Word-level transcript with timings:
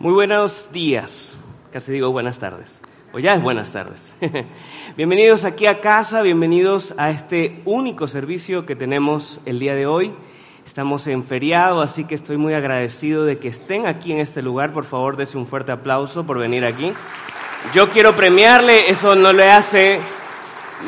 Muy 0.00 0.12
buenos 0.12 0.70
días, 0.72 1.36
casi 1.72 1.92
digo 1.92 2.10
buenas 2.10 2.40
tardes, 2.40 2.82
o 3.12 3.20
ya 3.20 3.34
es 3.34 3.40
buenas 3.40 3.70
tardes. 3.70 4.12
bienvenidos 4.96 5.44
aquí 5.44 5.66
a 5.66 5.80
casa, 5.80 6.20
bienvenidos 6.22 6.92
a 6.98 7.10
este 7.10 7.62
único 7.64 8.08
servicio 8.08 8.66
que 8.66 8.74
tenemos 8.74 9.40
el 9.46 9.60
día 9.60 9.76
de 9.76 9.86
hoy. 9.86 10.12
Estamos 10.66 11.06
en 11.06 11.22
feriado, 11.22 11.80
así 11.80 12.06
que 12.06 12.16
estoy 12.16 12.38
muy 12.38 12.54
agradecido 12.54 13.24
de 13.24 13.38
que 13.38 13.46
estén 13.46 13.86
aquí 13.86 14.10
en 14.10 14.18
este 14.18 14.42
lugar. 14.42 14.72
Por 14.72 14.84
favor, 14.84 15.16
dense 15.16 15.38
un 15.38 15.46
fuerte 15.46 15.70
aplauso 15.70 16.26
por 16.26 16.40
venir 16.40 16.64
aquí. 16.64 16.92
Yo 17.72 17.88
quiero 17.90 18.16
premiarle, 18.16 18.90
eso 18.90 19.14
no 19.14 19.32
le 19.32 19.48
hace 19.52 20.00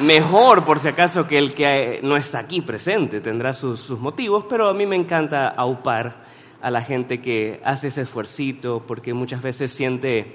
mejor 0.02 0.64
por 0.64 0.80
si 0.80 0.88
acaso 0.88 1.28
que 1.28 1.38
el 1.38 1.54
que 1.54 2.00
no 2.02 2.16
está 2.16 2.40
aquí 2.40 2.60
presente, 2.60 3.20
tendrá 3.20 3.52
sus, 3.52 3.80
sus 3.80 4.00
motivos, 4.00 4.46
pero 4.48 4.68
a 4.68 4.74
mí 4.74 4.84
me 4.84 4.96
encanta 4.96 5.50
aupar 5.50 6.25
a 6.66 6.70
la 6.72 6.82
gente 6.82 7.20
que 7.20 7.60
hace 7.62 7.86
ese 7.86 8.00
esfuercito, 8.00 8.82
porque 8.88 9.14
muchas 9.14 9.40
veces 9.40 9.70
siente 9.70 10.32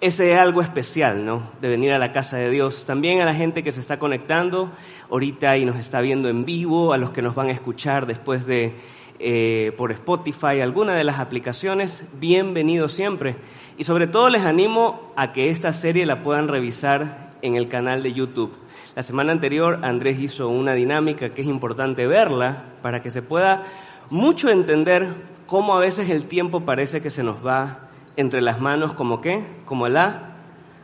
ese 0.00 0.38
algo 0.38 0.62
especial, 0.62 1.24
¿no? 1.24 1.50
De 1.60 1.68
venir 1.68 1.90
a 1.92 1.98
la 1.98 2.12
casa 2.12 2.36
de 2.36 2.48
Dios. 2.48 2.84
También 2.84 3.20
a 3.22 3.24
la 3.24 3.34
gente 3.34 3.64
que 3.64 3.72
se 3.72 3.80
está 3.80 3.98
conectando 3.98 4.70
ahorita 5.10 5.56
y 5.56 5.64
nos 5.64 5.74
está 5.74 6.00
viendo 6.00 6.28
en 6.28 6.44
vivo, 6.44 6.92
a 6.92 6.96
los 6.96 7.10
que 7.10 7.22
nos 7.22 7.34
van 7.34 7.48
a 7.48 7.50
escuchar 7.50 8.06
después 8.06 8.46
de 8.46 8.72
eh, 9.18 9.72
por 9.76 9.90
Spotify, 9.90 10.60
alguna 10.62 10.94
de 10.94 11.02
las 11.02 11.18
aplicaciones, 11.18 12.04
bienvenidos 12.20 12.92
siempre. 12.92 13.34
Y 13.76 13.82
sobre 13.82 14.06
todo 14.06 14.28
les 14.28 14.44
animo 14.44 15.12
a 15.16 15.32
que 15.32 15.50
esta 15.50 15.72
serie 15.72 16.06
la 16.06 16.22
puedan 16.22 16.46
revisar 16.46 17.32
en 17.42 17.56
el 17.56 17.66
canal 17.66 18.04
de 18.04 18.12
YouTube. 18.12 18.52
La 18.94 19.02
semana 19.02 19.32
anterior 19.32 19.80
Andrés 19.82 20.20
hizo 20.20 20.48
una 20.48 20.74
dinámica 20.74 21.30
que 21.30 21.42
es 21.42 21.48
importante 21.48 22.06
verla 22.06 22.62
para 22.80 23.02
que 23.02 23.10
se 23.10 23.22
pueda 23.22 23.64
mucho 24.10 24.48
entender 24.48 25.27
cómo 25.48 25.74
a 25.74 25.80
veces 25.80 26.10
el 26.10 26.28
tiempo 26.28 26.60
parece 26.60 27.00
que 27.00 27.10
se 27.10 27.24
nos 27.24 27.44
va 27.44 27.88
entre 28.16 28.42
las 28.42 28.60
manos 28.60 28.92
como 28.92 29.20
qué, 29.20 29.42
como 29.64 29.88
la 29.88 30.36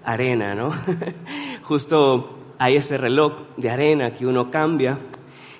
arena, 0.04 0.54
¿no? 0.54 0.72
Justo 1.62 2.38
hay 2.58 2.76
ese 2.76 2.96
reloj 2.96 3.34
de 3.58 3.70
arena 3.70 4.12
que 4.12 4.26
uno 4.26 4.50
cambia 4.50 4.98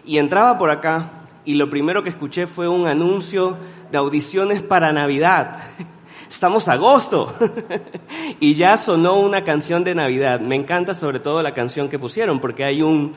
y 0.06 0.16
entraba 0.16 0.56
por 0.56 0.70
acá 0.70 1.26
y 1.44 1.54
lo 1.54 1.68
primero 1.68 2.02
que 2.02 2.08
escuché 2.08 2.46
fue 2.46 2.66
un 2.66 2.86
anuncio 2.86 3.58
de 3.92 3.98
audiciones 3.98 4.62
para 4.62 4.90
Navidad. 4.92 5.58
Estamos 6.30 6.66
agosto 6.68 7.32
y 8.40 8.54
ya 8.54 8.78
sonó 8.78 9.16
una 9.20 9.44
canción 9.44 9.84
de 9.84 9.94
Navidad. 9.94 10.40
Me 10.40 10.56
encanta 10.56 10.94
sobre 10.94 11.20
todo 11.20 11.42
la 11.42 11.52
canción 11.52 11.90
que 11.90 11.98
pusieron 11.98 12.40
porque 12.40 12.64
hay 12.64 12.80
un 12.80 13.14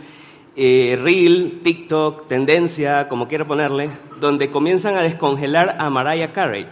eh, 0.60 0.98
reel, 1.00 1.62
TikTok, 1.64 2.28
tendencia, 2.28 3.08
como 3.08 3.28
quiera 3.28 3.46
ponerle, 3.46 3.92
donde 4.20 4.50
comienzan 4.50 4.98
a 4.98 5.04
descongelar 5.04 5.78
a 5.80 5.92
Mariah 5.92 6.34
Carey. 6.34 6.68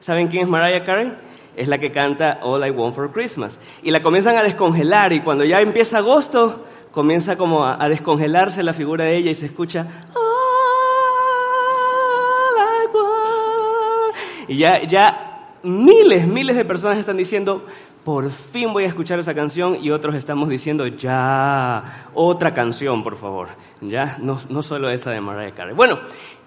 ¿Saben 0.00 0.26
quién 0.26 0.42
es 0.42 0.48
Mariah 0.48 0.84
Carey? 0.84 1.12
Es 1.56 1.68
la 1.68 1.78
que 1.78 1.92
canta 1.92 2.40
All 2.42 2.66
I 2.66 2.70
Want 2.70 2.96
for 2.96 3.12
Christmas. 3.12 3.60
Y 3.84 3.92
la 3.92 4.02
comienzan 4.02 4.36
a 4.36 4.42
descongelar 4.42 5.12
y 5.12 5.20
cuando 5.20 5.44
ya 5.44 5.60
empieza 5.60 5.98
agosto, 5.98 6.64
comienza 6.90 7.38
como 7.38 7.64
a, 7.64 7.88
descongelarse 7.88 8.64
la 8.64 8.72
figura 8.72 9.04
de 9.04 9.16
ella 9.16 9.30
y 9.30 9.36
se 9.36 9.46
escucha 9.46 9.86
All 10.16 10.24
I 12.58 12.86
want. 12.92 14.16
Y 14.48 14.56
ya, 14.56 14.82
ya 14.82 15.54
miles, 15.62 16.26
miles 16.26 16.56
de 16.56 16.64
personas 16.64 16.98
están 16.98 17.16
diciendo, 17.16 17.64
por 18.08 18.30
fin 18.30 18.72
voy 18.72 18.84
a 18.84 18.86
escuchar 18.86 19.18
esa 19.18 19.34
canción 19.34 19.76
y 19.82 19.90
otros 19.90 20.14
estamos 20.14 20.48
diciendo, 20.48 20.86
ya, 20.86 22.06
otra 22.14 22.54
canción, 22.54 23.04
por 23.04 23.18
favor. 23.18 23.48
Ya, 23.82 24.16
no, 24.18 24.38
no 24.48 24.62
solo 24.62 24.88
esa 24.88 25.10
de 25.10 25.20
Mariah 25.20 25.52
Carey. 25.52 25.74
Bueno, 25.74 25.98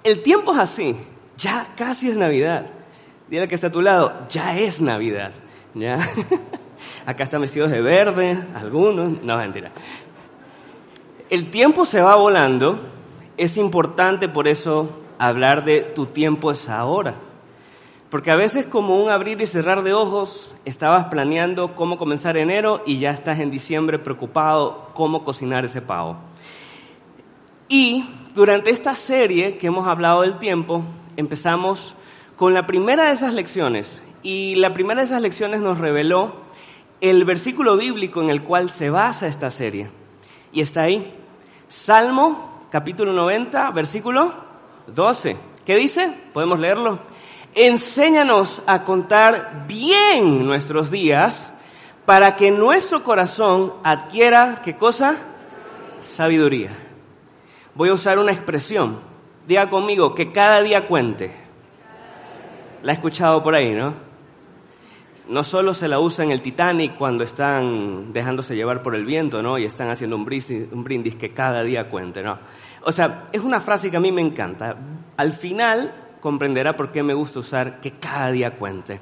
el 0.04 0.24
tiempo 0.24 0.54
es 0.54 0.58
así, 0.58 0.96
ya 1.38 1.68
casi 1.78 2.10
es 2.10 2.18
Navidad. 2.18 2.66
Dile 3.30 3.48
que 3.48 3.54
está 3.54 3.68
a 3.68 3.72
tu 3.72 3.80
lado, 3.80 4.26
ya 4.28 4.58
es 4.58 4.82
Navidad. 4.82 5.34
¿Ya? 5.76 6.00
Acá 7.06 7.26
están 7.26 7.42
vestidos 7.42 7.70
de 7.70 7.80
verde, 7.80 8.44
algunos, 8.56 9.22
no, 9.22 9.38
mentira. 9.38 9.70
El 11.30 11.52
tiempo 11.52 11.86
se 11.86 12.02
va 12.02 12.16
volando, 12.16 12.80
es 13.38 13.56
importante 13.58 14.28
por 14.28 14.48
eso 14.48 15.04
hablar 15.20 15.64
de 15.64 15.82
tu 15.82 16.08
tiempo 16.08 16.50
es 16.50 16.68
ahora. 16.68 17.14
Porque 18.12 18.30
a 18.30 18.36
veces 18.36 18.66
como 18.66 19.02
un 19.02 19.10
abrir 19.10 19.40
y 19.42 19.48
cerrar 19.48 19.84
de 19.84 19.94
ojos, 19.94 20.54
estabas 20.66 21.06
planeando 21.06 21.76
cómo 21.76 21.98
comenzar 21.98 22.36
enero 22.36 22.84
y 22.86 23.00
ya 23.00 23.12
estás 23.12 23.40
en 23.40 23.50
diciembre 23.50 24.00
preocupado 24.00 24.90
cómo 24.94 25.24
cocinar 25.24 25.64
ese 25.64 25.82
pavo. 25.82 26.18
Y 27.70 28.04
durante 28.36 28.70
esta 28.70 28.96
serie 28.96 29.58
que 29.58 29.68
hemos 29.68 29.88
hablado 29.88 30.24
del 30.24 30.38
tiempo, 30.40 30.84
empezamos 31.16 31.96
con 32.36 32.54
la 32.54 32.68
primera 32.68 33.06
de 33.06 33.14
esas 33.14 33.34
lecciones. 33.34 34.04
Y 34.24 34.56
la 34.56 34.74
primera 34.74 35.00
de 35.00 35.06
esas 35.06 35.22
lecciones 35.22 35.62
nos 35.62 35.78
reveló 35.78 36.34
el 37.00 37.24
versículo 37.24 37.78
bíblico 37.78 38.22
en 38.22 38.30
el 38.30 38.44
cual 38.44 38.72
se 38.72 38.90
basa 38.90 39.28
esta 39.28 39.50
serie. 39.52 39.90
Y 40.52 40.60
está 40.60 40.82
ahí. 40.82 41.16
Salmo 41.70 42.66
capítulo 42.70 43.14
90, 43.14 43.72
versículo 43.72 44.34
12. 44.88 45.38
¿Qué 45.66 45.78
dice? 45.78 46.14
Podemos 46.34 46.60
leerlo. 46.60 47.00
Enséñanos 47.54 48.62
a 48.66 48.86
contar 48.86 49.66
bien 49.68 50.46
nuestros 50.46 50.90
días 50.90 51.52
para 52.06 52.38
que 52.38 52.50
nuestro 52.50 53.04
corazón 53.04 53.74
adquiera, 53.84 54.62
¿qué 54.64 54.78
cosa? 54.78 55.16
Sabiduría. 56.02 56.72
Voy 57.76 57.90
a 57.90 57.94
usar 57.94 58.20
una 58.20 58.32
expresión. 58.32 59.00
Diga 59.48 59.70
conmigo, 59.70 60.16
que 60.16 60.32
cada 60.32 60.62
día 60.62 60.88
cuente. 60.88 61.32
La 62.84 62.94
he 62.94 62.96
escuchado 62.96 63.44
por 63.44 63.54
ahí, 63.54 63.74
¿no? 63.74 63.96
No 65.28 65.44
solo 65.44 65.74
se 65.74 65.88
la 65.88 66.00
usa 66.00 66.24
en 66.24 66.32
el 66.32 66.42
Titanic 66.42 66.96
cuando 66.96 67.24
están 67.24 68.14
dejándose 68.14 68.56
llevar 68.56 68.82
por 68.82 68.96
el 68.96 69.06
viento, 69.06 69.42
¿no? 69.42 69.58
Y 69.58 69.66
están 69.66 69.90
haciendo 69.90 70.16
un 70.16 70.26
brindis, 70.26 70.72
un 70.72 70.84
brindis 70.84 71.16
que 71.16 71.32
cada 71.32 71.64
día 71.64 71.90
cuente, 71.90 72.24
¿no? 72.24 72.40
O 72.84 72.92
sea, 72.92 73.28
es 73.32 73.42
una 73.42 73.60
frase 73.60 73.92
que 73.92 73.98
a 73.98 74.02
mí 74.02 74.12
me 74.12 74.22
encanta. 74.22 74.76
Al 75.18 75.34
final, 75.34 75.94
comprenderá 76.22 76.78
por 76.78 76.92
qué 76.92 77.04
me 77.04 77.14
gusta 77.14 77.40
usar 77.40 77.82
que 77.82 77.92
cada 77.92 78.32
día 78.32 78.56
cuente. 78.58 79.02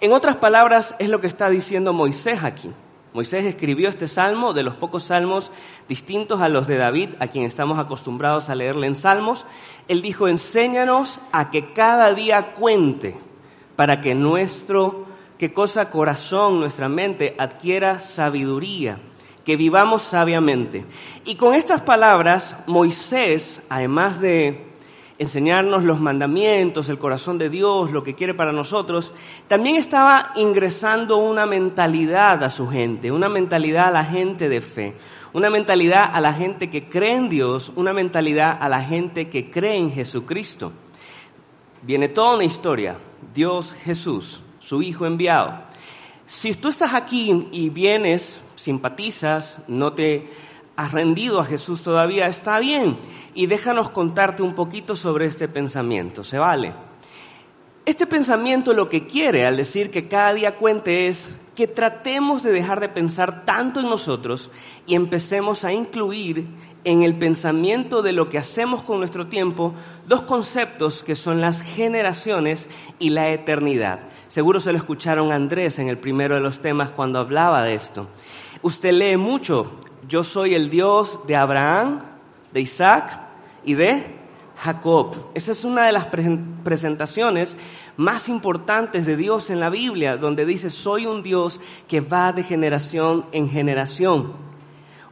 En 0.00 0.12
otras 0.12 0.36
palabras, 0.36 0.94
es 1.00 1.08
lo 1.08 1.20
que 1.20 1.26
está 1.26 1.50
diciendo 1.50 1.92
Moisés 1.92 2.44
aquí. 2.44 2.70
Moisés 3.14 3.46
escribió 3.46 3.88
este 3.88 4.06
salmo 4.06 4.52
de 4.52 4.62
los 4.62 4.76
pocos 4.76 5.04
salmos 5.04 5.50
distintos 5.88 6.40
a 6.40 6.48
los 6.48 6.68
de 6.68 6.76
David, 6.76 7.10
a 7.18 7.26
quien 7.26 7.46
estamos 7.46 7.78
acostumbrados 7.78 8.48
a 8.48 8.54
leerle 8.54 8.86
en 8.86 8.94
salmos. 8.94 9.46
Él 9.88 10.02
dijo, 10.02 10.28
enséñanos 10.28 11.18
a 11.32 11.50
que 11.50 11.72
cada 11.72 12.14
día 12.14 12.52
cuente 12.52 13.16
para 13.74 14.00
que 14.00 14.14
nuestro, 14.14 15.06
qué 15.38 15.52
cosa, 15.52 15.90
corazón, 15.90 16.60
nuestra 16.60 16.88
mente 16.88 17.34
adquiera 17.38 17.98
sabiduría, 17.98 18.98
que 19.44 19.56
vivamos 19.56 20.02
sabiamente. 20.02 20.84
Y 21.24 21.36
con 21.36 21.54
estas 21.54 21.80
palabras, 21.80 22.54
Moisés, 22.66 23.60
además 23.70 24.20
de 24.20 24.67
enseñarnos 25.18 25.82
los 25.82 26.00
mandamientos, 26.00 26.88
el 26.88 26.98
corazón 26.98 27.38
de 27.38 27.50
Dios, 27.50 27.90
lo 27.90 28.02
que 28.02 28.14
quiere 28.14 28.34
para 28.34 28.52
nosotros, 28.52 29.12
también 29.48 29.76
estaba 29.76 30.32
ingresando 30.36 31.16
una 31.16 31.44
mentalidad 31.44 32.42
a 32.44 32.50
su 32.50 32.68
gente, 32.68 33.10
una 33.10 33.28
mentalidad 33.28 33.88
a 33.88 33.90
la 33.90 34.04
gente 34.04 34.48
de 34.48 34.60
fe, 34.60 34.94
una 35.32 35.50
mentalidad 35.50 36.10
a 36.12 36.20
la 36.20 36.32
gente 36.32 36.70
que 36.70 36.88
cree 36.88 37.16
en 37.16 37.28
Dios, 37.28 37.72
una 37.74 37.92
mentalidad 37.92 38.56
a 38.60 38.68
la 38.68 38.80
gente 38.80 39.28
que 39.28 39.50
cree 39.50 39.76
en 39.76 39.90
Jesucristo. 39.90 40.72
Viene 41.82 42.08
toda 42.08 42.34
una 42.34 42.44
historia, 42.44 42.96
Dios 43.34 43.74
Jesús, 43.84 44.40
su 44.60 44.82
Hijo 44.82 45.04
enviado. 45.04 45.62
Si 46.26 46.54
tú 46.54 46.68
estás 46.68 46.94
aquí 46.94 47.48
y 47.50 47.70
vienes, 47.70 48.40
simpatizas, 48.54 49.58
no 49.66 49.92
te 49.92 50.28
has 50.78 50.92
rendido 50.92 51.40
a 51.40 51.44
Jesús 51.44 51.82
todavía, 51.82 52.28
está 52.28 52.60
bien. 52.60 52.98
Y 53.34 53.46
déjanos 53.46 53.90
contarte 53.90 54.44
un 54.44 54.54
poquito 54.54 54.94
sobre 54.94 55.26
este 55.26 55.48
pensamiento, 55.48 56.22
¿se 56.22 56.38
vale? 56.38 56.72
Este 57.84 58.06
pensamiento 58.06 58.72
lo 58.72 58.88
que 58.88 59.04
quiere 59.04 59.44
al 59.44 59.56
decir 59.56 59.90
que 59.90 60.06
cada 60.06 60.32
día 60.34 60.54
cuente 60.54 61.08
es 61.08 61.34
que 61.56 61.66
tratemos 61.66 62.44
de 62.44 62.52
dejar 62.52 62.78
de 62.78 62.88
pensar 62.88 63.44
tanto 63.44 63.80
en 63.80 63.86
nosotros 63.86 64.52
y 64.86 64.94
empecemos 64.94 65.64
a 65.64 65.72
incluir 65.72 66.46
en 66.84 67.02
el 67.02 67.18
pensamiento 67.18 68.00
de 68.00 68.12
lo 68.12 68.28
que 68.28 68.38
hacemos 68.38 68.84
con 68.84 68.98
nuestro 68.98 69.26
tiempo 69.26 69.74
dos 70.06 70.22
conceptos 70.22 71.02
que 71.02 71.16
son 71.16 71.40
las 71.40 71.60
generaciones 71.60 72.70
y 73.00 73.10
la 73.10 73.30
eternidad. 73.30 73.98
Seguro 74.28 74.60
se 74.60 74.70
lo 74.70 74.78
escucharon 74.78 75.32
Andrés 75.32 75.80
en 75.80 75.88
el 75.88 75.98
primero 75.98 76.36
de 76.36 76.40
los 76.40 76.60
temas 76.60 76.92
cuando 76.92 77.18
hablaba 77.18 77.64
de 77.64 77.74
esto. 77.74 78.06
Usted 78.62 78.92
lee 78.92 79.16
mucho 79.16 79.80
yo 80.08 80.24
soy 80.24 80.54
el 80.54 80.70
Dios 80.70 81.20
de 81.26 81.36
Abraham, 81.36 82.02
de 82.52 82.60
Isaac 82.62 83.20
y 83.64 83.74
de 83.74 84.16
Jacob. 84.56 85.14
Esa 85.34 85.52
es 85.52 85.64
una 85.64 85.84
de 85.86 85.92
las 85.92 86.06
presentaciones 86.64 87.56
más 87.96 88.28
importantes 88.28 89.06
de 89.06 89.16
Dios 89.16 89.50
en 89.50 89.60
la 89.60 89.70
Biblia, 89.70 90.16
donde 90.16 90.46
dice, 90.46 90.70
soy 90.70 91.06
un 91.06 91.22
Dios 91.22 91.60
que 91.86 92.00
va 92.00 92.32
de 92.32 92.42
generación 92.42 93.26
en 93.32 93.50
generación. 93.50 94.32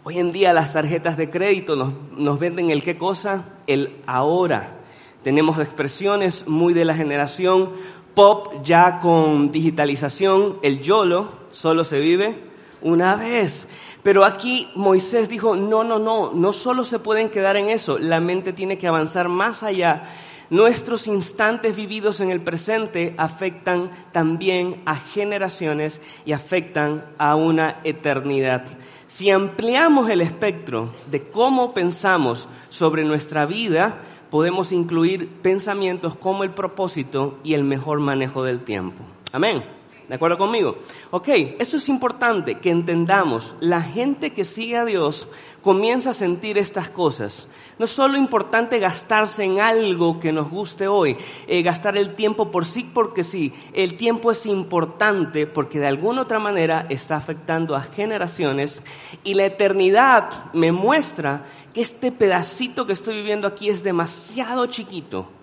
Hoy 0.03 0.19
en 0.19 0.33
día 0.33 0.53
las 0.53 0.73
tarjetas 0.73 1.17
de 1.17 1.31
crédito 1.31 1.77
nos, 1.77 1.93
nos 2.17 2.39
venden 2.39 2.71
el 2.71 2.83
qué 2.83 2.97
cosa, 2.97 3.45
el 3.67 3.97
ahora. 4.07 4.79
Tenemos 5.23 5.59
expresiones 5.59 6.47
muy 6.49 6.73
de 6.73 6.85
la 6.85 6.95
generación 6.95 7.73
pop 8.15 8.65
ya 8.65 8.99
con 9.01 9.51
digitalización, 9.51 10.57
el 10.63 10.81
YOLO 10.81 11.33
solo 11.51 11.85
se 11.85 12.01
vive 12.01 12.47
una 12.81 13.15
vez. 13.17 13.69
Pero 14.07 14.25
aquí 14.25 14.69
Moisés 14.77 15.29
dijo, 15.29 15.57
no, 15.57 15.83
no, 15.83 15.99
no, 15.99 16.31
no 16.33 16.53
solo 16.53 16.85
se 16.85 17.01
pueden 17.01 17.29
quedar 17.29 17.57
en 17.57 17.69
eso, 17.69 17.99
la 17.99 18.21
mente 18.21 18.53
tiene 18.53 18.79
que 18.79 18.87
avanzar 18.87 19.29
más 19.29 19.65
allá. 19.65 20.05
Nuestros 20.49 21.09
instantes 21.09 21.75
vividos 21.75 22.21
en 22.21 22.31
el 22.31 22.41
presente 22.41 23.17
afectan 23.19 23.91
también 24.13 24.81
a 24.87 24.95
generaciones 24.95 26.01
y 26.25 26.35
afectan 26.35 27.05
a 27.19 27.35
una 27.35 27.81
eternidad. 27.83 28.67
Si 29.09 29.33
ampliamos 29.33 30.09
el 30.09 30.21
espectro 30.21 30.93
de 31.11 31.29
cómo 31.29 31.75
pensamos 31.75 32.49
sobre 32.69 33.03
nuestra 33.03 33.45
vida, 33.45 34.03
podemos 34.31 34.71
incluir 34.71 35.29
pensamientos 35.43 36.15
como 36.15 36.45
el 36.45 36.51
propósito 36.51 37.41
y 37.43 37.55
el 37.55 37.65
mejor 37.65 37.99
manejo 37.99 38.45
del 38.45 38.61
tiempo. 38.61 39.03
Amén. 39.33 39.76
¿De 40.09 40.15
acuerdo 40.15 40.39
conmigo? 40.39 40.77
Ok, 41.11 41.29
eso 41.59 41.79
es 41.79 41.89
importante 41.89 42.61
que 42.61 42.71
entendamos. 42.71 43.57
La 43.59 43.83
gente 43.83 44.33
que 44.33 44.45
sigue 44.45 44.77
a 44.77 44.85
Dios 44.85 45.27
comienza 45.63 46.11
a 46.11 46.15
sentir 46.15 46.59
estas 46.59 46.91
cosas. 46.91 47.49
No 47.77 47.87
es 47.87 47.91
solo 47.91 48.17
importante 48.17 48.79
gastarse 48.79 49.43
en 49.43 49.59
algo 49.59 50.21
que 50.21 50.33
nos 50.33 50.49
guste 50.49 50.87
hoy, 50.87 51.17
eh, 51.49 51.61
gastar 51.63 51.97
el 51.97 52.15
tiempo 52.15 52.53
por 52.53 52.67
sí 52.67 52.89
porque 52.95 53.25
sí. 53.25 53.53
El 53.73 53.97
tiempo 53.97 54.31
es 54.31 54.47
importante 54.47 55.49
porque 55.49 55.81
de 55.81 55.89
alguna 55.89 56.23
otra 56.23 56.39
manera 56.39 56.87
está 56.89 57.17
afectando 57.17 57.75
a 57.75 57.83
generaciones 57.83 58.85
y 59.25 59.35
la 59.35 59.47
eternidad 59.47 60.53
me 60.53 60.71
muestra 60.71 61.47
que 61.75 61.81
este 61.81 62.13
pedacito 62.13 62.87
que 62.87 62.93
estoy 62.93 63.17
viviendo 63.17 63.49
aquí 63.49 63.69
es 63.69 63.83
demasiado 63.83 64.67
chiquito 64.67 65.36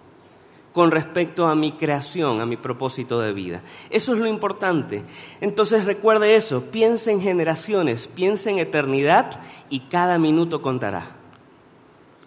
con 0.74 0.90
respecto 0.92 1.46
a 1.46 1.56
mi 1.56 1.74
creación, 1.74 2.42
a 2.42 2.46
mi 2.46 2.58
propósito 2.58 3.20
de 3.20 3.31
vida. 3.31 3.62
Eso 3.90 4.14
es 4.14 4.20
lo 4.20 4.28
importante. 4.28 5.04
Entonces 5.40 5.86
recuerde 5.86 6.36
eso, 6.36 6.64
piense 6.72 7.12
en 7.12 7.22
generaciones, 7.22 8.08
piense 8.08 8.50
en 8.50 8.58
eternidad 8.58 9.40
y 9.70 9.81
cada 9.81 10.18
minuto 10.18 10.62
contará. 10.62 11.12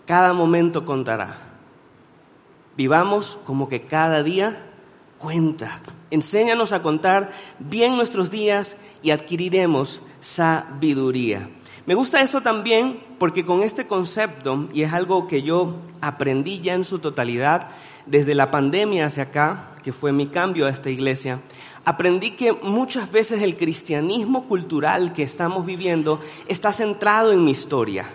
Cada 0.06 0.32
momento 0.32 0.84
contará. 0.84 1.38
Vivamos 2.76 3.38
como 3.44 3.68
que 3.68 3.82
cada 3.82 4.22
día 4.22 4.70
cuenta. 5.18 5.80
Enséñanos 6.10 6.72
a 6.72 6.82
contar 6.82 7.32
bien 7.58 7.96
nuestros 7.96 8.30
días 8.30 8.76
y 9.02 9.10
adquiriremos 9.10 10.00
sabiduría. 10.20 11.48
Me 11.86 11.94
gusta 11.94 12.20
eso 12.20 12.40
también 12.40 13.00
porque 13.18 13.44
con 13.44 13.62
este 13.62 13.86
concepto, 13.86 14.68
y 14.72 14.82
es 14.82 14.92
algo 14.92 15.26
que 15.26 15.42
yo 15.42 15.76
aprendí 16.00 16.60
ya 16.60 16.74
en 16.74 16.84
su 16.84 16.98
totalidad, 16.98 17.70
desde 18.06 18.34
la 18.34 18.50
pandemia 18.50 19.06
hacia 19.06 19.24
acá, 19.24 19.74
que 19.82 19.92
fue 19.92 20.12
mi 20.12 20.28
cambio 20.28 20.66
a 20.66 20.70
esta 20.70 20.90
iglesia, 20.90 21.40
aprendí 21.84 22.32
que 22.32 22.52
muchas 22.52 23.10
veces 23.10 23.42
el 23.42 23.56
cristianismo 23.56 24.46
cultural 24.48 25.12
que 25.12 25.22
estamos 25.22 25.66
viviendo 25.66 26.20
está 26.48 26.72
centrado 26.72 27.32
en 27.32 27.44
mi 27.44 27.50
historia. 27.50 28.06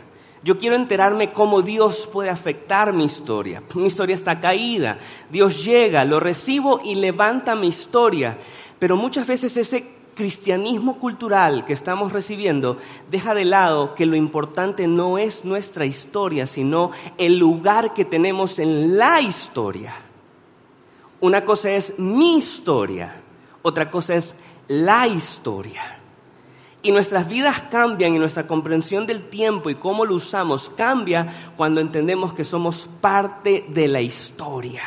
Yo 0.44 0.58
quiero 0.58 0.76
enterarme 0.76 1.32
cómo 1.32 1.62
Dios 1.62 2.10
puede 2.12 2.30
afectar 2.32 2.94
mi 2.94 3.06
historia. 3.06 3.62
Mi 3.76 3.86
historia 3.86 4.16
está 4.16 4.40
caída. 4.40 4.98
Dios 5.30 5.64
llega, 5.64 6.04
lo 6.04 6.20
recibo 6.20 6.82
y 6.84 6.96
levanta 6.96 7.54
mi 7.54 7.68
historia. 7.68 8.38
Pero 8.80 8.98
muchas 8.98 9.28
veces 9.28 9.56
ese 9.56 10.01
cristianismo 10.22 11.00
cultural 11.00 11.66
que 11.66 11.74
estamos 11.74 12.14
recibiendo 12.14 12.78
deja 13.10 13.34
de 13.34 13.44
lado 13.44 13.96
que 13.96 14.06
lo 14.06 14.16
importante 14.16 14.86
no 14.86 15.18
es 15.18 15.46
nuestra 15.46 15.84
historia, 15.88 16.46
sino 16.46 16.92
el 17.18 17.40
lugar 17.40 17.96
que 17.96 18.06
tenemos 18.06 18.60
en 18.60 19.00
la 19.00 19.20
historia. 19.20 19.96
Una 21.22 21.44
cosa 21.44 21.72
es 21.72 21.98
mi 21.98 22.38
historia, 22.38 23.16
otra 23.64 23.90
cosa 23.90 24.14
es 24.14 24.36
la 24.68 25.08
historia. 25.08 25.98
Y 26.84 26.92
nuestras 26.92 27.28
vidas 27.28 27.64
cambian 27.72 28.14
y 28.14 28.20
nuestra 28.20 28.46
comprensión 28.46 29.08
del 29.08 29.28
tiempo 29.28 29.72
y 29.72 29.76
cómo 29.76 30.06
lo 30.06 30.14
usamos 30.14 30.70
cambia 30.70 31.54
cuando 31.58 31.82
entendemos 31.82 32.32
que 32.34 32.44
somos 32.44 32.88
parte 33.02 33.66
de 33.70 33.88
la 33.88 34.02
historia. 34.02 34.84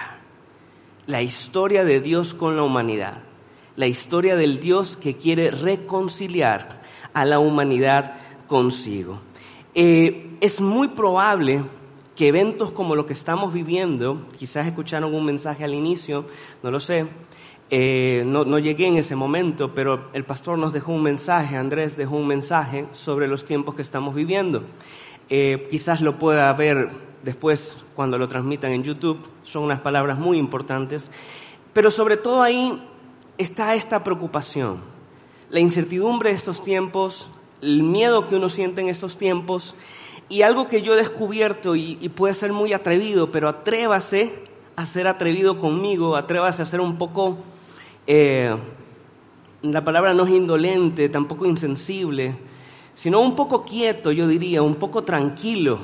La 1.09 1.23
historia 1.23 1.83
de 1.83 1.99
Dios 1.99 2.35
con 2.35 2.55
la 2.55 2.63
humanidad 2.63 3.34
la 3.77 3.87
historia 3.87 4.37
del 4.37 4.61
Dios 4.61 4.97
que 4.97 5.17
quiere 5.17 5.51
reconciliar 5.51 6.83
a 7.13 7.25
la 7.25 7.39
humanidad 7.39 8.17
consigo. 8.47 9.21
Eh, 9.75 10.37
es 10.41 10.61
muy 10.61 10.89
probable 10.89 11.63
que 12.15 12.29
eventos 12.29 12.71
como 12.71 12.95
lo 12.95 13.07
que 13.07 13.13
estamos 13.13 13.53
viviendo, 13.53 14.27
quizás 14.37 14.67
escucharon 14.67 15.15
un 15.15 15.25
mensaje 15.25 15.65
al 15.65 15.75
inicio, 15.75 16.27
no 16.63 16.71
lo 16.71 16.79
sé, 16.79 17.07
eh, 17.71 18.23
no, 18.25 18.45
no, 18.45 18.59
llegué 18.59 18.87
en 18.87 18.97
ese 18.97 19.17
momento, 19.17 19.75
pero 19.75 20.11
el 20.13 20.25
pastor 20.25 20.59
nos 20.59 20.73
dejó 20.73 20.93
un 20.93 21.03
mensaje, 21.03 21.57
Andrés 21.57 21.97
dejó 21.97 22.17
un 22.17 22.27
mensaje 22.27 22.87
sobre 22.93 23.27
los 23.27 23.45
tiempos 23.45 23.75
que 23.75 23.83
estamos 23.83 24.15
viviendo. 24.15 24.63
Eh, 25.29 25.67
quizás 25.71 26.01
lo 26.03 26.19
pueda 26.19 26.53
ver 26.53 26.91
después 27.25 27.77
cuando 27.97 28.19
lo 28.19 28.29
transmitan 28.29 28.73
en 28.73 28.85
YouTube, 28.85 29.19
son 29.43 29.65
unas 29.65 29.81
palabras 29.81 30.19
muy 30.19 30.39
importantes, 30.39 31.11
pero 31.73 31.91
sobre 31.91 32.17
todo 32.17 32.43
ahí 32.43 32.81
está 33.39 33.75
esta 33.75 34.05
preocupación, 34.05 34.81
la 35.51 35.61
incertidumbre 35.61 36.31
de 36.31 36.37
estos 36.37 36.63
tiempos, 36.63 37.29
el 37.61 37.83
miedo 37.83 38.29
que 38.29 38.37
uno 38.37 38.49
siente 38.49 38.81
en 38.81 38.89
estos 38.89 39.17
tiempos 39.17 39.75
y 40.29 40.43
algo 40.43 40.69
que 40.69 40.83
yo 40.83 40.95
he 40.95 40.97
descubierto 40.97 41.77
y, 41.77 41.97
puede 42.15 42.35
ser 42.35 42.53
muy 42.53 42.73
atrevido, 42.73 43.31
pero 43.31 43.49
atrévase 43.49 44.33
a 44.77 44.87
ser 44.87 45.07
atrevido 45.07 45.59
conmigo, 45.59 46.17
atrévase 46.17 46.63
a 46.63 46.67
ser 46.67 46.81
un 46.81 46.97
poco, 46.97 47.39
eh, 48.07 48.55
la 49.63 49.85
palabra 49.85 50.15
no 50.15 50.25
es 50.25 50.31
indolente, 50.31 51.09
tampoco 51.09 51.47
insensible, 51.47 52.35
sino 52.95 53.21
un 53.21 53.35
poco 53.35 53.63
quieto, 53.63 54.13
yo 54.13 54.27
diría, 54.27 54.63
un 54.63 54.77
poco 54.77 55.05
tranquilo, 55.05 55.79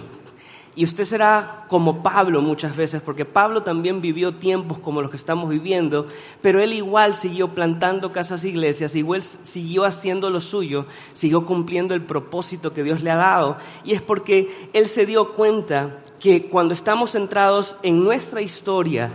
y 0.76 0.84
usted 0.84 1.04
será 1.04 1.64
como 1.68 2.02
Pablo 2.02 2.42
muchas 2.42 2.76
veces, 2.76 3.02
porque 3.02 3.24
Pablo 3.24 3.64
también 3.64 4.00
vivió 4.00 4.34
tiempos 4.34 4.78
como 4.78 5.02
los 5.02 5.10
que 5.10 5.16
estamos 5.16 5.50
viviendo, 5.50 6.06
pero 6.42 6.62
él 6.62 6.72
igual 6.72 7.14
siguió 7.14 7.48
plantando 7.48 8.12
casas 8.12 8.44
e 8.44 8.50
iglesias, 8.50 8.94
igual 8.94 9.22
siguió 9.22 9.84
haciendo 9.84 10.30
lo 10.30 10.38
suyo, 10.38 10.86
siguió 11.12 11.44
cumpliendo 11.44 11.92
el 11.92 12.02
propósito 12.02 12.72
que 12.72 12.84
Dios 12.84 13.02
le 13.02 13.10
ha 13.10 13.16
dado. 13.16 13.56
Y 13.84 13.94
es 13.94 14.02
porque 14.02 14.68
él 14.72 14.86
se 14.86 15.06
dio 15.06 15.32
cuenta 15.32 15.98
que 16.20 16.46
cuando 16.46 16.72
estamos 16.72 17.12
centrados 17.12 17.76
en 17.82 18.04
nuestra 18.04 18.40
historia, 18.40 19.10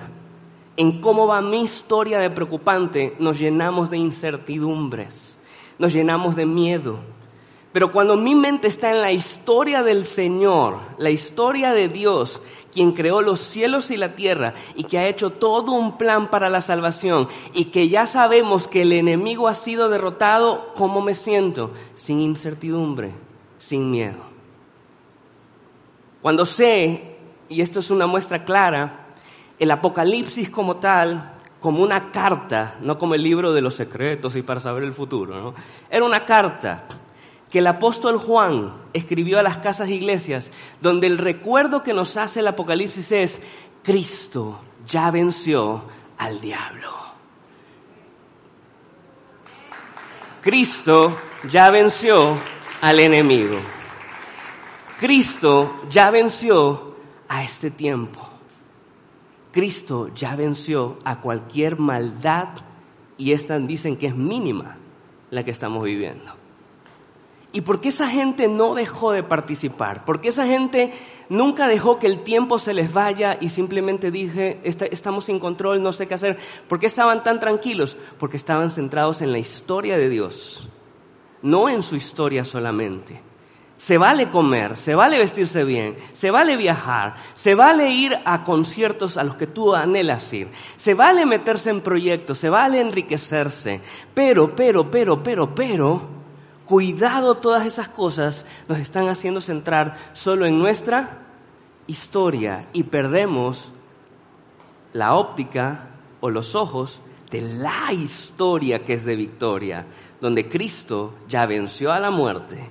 en 0.76 1.00
cómo 1.00 1.26
va 1.26 1.42
mi 1.42 1.62
historia 1.62 2.20
de 2.20 2.30
preocupante, 2.30 3.16
nos 3.18 3.40
llenamos 3.40 3.90
de 3.90 3.98
incertidumbres, 3.98 5.38
nos 5.80 5.94
llenamos 5.94 6.36
de 6.36 6.46
miedo 6.46 7.15
pero 7.76 7.92
cuando 7.92 8.16
mi 8.16 8.36
mente 8.36 8.70
está 8.70 8.92
en 8.92 9.02
la 9.02 9.12
historia 9.12 9.84
del 9.84 10.08
Señor, 10.08 10.78
la 10.98 11.10
historia 11.10 11.74
de 11.74 11.90
Dios, 11.90 12.42
quien 12.72 12.94
creó 12.94 13.22
los 13.22 13.42
cielos 13.42 13.92
y 13.92 13.98
la 13.98 14.16
tierra 14.16 14.54
y 14.76 14.86
que 14.86 14.98
ha 14.98 15.10
hecho 15.10 15.32
todo 15.32 15.74
un 15.74 15.98
plan 15.98 16.30
para 16.30 16.50
la 16.50 16.62
salvación 16.62 17.28
y 17.54 17.66
que 17.66 17.90
ya 17.90 18.06
sabemos 18.06 18.70
que 18.70 18.84
el 18.84 18.94
enemigo 18.94 19.50
ha 19.50 19.54
sido 19.54 19.90
derrotado, 19.90 20.72
¿cómo 20.78 21.02
me 21.02 21.16
siento? 21.16 21.72
Sin 21.96 22.22
incertidumbre, 22.22 23.12
sin 23.60 23.92
miedo. 23.92 24.24
Cuando 26.22 26.46
sé, 26.46 27.18
y 27.50 27.60
esto 27.60 27.80
es 27.80 27.92
una 27.92 28.08
muestra 28.08 28.46
clara, 28.46 29.08
el 29.60 29.70
Apocalipsis 29.70 30.50
como 30.50 30.78
tal, 30.78 31.34
como 31.60 31.84
una 31.84 32.10
carta, 32.10 32.78
no 32.80 32.98
como 32.98 33.16
el 33.16 33.24
libro 33.24 33.52
de 33.52 33.62
los 33.62 33.76
secretos 33.76 34.34
y 34.38 34.44
para 34.44 34.62
saber 34.62 34.84
el 34.84 34.94
futuro. 34.94 35.54
Era 35.90 36.06
una 36.06 36.24
carta 36.24 36.86
que 37.50 37.60
el 37.60 37.68
apóstol 37.68 38.18
Juan 38.18 38.74
escribió 38.94 39.40
a 39.40 39.44
las 39.44 39.58
casas 39.58 39.90
iglesias, 39.90 40.52
donde 40.82 41.08
el 41.08 41.18
recuerdo 41.18 41.84
que 41.84 41.94
nos 41.94 42.18
hace 42.18 42.40
el 42.40 42.48
Apocalipsis 42.48 43.12
es, 43.12 43.42
Cristo 43.84 44.60
ya 44.88 45.12
venció 45.12 45.84
al 46.18 46.42
diablo. 46.42 46.92
Cristo 50.42 51.18
ya 51.50 51.70
venció 51.70 52.38
al 52.82 53.00
enemigo. 53.00 53.58
Cristo 55.00 55.82
ya 55.90 56.12
venció 56.12 56.96
a 57.28 57.44
este 57.44 57.72
tiempo. 57.72 58.28
Cristo 59.52 60.14
ya 60.14 60.36
venció 60.36 61.00
a 61.04 61.20
cualquier 61.20 61.80
maldad 61.80 62.50
y 63.18 63.32
esta 63.32 63.58
dicen 63.58 63.98
que 63.98 64.08
es 64.08 64.16
mínima 64.16 64.78
la 65.32 65.44
que 65.44 65.52
estamos 65.52 65.84
viviendo. 65.84 66.45
¿Y 67.56 67.62
por 67.62 67.80
qué 67.80 67.88
esa 67.88 68.10
gente 68.10 68.50
no 68.50 68.76
dejó 68.76 69.14
de 69.14 69.24
participar? 69.24 70.04
¿Por 70.04 70.20
qué 70.20 70.28
esa 70.28 70.46
gente 70.46 70.92
nunca 71.30 71.70
dejó 71.70 72.00
que 72.00 72.08
el 72.08 72.22
tiempo 72.22 72.60
se 72.60 72.74
les 72.74 72.92
vaya 72.92 73.38
y 73.40 73.48
simplemente 73.48 74.12
dije, 74.12 74.60
estamos 74.66 75.24
sin 75.24 75.40
control, 75.40 75.82
no 75.82 75.94
sé 75.94 76.06
qué 76.06 76.16
hacer? 76.16 76.38
¿Por 76.68 76.80
qué 76.80 76.88
estaban 76.88 77.24
tan 77.24 77.40
tranquilos? 77.40 77.96
Porque 78.20 78.36
estaban 78.36 78.70
centrados 78.70 79.22
en 79.22 79.32
la 79.32 79.38
historia 79.38 79.98
de 79.98 80.10
Dios, 80.10 80.68
no 81.44 81.70
en 81.70 81.82
su 81.82 81.96
historia 81.96 82.44
solamente. 82.44 83.22
Se 83.78 83.98
vale 83.98 84.28
comer, 84.28 84.76
se 84.76 84.94
vale 84.94 85.18
vestirse 85.18 85.64
bien, 85.64 85.96
se 86.12 86.32
vale 86.32 86.58
viajar, 86.58 87.16
se 87.36 87.56
vale 87.56 87.90
ir 87.90 88.18
a 88.26 88.44
conciertos 88.44 89.16
a 89.16 89.24
los 89.24 89.36
que 89.36 89.48
tú 89.48 89.74
anhelas 89.74 90.34
ir, 90.34 90.50
se 90.76 90.94
vale 90.94 91.26
meterse 91.26 91.70
en 91.70 91.80
proyectos, 91.80 92.38
se 92.38 92.50
vale 92.50 92.82
enriquecerse, 92.82 93.80
pero, 94.14 94.54
pero, 94.54 94.92
pero, 94.92 95.24
pero, 95.24 95.56
pero, 95.56 96.16
cuidado 96.66 97.36
todas 97.36 97.66
esas 97.66 97.90
cosas 97.90 98.46
nos 98.68 98.80
están 98.80 99.08
haciendo 99.08 99.42
centrar 99.42 99.98
solo 100.14 100.46
en 100.46 100.58
nuestra 100.60 101.20
historia 101.88 102.68
y 102.74 102.84
perdemos 102.84 103.70
la 104.94 105.16
óptica 105.16 105.90
o 106.22 106.30
los 106.30 106.56
ojos 106.56 107.02
de 107.30 107.42
la 107.42 107.92
historia 107.92 108.84
que 108.84 108.94
es 108.94 109.06
de 109.06 109.16
victoria, 109.16 109.86
donde 110.22 110.48
Cristo 110.48 111.14
ya 111.28 111.46
venció 111.46 111.92
a 111.92 112.00
la 112.00 112.12
muerte 112.12 112.70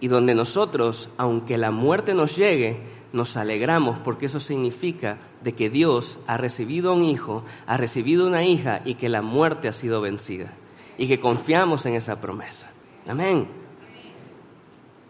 y 0.00 0.08
donde 0.08 0.34
nosotros, 0.34 1.08
aunque 1.16 1.58
la 1.58 1.70
muerte 1.70 2.14
nos 2.14 2.36
llegue, 2.36 2.80
nos 3.12 3.36
alegramos 3.36 3.98
porque 3.98 4.26
eso 4.26 4.40
significa 4.40 5.18
de 5.42 5.54
que 5.54 5.70
Dios 5.70 6.18
ha 6.26 6.36
recibido 6.36 6.92
un 6.92 7.04
hijo, 7.04 7.44
ha 7.66 7.76
recibido 7.76 8.26
una 8.26 8.44
hija 8.44 8.82
y 8.84 8.94
que 8.94 9.08
la 9.08 9.22
muerte 9.22 9.68
ha 9.68 9.72
sido 9.72 10.00
vencida 10.00 10.52
y 10.98 11.08
que 11.08 11.20
confiamos 11.20 11.86
en 11.86 11.94
esa 11.94 12.20
promesa. 12.20 12.71
Amén. 13.06 13.48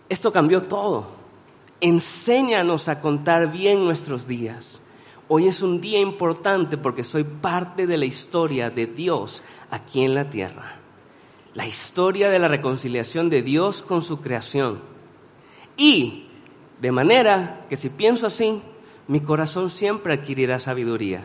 Esto 0.08 0.32
cambió 0.32 0.62
todo. 0.62 1.06
Enséñanos 1.80 2.88
a 2.88 3.00
contar 3.00 3.50
bien 3.50 3.84
nuestros 3.84 4.26
días. 4.26 4.80
Hoy 5.28 5.48
es 5.48 5.62
un 5.62 5.80
día 5.80 6.00
importante 6.00 6.76
porque 6.76 7.04
soy 7.04 7.24
parte 7.24 7.86
de 7.86 7.96
la 7.96 8.04
historia 8.04 8.70
de 8.70 8.86
Dios 8.86 9.42
aquí 9.70 10.04
en 10.04 10.14
la 10.14 10.28
tierra 10.28 10.82
la 11.54 11.66
historia 11.66 12.30
de 12.30 12.38
la 12.38 12.48
reconciliación 12.48 13.28
de 13.28 13.42
Dios 13.42 13.82
con 13.82 14.02
su 14.02 14.20
creación. 14.20 14.80
Y 15.76 16.26
de 16.80 16.92
manera 16.92 17.64
que 17.68 17.76
si 17.76 17.90
pienso 17.90 18.26
así, 18.26 18.62
mi 19.08 19.20
corazón 19.20 19.70
siempre 19.70 20.14
adquirirá 20.14 20.58
sabiduría. 20.58 21.24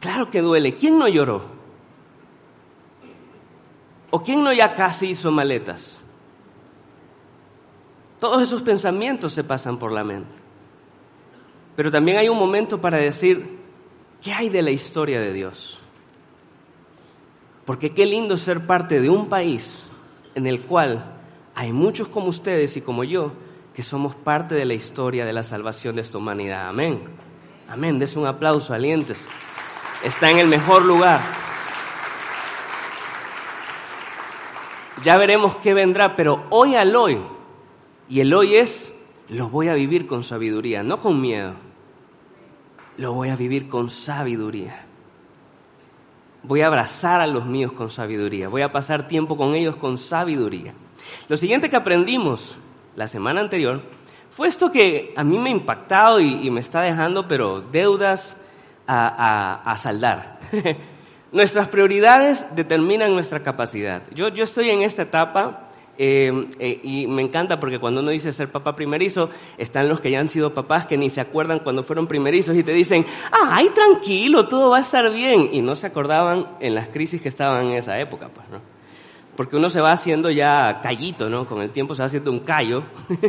Claro 0.00 0.30
que 0.30 0.40
duele. 0.40 0.74
¿Quién 0.76 0.98
no 0.98 1.08
lloró? 1.08 1.59
¿O 4.10 4.22
quién 4.22 4.42
no 4.42 4.52
ya 4.52 4.74
casi 4.74 5.10
hizo 5.10 5.30
maletas? 5.30 5.98
Todos 8.18 8.42
esos 8.42 8.62
pensamientos 8.62 9.32
se 9.32 9.44
pasan 9.44 9.78
por 9.78 9.92
la 9.92 10.04
mente. 10.04 10.36
Pero 11.76 11.90
también 11.90 12.18
hay 12.18 12.28
un 12.28 12.38
momento 12.38 12.80
para 12.80 12.98
decir, 12.98 13.58
¿qué 14.20 14.32
hay 14.32 14.48
de 14.50 14.62
la 14.62 14.70
historia 14.70 15.20
de 15.20 15.32
Dios? 15.32 15.78
Porque 17.64 17.94
qué 17.94 18.04
lindo 18.04 18.36
ser 18.36 18.66
parte 18.66 19.00
de 19.00 19.08
un 19.08 19.26
país 19.26 19.84
en 20.34 20.46
el 20.46 20.60
cual 20.60 21.16
hay 21.54 21.72
muchos 21.72 22.08
como 22.08 22.26
ustedes 22.26 22.76
y 22.76 22.80
como 22.80 23.04
yo 23.04 23.32
que 23.74 23.82
somos 23.82 24.14
parte 24.14 24.54
de 24.54 24.64
la 24.64 24.74
historia 24.74 25.24
de 25.24 25.32
la 25.32 25.42
salvación 25.42 25.94
de 25.94 26.02
esta 26.02 26.18
humanidad. 26.18 26.68
Amén. 26.68 27.00
Amén. 27.68 27.98
Des 27.98 28.16
un 28.16 28.26
aplauso, 28.26 28.74
alientes. 28.74 29.28
Está 30.04 30.30
en 30.30 30.40
el 30.40 30.48
mejor 30.48 30.84
lugar. 30.84 31.39
Ya 35.02 35.16
veremos 35.16 35.56
qué 35.56 35.72
vendrá, 35.72 36.14
pero 36.14 36.44
hoy 36.50 36.74
al 36.74 36.94
hoy, 36.94 37.18
y 38.08 38.20
el 38.20 38.34
hoy 38.34 38.56
es, 38.56 38.92
lo 39.28 39.48
voy 39.48 39.68
a 39.68 39.74
vivir 39.74 40.06
con 40.06 40.22
sabiduría, 40.22 40.82
no 40.82 41.00
con 41.00 41.20
miedo. 41.20 41.54
Lo 42.98 43.14
voy 43.14 43.30
a 43.30 43.36
vivir 43.36 43.68
con 43.68 43.88
sabiduría. 43.88 44.84
Voy 46.42 46.60
a 46.62 46.66
abrazar 46.66 47.20
a 47.20 47.26
los 47.26 47.46
míos 47.46 47.72
con 47.72 47.90
sabiduría. 47.90 48.48
Voy 48.48 48.62
a 48.62 48.72
pasar 48.72 49.08
tiempo 49.08 49.36
con 49.36 49.54
ellos 49.54 49.76
con 49.76 49.96
sabiduría. 49.96 50.74
Lo 51.28 51.36
siguiente 51.36 51.70
que 51.70 51.76
aprendimos 51.76 52.56
la 52.96 53.08
semana 53.08 53.40
anterior 53.40 53.80
fue 54.30 54.48
esto 54.48 54.70
que 54.70 55.14
a 55.16 55.24
mí 55.24 55.38
me 55.38 55.50
ha 55.50 55.52
impactado 55.52 56.20
y, 56.20 56.50
me 56.50 56.60
está 56.60 56.82
dejando, 56.82 57.26
pero 57.26 57.60
deudas 57.60 58.36
a, 58.86 59.76
saldar. 59.78 60.40
Nuestras 61.32 61.68
prioridades 61.68 62.46
determinan 62.54 63.12
nuestra 63.12 63.42
capacidad. 63.42 64.02
Yo, 64.14 64.28
yo 64.28 64.44
estoy 64.44 64.70
en 64.70 64.82
esta 64.82 65.02
etapa 65.02 65.70
Em, 66.02 66.50
eh, 66.58 66.80
y 66.82 67.06
me 67.06 67.20
encanta 67.20 67.60
porque 67.60 67.78
cuando 67.78 68.00
uno 68.00 68.10
dice 68.10 68.32
ser 68.32 68.50
papá 68.50 68.74
primerizo, 68.74 69.28
están 69.58 69.86
los 69.86 70.00
que 70.00 70.10
ya 70.10 70.18
han 70.18 70.28
sido 70.28 70.54
papás 70.54 70.86
que 70.86 70.96
ni 70.96 71.10
se 71.10 71.20
acuerdan 71.20 71.58
cuando 71.58 71.82
fueron 71.82 72.06
primerizos 72.06 72.56
y 72.56 72.62
te 72.62 72.72
dicen, 72.72 73.04
ay, 73.30 73.68
tranquilo, 73.74 74.48
todo 74.48 74.70
va 74.70 74.78
a 74.78 74.80
estar 74.80 75.12
bien. 75.12 75.50
Y 75.52 75.60
no 75.60 75.74
se 75.74 75.88
acordaban 75.88 76.46
en 76.60 76.74
las 76.74 76.88
crisis 76.88 77.20
que 77.20 77.28
estaban 77.28 77.66
en 77.66 77.72
esa 77.74 78.00
época, 78.00 78.30
pues, 78.34 78.48
¿no? 78.48 78.69
Porque 79.40 79.56
uno 79.56 79.70
se 79.70 79.80
va 79.80 79.92
haciendo 79.92 80.30
ya 80.30 80.80
callito, 80.82 81.30
¿no? 81.30 81.46
Con 81.46 81.62
el 81.62 81.70
tiempo 81.70 81.94
se 81.94 82.02
va 82.02 82.06
haciendo 82.08 82.30
un 82.30 82.40
callo 82.40 82.82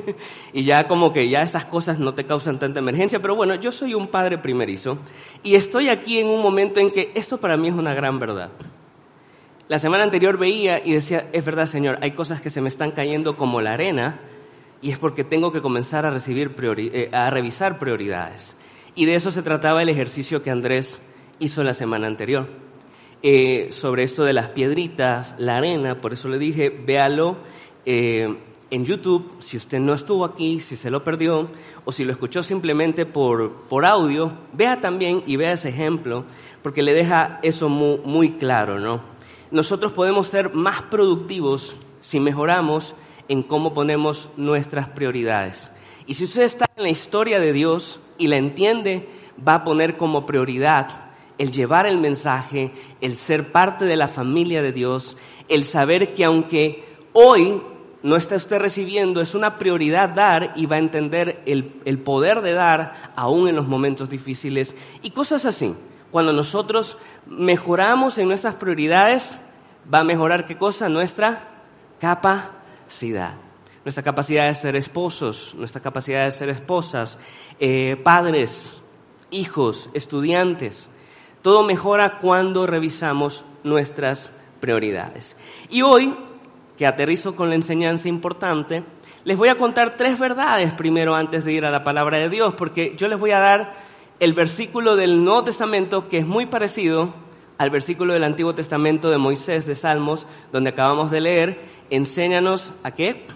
y 0.53 0.65
ya 0.65 0.85
como 0.85 1.13
que 1.13 1.29
ya 1.29 1.41
esas 1.41 1.63
cosas 1.63 1.99
no 1.99 2.13
te 2.13 2.25
causan 2.25 2.59
tanta 2.59 2.79
emergencia. 2.79 3.21
Pero 3.21 3.33
bueno, 3.33 3.55
yo 3.55 3.71
soy 3.71 3.93
un 3.93 4.09
padre 4.09 4.37
primerizo 4.37 4.97
y 5.41 5.55
estoy 5.55 5.87
aquí 5.87 6.19
en 6.19 6.27
un 6.27 6.41
momento 6.41 6.81
en 6.81 6.91
que 6.91 7.13
esto 7.15 7.37
para 7.37 7.55
mí 7.55 7.69
es 7.69 7.75
una 7.75 7.93
gran 7.93 8.19
verdad. 8.19 8.49
La 9.69 9.79
semana 9.79 10.03
anterior 10.03 10.37
veía 10.37 10.85
y 10.85 10.91
decía, 10.91 11.29
es 11.31 11.45
verdad 11.45 11.65
Señor, 11.65 11.97
hay 12.01 12.11
cosas 12.11 12.41
que 12.41 12.49
se 12.49 12.59
me 12.59 12.67
están 12.67 12.91
cayendo 12.91 13.37
como 13.37 13.61
la 13.61 13.71
arena 13.71 14.19
y 14.81 14.91
es 14.91 14.99
porque 14.99 15.23
tengo 15.23 15.53
que 15.53 15.61
comenzar 15.61 16.05
a, 16.05 16.09
recibir 16.09 16.53
eh, 16.77 17.09
a 17.13 17.29
revisar 17.29 17.79
prioridades. 17.79 18.57
Y 18.95 19.05
de 19.05 19.15
eso 19.15 19.31
se 19.31 19.43
trataba 19.43 19.81
el 19.81 19.87
ejercicio 19.87 20.43
que 20.43 20.51
Andrés 20.51 20.99
hizo 21.39 21.63
la 21.63 21.73
semana 21.73 22.07
anterior. 22.07 22.49
Eh, 23.23 23.69
sobre 23.71 24.03
esto 24.03 24.23
de 24.23 24.33
las 24.33 24.49
piedritas, 24.49 25.35
la 25.37 25.57
arena, 25.57 26.01
por 26.01 26.13
eso 26.13 26.27
le 26.27 26.39
dije, 26.39 26.69
véalo 26.69 27.37
eh, 27.85 28.35
en 28.71 28.85
YouTube, 28.85 29.35
si 29.39 29.57
usted 29.57 29.79
no 29.79 29.93
estuvo 29.93 30.25
aquí, 30.25 30.59
si 30.59 30.75
se 30.75 30.89
lo 30.89 31.03
perdió, 31.03 31.51
o 31.85 31.91
si 31.91 32.03
lo 32.03 32.11
escuchó 32.11 32.41
simplemente 32.41 33.05
por, 33.05 33.67
por 33.69 33.85
audio, 33.85 34.31
vea 34.53 34.81
también 34.81 35.23
y 35.27 35.35
vea 35.35 35.53
ese 35.53 35.69
ejemplo, 35.69 36.25
porque 36.63 36.81
le 36.81 36.93
deja 36.93 37.39
eso 37.43 37.69
muy, 37.69 37.99
muy 38.03 38.31
claro, 38.31 38.79
¿no? 38.79 39.11
nosotros 39.51 39.91
podemos 39.91 40.27
ser 40.27 40.53
más 40.53 40.81
productivos 40.83 41.75
si 41.99 42.19
mejoramos 42.19 42.95
en 43.27 43.43
cómo 43.43 43.73
ponemos 43.73 44.29
nuestras 44.37 44.89
prioridades. 44.89 45.71
Y 46.07 46.15
si 46.15 46.23
usted 46.23 46.43
está 46.43 46.65
en 46.75 46.83
la 46.83 46.89
historia 46.89 47.39
de 47.39 47.53
Dios 47.53 47.99
y 48.17 48.27
la 48.27 48.37
entiende, 48.37 49.07
va 49.45 49.55
a 49.55 49.63
poner 49.63 49.97
como 49.97 50.25
prioridad 50.25 51.10
el 51.37 51.51
llevar 51.51 51.87
el 51.87 51.99
mensaje, 51.99 52.71
el 53.01 53.17
ser 53.17 53.51
parte 53.51 53.85
de 53.85 53.95
la 53.95 54.07
familia 54.07 54.61
de 54.61 54.71
Dios, 54.71 55.17
el 55.47 55.63
saber 55.63 56.13
que 56.13 56.25
aunque 56.25 56.85
hoy 57.13 57.61
no 58.03 58.15
está 58.15 58.35
usted 58.35 58.59
recibiendo, 58.59 59.21
es 59.21 59.35
una 59.35 59.57
prioridad 59.57 60.09
dar 60.09 60.53
y 60.55 60.65
va 60.65 60.77
a 60.77 60.79
entender 60.79 61.41
el, 61.45 61.81
el 61.85 61.99
poder 61.99 62.41
de 62.41 62.53
dar 62.53 63.13
aún 63.15 63.47
en 63.47 63.55
los 63.55 63.67
momentos 63.67 64.09
difíciles 64.09 64.75
y 65.01 65.11
cosas 65.11 65.45
así. 65.45 65.75
Cuando 66.09 66.33
nosotros 66.33 66.97
mejoramos 67.25 68.17
en 68.17 68.27
nuestras 68.27 68.55
prioridades, 68.55 69.39
va 69.91 69.99
a 69.99 70.03
mejorar 70.03 70.45
qué 70.45 70.57
cosa? 70.57 70.89
Nuestra 70.89 71.47
capacidad. 71.99 73.35
Nuestra 73.83 74.03
capacidad 74.03 74.47
de 74.47 74.53
ser 74.53 74.75
esposos, 74.75 75.55
nuestra 75.55 75.81
capacidad 75.81 76.25
de 76.25 76.31
ser 76.31 76.49
esposas, 76.49 77.17
eh, 77.59 77.95
padres, 77.95 78.79
hijos, 79.31 79.89
estudiantes. 79.93 80.87
Todo 81.41 81.63
mejora 81.63 82.19
cuando 82.19 82.67
revisamos 82.67 83.45
nuestras 83.63 84.31
prioridades. 84.59 85.35
Y 85.69 85.81
hoy, 85.81 86.15
que 86.77 86.85
aterrizo 86.85 87.35
con 87.35 87.49
la 87.49 87.55
enseñanza 87.55 88.07
importante, 88.07 88.83
les 89.23 89.37
voy 89.37 89.49
a 89.49 89.57
contar 89.57 89.97
tres 89.97 90.19
verdades 90.19 90.71
primero 90.73 91.15
antes 91.15 91.45
de 91.45 91.53
ir 91.53 91.65
a 91.65 91.71
la 91.71 91.83
palabra 91.83 92.17
de 92.17 92.29
Dios, 92.29 92.53
porque 92.55 92.95
yo 92.97 93.07
les 93.07 93.19
voy 93.19 93.31
a 93.31 93.39
dar 93.39 93.73
el 94.19 94.33
versículo 94.33 94.95
del 94.95 95.23
Nuevo 95.23 95.43
Testamento 95.43 96.07
que 96.07 96.19
es 96.19 96.27
muy 96.27 96.45
parecido 96.45 97.13
al 97.57 97.69
versículo 97.69 98.13
del 98.13 98.23
Antiguo 98.23 98.55
Testamento 98.55 99.09
de 99.11 99.19
Moisés 99.19 99.67
de 99.67 99.75
Salmos, 99.75 100.25
donde 100.51 100.71
acabamos 100.71 101.11
de 101.11 101.21
leer, 101.21 101.61
enséñanos 101.91 102.73
a 102.81 102.91
qué? 102.91 103.27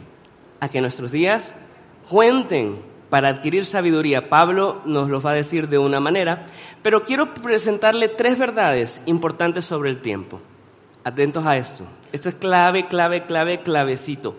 A 0.59 0.69
que 0.69 0.81
nuestros 0.81 1.11
días 1.11 1.53
cuenten 2.09 2.79
para 3.09 3.29
adquirir 3.29 3.65
sabiduría. 3.65 4.29
Pablo 4.29 4.81
nos 4.85 5.09
lo 5.09 5.21
va 5.21 5.31
a 5.31 5.35
decir 5.35 5.69
de 5.69 5.77
una 5.77 5.99
manera, 5.99 6.47
pero 6.85 7.03
quiero 7.03 7.33
presentarle 7.33 8.09
tres 8.09 8.37
verdades 8.37 9.01
importantes 9.07 9.65
sobre 9.65 9.89
el 9.89 10.01
tiempo. 10.01 10.39
Atentos 11.03 11.43
a 11.43 11.57
esto. 11.57 11.83
Esto 12.11 12.29
es 12.29 12.35
clave, 12.35 12.85
clave, 12.87 13.23
clave, 13.23 13.63
clavecito. 13.63 14.35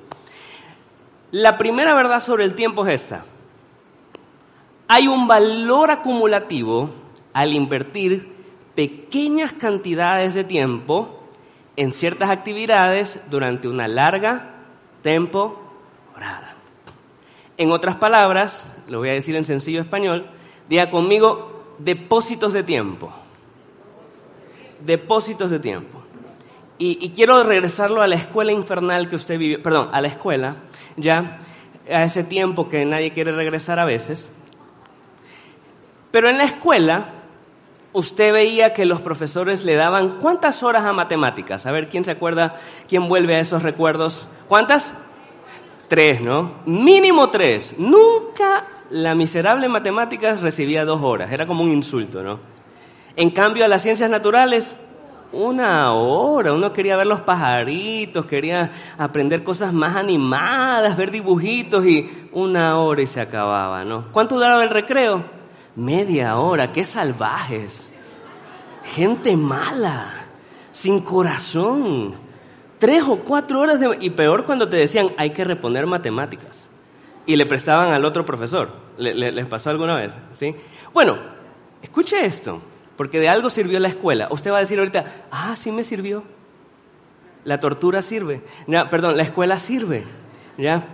La 1.33 1.59
primera 1.59 1.93
verdad 1.93 2.21
sobre 2.21 2.45
el 2.45 2.55
tiempo 2.55 2.87
es 2.87 3.03
esta 3.03 3.25
hay 4.87 5.09
un 5.09 5.27
valor 5.27 5.91
acumulativo 5.91 6.91
al 7.33 7.53
invertir 7.53 8.33
pequeñas 8.77 9.53
cantidades 9.53 10.33
de 10.33 10.45
tiempo 10.45 11.25
en 11.75 11.91
ciertas 11.91 12.31
actividades 12.31 13.21
durante 13.29 13.67
una 13.67 13.89
larga 13.89 14.55
temporada. 15.03 16.55
En 17.57 17.73
otras 17.73 17.97
palabras, 17.97 18.73
lo 18.87 19.01
voy 19.01 19.09
a 19.09 19.15
decir 19.15 19.35
en 19.35 19.45
sencillo 19.45 19.81
español, 19.81 20.31
diga 20.69 20.93
conmigo 20.93 21.56
depósitos 21.79 22.53
de 22.53 22.63
tiempo. 22.63 23.13
Depósitos 24.85 25.51
de 25.51 25.59
tiempo. 25.59 26.03
Y, 26.79 27.11
quiero 27.11 27.43
regresarlo 27.43 28.03
a 28.03 28.07
la 28.07 28.17
escuela 28.17 28.53
infernal 28.53 29.09
que 29.09 29.17
usted 29.17 29.39
vivió, 29.39 29.63
perdón, 29.63 29.89
a 29.93 30.01
la 30.03 30.09
escuela, 30.09 30.57
ya, 30.97 31.39
a 31.91 32.05
ese 32.05 32.23
tiempo 32.23 32.69
que 32.69 32.85
nadie 32.85 33.13
quiere 33.13 33.33
regresar 33.33 33.79
a 33.79 33.87
veces. 33.87 34.29
Pero 36.11 36.29
en 36.29 36.37
la 36.37 36.45
escuela, 36.45 37.13
usted 37.95 38.31
veía 38.31 38.75
que 38.75 38.85
los 38.85 39.01
profesores 39.01 39.65
le 39.65 39.75
daban 39.75 40.19
cuántas 40.21 40.63
horas 40.63 40.85
a 40.85 40.93
matemáticas. 40.93 41.65
A 41.65 41.73
ver, 41.73 41.89
¿quién 41.89 42.05
se 42.05 42.11
acuerda? 42.11 42.57
¿Quién 42.89 43.09
vuelve 43.09 43.37
a 43.37 43.41
esos 43.41 43.63
recuerdos? 43.63 44.29
¿Cuántas? 44.47 44.93
Tres, 45.89 46.21
¿no? 46.21 46.57
Mínimo 46.67 47.31
tres. 47.31 47.75
Nunca 47.79 48.65
la 48.91 49.15
miserable 49.15 49.69
matemáticas 49.69 50.41
recibía 50.41 50.85
dos 50.85 51.03
horas. 51.03 51.33
Era 51.33 51.47
como 51.47 51.63
un 51.63 51.71
insulto, 51.71 52.23
¿no? 52.23 52.39
En 53.17 53.31
cambio, 53.31 53.65
a 53.65 53.69
las 53.69 53.83
ciencias 53.83 54.11
naturales, 54.11 54.77
una 55.33 55.93
hora. 55.93 56.53
Uno 56.53 56.73
quería 56.73 56.97
ver 56.97 57.07
los 57.07 57.21
pajaritos, 57.21 58.27
quería 58.27 58.71
aprender 58.99 59.43
cosas 59.43 59.73
más 59.73 59.97
animadas, 59.97 60.97
ver 60.97 61.11
dibujitos 61.11 61.85
y 61.87 62.29
una 62.33 62.79
hora 62.79 63.03
y 63.03 63.07
se 63.07 63.21
acababa, 63.21 63.85
¿no? 63.85 64.05
¿Cuánto 64.13 64.35
duraba 64.37 64.63
el 64.63 64.71
recreo? 64.71 65.25
Media 65.75 66.37
hora. 66.39 66.73
¡Qué 66.73 66.85
salvajes! 66.85 67.89
Gente 68.95 69.37
mala, 69.37 70.27
sin 70.73 71.01
corazón. 71.01 72.15
Tres 72.79 73.03
o 73.03 73.17
cuatro 73.21 73.61
horas 73.61 73.81
de... 73.81 73.97
Y 74.01 74.11
peor 74.11 74.45
cuando 74.45 74.69
te 74.69 74.77
decían, 74.77 75.11
hay 75.17 75.31
que 75.31 75.45
reponer 75.45 75.87
matemáticas. 75.87 76.71
Y 77.27 77.37
le 77.37 77.47
prestaban 77.47 77.93
al 77.93 78.05
otro 78.05 78.25
profesor. 78.25 78.71
¿Les 78.99 79.47
pasó 79.47 79.71
alguna 79.71 79.97
vez? 79.97 80.17
¿Sí? 80.33 80.55
Bueno, 80.93 81.19
escuche 81.83 82.25
esto 82.25 82.63
porque 82.97 83.21
de 83.21 83.29
algo 83.29 83.51
sirvió 83.51 83.79
la 83.79 83.89
escuela. 83.89 84.29
Usted 84.31 84.51
va 84.51 84.59
a 84.59 84.61
decir 84.61 84.79
ahorita, 84.79 85.05
ah, 85.31 85.55
sí 85.57 85.71
me 85.71 85.85
sirvió. 85.85 86.23
La 87.45 87.61
tortura 87.61 88.03
sirve. 88.03 88.43
perdón, 88.91 89.17
la 89.17 89.23
escuela 89.23 89.59
sirve. 89.59 90.05
¿Ya? 90.59 90.85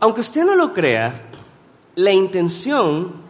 Aunque 0.00 0.20
usted 0.20 0.44
no 0.44 0.54
lo 0.54 0.72
crea, 0.72 1.22
la 1.96 2.12
intención 2.12 3.26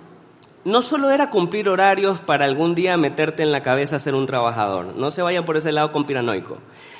no 0.64 0.82
solo 0.82 1.10
era 1.10 1.30
cumplir 1.30 1.68
horarios 1.68 2.20
para 2.20 2.44
algún 2.44 2.74
día 2.74 2.96
meterte 2.96 3.42
en 3.42 3.52
la 3.52 3.62
cabeza 3.62 3.96
a 3.96 4.00
ser 4.00 4.14
un 4.14 4.26
trabajador. 4.26 4.94
No 4.96 5.10
se 5.10 5.22
vaya 5.22 5.44
por 5.44 5.56
ese 5.56 5.72
lado 5.72 5.92
conspiranoico. 5.92 6.58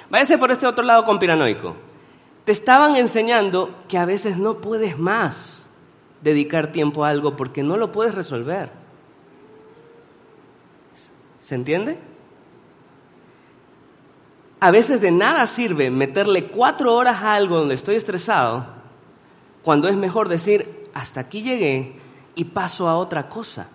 Váyase 0.09 0.39
por 0.39 0.51
este 0.53 0.67
otro 0.67 0.85
lado 0.85 1.05
conspiranoico. 1.05 1.77
Te 2.47 2.53
estaban 2.53 2.95
enseñando 2.95 3.75
que 3.89 3.99
a 3.99 4.05
veces 4.05 4.39
no 4.39 4.59
puedes 4.59 5.01
más 5.01 5.69
dedicar 6.23 6.71
tiempo 6.71 7.05
a 7.05 7.09
algo 7.09 7.37
porque 7.37 7.65
no 7.65 7.77
lo 7.77 7.91
puedes 7.91 8.15
resolver. 8.15 8.71
¿Se 11.41 11.57
entiende? 11.57 11.99
A 14.61 14.71
veces 14.71 15.01
de 15.01 15.11
nada 15.11 15.45
sirve 15.49 15.91
meterle 15.91 16.47
cuatro 16.47 16.95
horas 16.95 17.21
a 17.21 17.35
algo 17.35 17.57
donde 17.57 17.75
estoy 17.75 17.97
estresado, 17.97 18.65
cuando 19.65 19.89
es 19.89 19.97
mejor 19.97 20.29
decir, 20.29 20.89
hasta 20.95 21.19
aquí 21.19 21.43
llegué 21.43 21.97
y 22.37 22.45
paso 22.45 22.89
a 22.89 22.97
otra 22.97 23.29
cosa. 23.29 23.67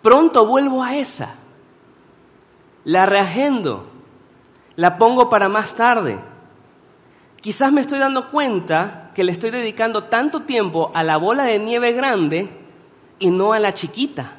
Pronto 0.00 0.46
vuelvo 0.46 0.82
a 0.82 0.96
esa. 0.96 1.34
La 2.84 3.04
reagendo. 3.04 3.88
La 4.76 4.96
pongo 4.96 5.28
para 5.28 5.50
más 5.50 5.74
tarde. 5.74 6.18
Quizás 7.46 7.70
me 7.70 7.80
estoy 7.80 8.00
dando 8.00 8.28
cuenta 8.28 9.12
que 9.14 9.22
le 9.22 9.30
estoy 9.30 9.52
dedicando 9.52 10.02
tanto 10.02 10.42
tiempo 10.42 10.90
a 10.92 11.04
la 11.04 11.16
bola 11.16 11.44
de 11.44 11.60
nieve 11.60 11.92
grande 11.92 12.50
y 13.20 13.30
no 13.30 13.52
a 13.52 13.60
la 13.60 13.72
chiquita 13.72 14.32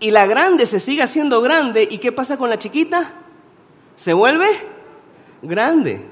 y 0.00 0.10
la 0.10 0.26
grande 0.26 0.66
se 0.66 0.80
sigue 0.80 1.04
haciendo 1.04 1.40
grande, 1.40 1.86
¿y 1.88 1.98
qué 1.98 2.10
pasa 2.10 2.36
con 2.36 2.50
la 2.50 2.58
chiquita? 2.58 3.12
Se 3.94 4.12
vuelve 4.12 4.48
grande. 5.42 6.04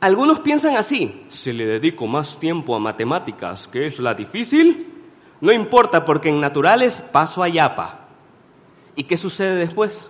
Algunos 0.00 0.40
piensan 0.40 0.76
así, 0.76 1.26
si 1.28 1.52
le 1.52 1.66
dedico 1.66 2.06
más 2.06 2.40
tiempo 2.40 2.74
a 2.74 2.78
matemáticas, 2.78 3.68
que 3.68 3.86
es 3.86 3.98
la 3.98 4.14
difícil, 4.14 4.94
no 5.42 5.52
importa 5.52 6.06
porque 6.06 6.30
en 6.30 6.40
naturales 6.40 7.02
paso 7.12 7.42
a 7.42 7.50
yapa. 7.50 8.08
¿Y 8.96 9.04
qué 9.04 9.18
sucede 9.18 9.56
después? 9.56 10.08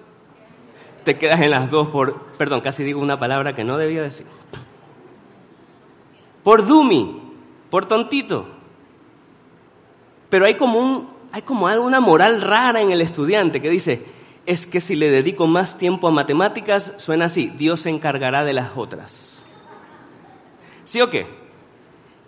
Te 1.04 1.18
quedas 1.18 1.40
en 1.40 1.50
las 1.50 1.70
dos 1.70 1.88
por, 1.88 2.22
perdón, 2.38 2.60
casi 2.60 2.84
digo 2.84 3.00
una 3.00 3.18
palabra 3.18 3.54
que 3.54 3.64
no 3.64 3.78
debía 3.78 4.02
decir. 4.02 4.26
Por 6.42 6.66
dummy, 6.66 7.20
por 7.70 7.86
tontito. 7.86 8.46
Pero 10.28 10.46
hay 10.46 10.54
como 10.54 10.78
un 10.78 11.12
hay 11.32 11.42
como 11.42 11.66
una 11.66 12.00
moral 12.00 12.42
rara 12.42 12.82
en 12.82 12.90
el 12.90 13.00
estudiante 13.00 13.62
que 13.62 13.70
dice, 13.70 14.04
es 14.44 14.66
que 14.66 14.82
si 14.82 14.94
le 14.94 15.10
dedico 15.10 15.46
más 15.46 15.78
tiempo 15.78 16.06
a 16.06 16.10
matemáticas, 16.10 16.92
suena 16.98 17.24
así, 17.24 17.50
Dios 17.56 17.80
se 17.80 17.88
encargará 17.88 18.44
de 18.44 18.52
las 18.52 18.72
otras. 18.76 19.42
¿Sí 20.84 21.00
o 21.00 21.08
qué? 21.08 21.26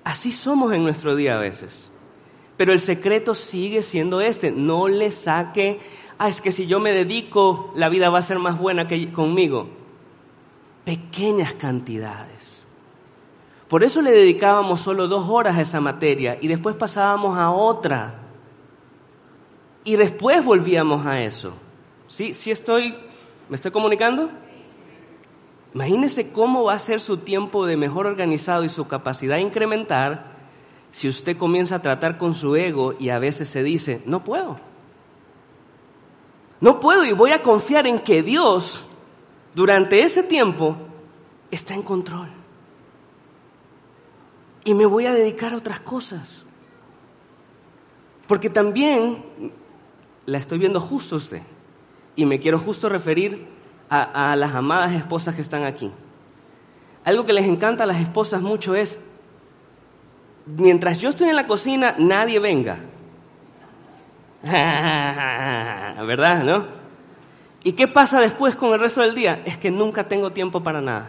Así 0.04 0.32
somos 0.32 0.72
en 0.72 0.84
nuestro 0.84 1.14
día 1.16 1.34
a 1.34 1.38
veces. 1.38 1.90
Pero 2.56 2.72
el 2.72 2.80
secreto 2.80 3.34
sigue 3.34 3.82
siendo 3.82 4.22
este, 4.22 4.52
no 4.52 4.88
le 4.88 5.10
saque, 5.10 5.80
ah, 6.18 6.28
es 6.28 6.40
que 6.40 6.52
si 6.52 6.66
yo 6.66 6.80
me 6.80 6.92
dedico, 6.92 7.72
la 7.76 7.88
vida 7.88 8.10
va 8.10 8.18
a 8.18 8.22
ser 8.22 8.38
más 8.38 8.58
buena 8.58 8.86
que 8.86 9.12
conmigo. 9.12 9.68
Pequeñas 10.84 11.54
cantidades. 11.54 12.66
Por 13.68 13.82
eso 13.82 14.02
le 14.02 14.12
dedicábamos 14.12 14.80
solo 14.80 15.08
dos 15.08 15.28
horas 15.28 15.56
a 15.56 15.62
esa 15.62 15.80
materia 15.80 16.38
y 16.40 16.48
después 16.48 16.76
pasábamos 16.76 17.38
a 17.38 17.50
otra 17.50 18.20
y 19.82 19.96
después 19.96 20.44
volvíamos 20.44 21.06
a 21.06 21.20
eso. 21.20 21.52
¿Sí? 22.08 22.34
¿Sí 22.34 22.50
estoy, 22.50 22.94
me 23.48 23.56
estoy 23.56 23.70
comunicando? 23.70 24.30
Imagínese 25.74 26.30
cómo 26.30 26.64
va 26.64 26.74
a 26.74 26.78
ser 26.78 27.00
su 27.00 27.16
tiempo 27.18 27.66
de 27.66 27.76
mejor 27.76 28.06
organizado 28.06 28.62
y 28.64 28.68
su 28.68 28.86
capacidad 28.86 29.38
a 29.38 29.40
incrementar 29.40 30.34
si 30.92 31.08
usted 31.08 31.36
comienza 31.36 31.76
a 31.76 31.82
tratar 31.82 32.16
con 32.18 32.34
su 32.34 32.54
ego 32.54 32.94
y 33.00 33.08
a 33.08 33.18
veces 33.18 33.48
se 33.48 33.64
dice, 33.64 34.00
no 34.06 34.22
puedo. 34.22 34.56
No 36.64 36.80
puedo 36.80 37.04
y 37.04 37.12
voy 37.12 37.30
a 37.32 37.42
confiar 37.42 37.86
en 37.86 37.98
que 37.98 38.22
Dios 38.22 38.86
durante 39.54 40.02
ese 40.02 40.22
tiempo 40.22 40.78
está 41.50 41.74
en 41.74 41.82
control. 41.82 42.30
Y 44.64 44.72
me 44.72 44.86
voy 44.86 45.04
a 45.04 45.12
dedicar 45.12 45.52
a 45.52 45.58
otras 45.58 45.80
cosas. 45.80 46.42
Porque 48.26 48.48
también 48.48 49.22
la 50.24 50.38
estoy 50.38 50.56
viendo 50.56 50.80
justo 50.80 51.16
usted. 51.16 51.42
Y 52.16 52.24
me 52.24 52.40
quiero 52.40 52.58
justo 52.58 52.88
referir 52.88 53.46
a, 53.90 54.34
las 54.34 54.54
amadas 54.54 54.94
esposas 54.94 55.34
que 55.34 55.42
están 55.42 55.64
aquí. 55.64 55.90
Algo 57.04 57.26
que 57.26 57.34
les 57.34 57.44
encanta 57.44 57.84
a 57.84 57.86
las 57.86 58.00
esposas 58.00 58.40
mucho 58.40 58.74
es, 58.74 58.98
mientras 60.46 60.98
yo 60.98 61.10
estoy 61.10 61.28
en 61.28 61.36
la 61.36 61.46
cocina, 61.46 61.94
nadie 61.98 62.38
venga. 62.38 62.78
¿Verdad? 66.06 66.42
¿No? 66.44 66.66
¿Y 67.62 67.72
qué 67.72 67.88
pasa 67.88 68.20
después 68.20 68.54
con 68.56 68.74
el 68.74 68.80
resto 68.80 69.00
del 69.00 69.14
día? 69.14 69.42
Es 69.46 69.56
que 69.56 69.70
nunca 69.70 70.06
tengo 70.06 70.32
tiempo 70.32 70.62
para 70.62 70.82
nada. 70.82 71.08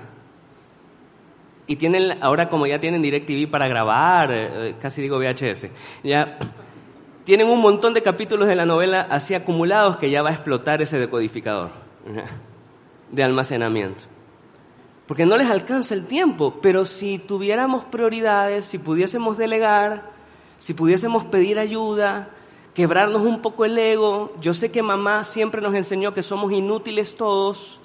Y 1.67 1.75
tienen, 1.75 2.17
ahora 2.21 2.47
como 2.47 2.65
ya 2.65 2.79
tienen 2.79 3.01
DirecTV 3.01 3.49
para 3.51 3.67
grabar, 3.67 4.31
eh, 4.31 4.69
eh, 4.69 4.75
casi 4.79 5.01
digo 5.01 5.17
VHS, 5.17 5.67
ya 6.03 6.37
tienen 7.25 7.49
un 7.49 7.59
montón 7.59 7.93
de 7.93 8.01
capítulos 8.01 8.47
de 8.47 8.55
la 8.55 8.65
novela 8.65 9.07
así 9.09 9.33
acumulados 9.33 9.97
que 9.97 10.09
ya 10.09 10.21
va 10.21 10.29
a 10.29 10.33
explotar 10.33 10.81
ese 10.81 10.97
decodificador 10.97 11.71
de 13.11 13.23
almacenamiento. 13.23 14.03
Porque 15.07 15.25
no 15.25 15.35
les 15.35 15.49
alcanza 15.49 15.93
el 15.93 16.05
tiempo, 16.05 16.59
pero 16.61 16.85
si 16.85 17.19
tuviéramos 17.19 17.83
prioridades, 17.83 18.65
si 18.65 18.77
pudiésemos 18.77 19.37
delegar, 19.37 20.11
si 20.57 20.73
pudiésemos 20.73 21.25
pedir 21.25 21.59
ayuda, 21.59 22.29
quebrarnos 22.75 23.21
un 23.21 23.41
poco 23.41 23.65
el 23.65 23.77
ego, 23.77 24.33
yo 24.41 24.53
sé 24.53 24.69
que 24.69 24.83
mamá 24.83 25.23
siempre 25.23 25.61
nos 25.61 25.73
enseñó 25.73 26.13
que 26.13 26.21
somos 26.21 26.51
inútiles 26.51 27.15
todos, 27.15 27.79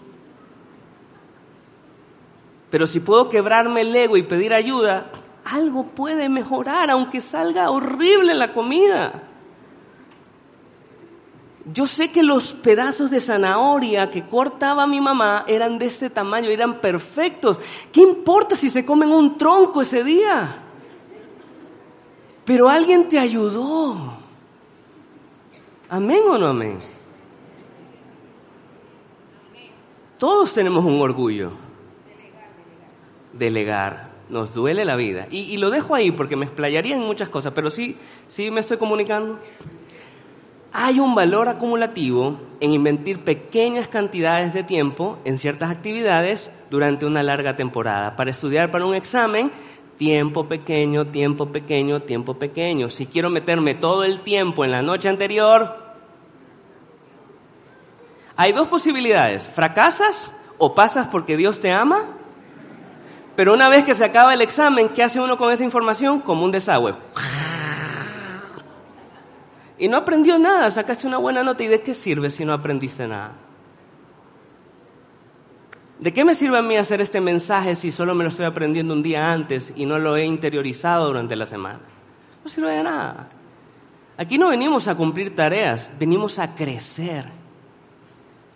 pero 2.71 2.87
si 2.87 3.01
puedo 3.01 3.29
quebrarme 3.29 3.81
el 3.83 3.95
ego 3.95 4.17
y 4.17 4.23
pedir 4.23 4.53
ayuda, 4.53 5.11
algo 5.45 5.85
puede 5.85 6.29
mejorar, 6.29 6.91
aunque 6.91 7.21
salga 7.21 7.71
horrible 7.71 8.35
la 8.35 8.53
comida. 8.53 9.23
Yo 11.73 11.87
sé 11.87 12.11
que 12.11 12.23
los 12.23 12.53
pedazos 12.53 13.11
de 13.11 13.21
zanahoria 13.21 14.11
que 14.11 14.27
cortaba 14.27 14.87
mi 14.87 15.01
mamá 15.01 15.45
eran 15.47 15.79
de 15.79 15.87
ese 15.87 16.11
tamaño, 16.11 16.49
eran 16.49 16.81
perfectos. 16.81 17.59
¿Qué 17.93 18.01
importa 18.01 18.57
si 18.57 18.71
se 18.71 18.85
comen 18.85 19.11
un 19.11 19.37
tronco 19.37 19.83
ese 19.83 20.03
día? 20.03 20.63
Pero 22.45 22.69
alguien 22.69 23.09
te 23.09 23.19
ayudó. 23.19 24.20
¿Amén 25.93 26.23
o 26.31 26.39
no 26.39 26.47
amén? 26.47 26.79
Todos 30.19 30.55
tenemos 30.55 30.85
un 30.85 31.01
orgullo. 31.01 31.51
Delegar. 33.33 34.11
Nos 34.29 34.55
duele 34.55 34.85
la 34.85 34.95
vida. 34.95 35.27
Y, 35.33 35.41
y, 35.41 35.57
lo 35.57 35.71
dejo 35.71 35.97
ahí 35.97 36.13
porque 36.13 36.37
me 36.37 36.45
explayaría 36.45 36.95
en 36.95 37.03
muchas 37.03 37.29
cosas, 37.29 37.53
pero 37.53 37.71
sí, 37.71 37.97
sí 38.29 38.53
me 38.53 38.61
estoy 38.61 38.77
comunicando. 38.77 39.41
Hay 40.73 41.01
un 41.01 41.17
valor 41.17 41.49
acumulativo 41.49 42.39
en 42.61 42.73
invertir 42.73 43.25
pequeñas 43.25 43.89
cantidades 43.89 44.55
de 44.55 44.63
tiempo 44.63 45.19
en 45.25 45.39
ciertas 45.39 45.73
actividades 45.73 46.53
durante 46.71 47.05
una 47.05 47.25
larga 47.25 47.57
temporada. 47.57 48.15
Para 48.15 48.31
estudiar 48.31 48.71
para 48.71 48.87
un 48.87 48.95
examen, 48.95 49.51
Tiempo 50.01 50.49
pequeño, 50.49 51.09
tiempo 51.09 51.53
pequeño, 51.53 52.01
tiempo 52.01 52.33
pequeño. 52.33 52.89
Si 52.89 53.05
quiero 53.05 53.29
meterme 53.29 53.75
todo 53.75 54.03
el 54.03 54.23
tiempo 54.23 54.65
en 54.65 54.71
la 54.71 54.81
noche 54.81 55.11
anterior, 55.11 55.77
hay 58.35 58.53
dos 58.53 58.69
posibilidades. 58.69 59.47
Fracasas 59.47 60.35
o 60.57 60.75
pasas 60.75 61.09
porque 61.09 61.37
Dios 61.37 61.61
te 61.61 61.71
ama. 61.71 62.17
Pero 63.37 63.53
una 63.53 63.69
vez 63.69 63.85
que 63.85 63.95
se 63.95 64.07
acaba 64.07 64.33
el 64.33 64.41
examen, 64.41 64.89
¿qué 64.89 65.03
hace 65.03 65.21
uno 65.21 65.37
con 65.37 65.53
esa 65.53 65.65
información? 65.65 66.21
Como 66.21 66.47
un 66.47 66.51
desagüe. 66.51 66.95
Y 69.77 69.87
no 69.87 69.99
aprendió 69.99 70.39
nada, 70.39 70.71
sacaste 70.71 71.07
una 71.07 71.19
buena 71.19 71.43
nota. 71.43 71.63
¿Y 71.63 71.67
de 71.69 71.83
qué 71.83 71.93
sirve 71.93 72.31
si 72.31 72.47
no 72.47 72.55
aprendiste 72.55 73.07
nada? 73.07 73.33
¿De 76.01 76.15
qué 76.15 76.25
me 76.25 76.35
sirve 76.35 76.57
a 76.57 76.63
mí 76.63 76.79
hacer 76.79 77.03
este 77.03 77.21
mensaje 77.21 77.75
si 77.75 77.93
solo 77.93 78.15
me 78.15 78.25
lo 78.25 78.31
estoy 78.31 78.47
aprendiendo 78.47 78.95
un 78.95 79.03
día 79.03 79.31
antes 79.31 79.71
y 79.77 79.85
no 79.85 79.99
lo 79.99 80.17
he 80.17 80.25
interiorizado 80.25 81.09
durante 81.09 81.37
la 81.37 81.45
semana? 81.45 81.81
No 82.43 82.49
sirve 82.49 82.73
de 82.73 82.83
nada. 82.83 83.29
Aquí 84.17 84.39
no 84.39 84.49
venimos 84.49 84.89
a 84.89 84.95
cumplir 84.95 85.37
tareas, 85.37 85.91
venimos 85.99 86.39
a 86.39 86.55
crecer. 86.55 87.27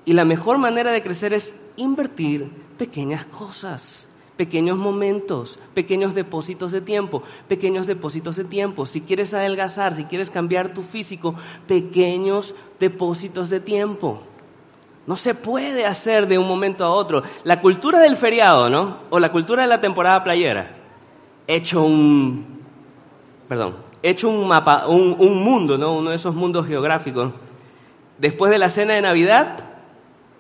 Y 0.07 0.15
la 0.15 0.25
mejor 0.25 0.57
manera 0.57 0.91
de 0.91 1.03
crecer 1.03 1.35
es 1.35 1.55
invertir 1.77 2.51
pequeñas 2.79 3.27
cosas, 3.27 4.09
pequeños 4.39 4.79
momentos, 4.79 5.59
pequeños 5.75 6.15
depósitos 6.15 6.73
de 6.73 6.81
tiempo, 6.81 7.23
pequeños 7.47 7.87
depósitos 7.87 8.37
de 8.37 8.45
tiempo. 8.45 8.87
Si 8.87 9.03
quieres 9.03 9.35
adelgazar, 9.35 9.95
si 9.95 10.05
quieres 10.05 10.31
cambiar 10.31 10.73
tu 10.73 10.83
físico, 10.83 11.35
pequeños 11.69 12.55
depósitos 12.81 13.51
de 13.51 13.61
tiempo. 13.61 14.23
No 15.07 15.17
se 15.17 15.35
puede 15.35 15.85
hacer 15.85 16.27
de 16.27 16.39
un 16.39 16.49
momento 16.49 16.85
a 16.85 16.91
otro. 16.91 17.23
La 17.45 17.61
cultura 17.61 18.01
del 18.01 18.17
feriado, 18.17 18.71
¿no? 18.71 18.99
O 19.11 19.19
la 19.19 19.31
cultura 19.31 19.63
de 19.63 19.69
la 19.69 19.81
temporada 19.81 20.25
playera. 20.25 20.77
Hecho 21.47 21.83
un, 21.83 22.63
perdón, 23.49 23.77
hecho 24.03 24.31
un 24.31 24.49
mapa, 24.49 24.87
un, 24.87 25.15
un 25.19 25.43
mundo, 25.43 25.77
¿no? 25.77 25.95
Uno 25.95 26.11
de 26.11 26.17
esos 26.17 26.35
mundos 26.35 26.67
geográficos. 26.67 27.33
Después 28.19 28.51
de 28.51 28.59
la 28.59 28.71
cena 28.71 28.95
de 28.95 29.03
Navidad, 29.03 29.59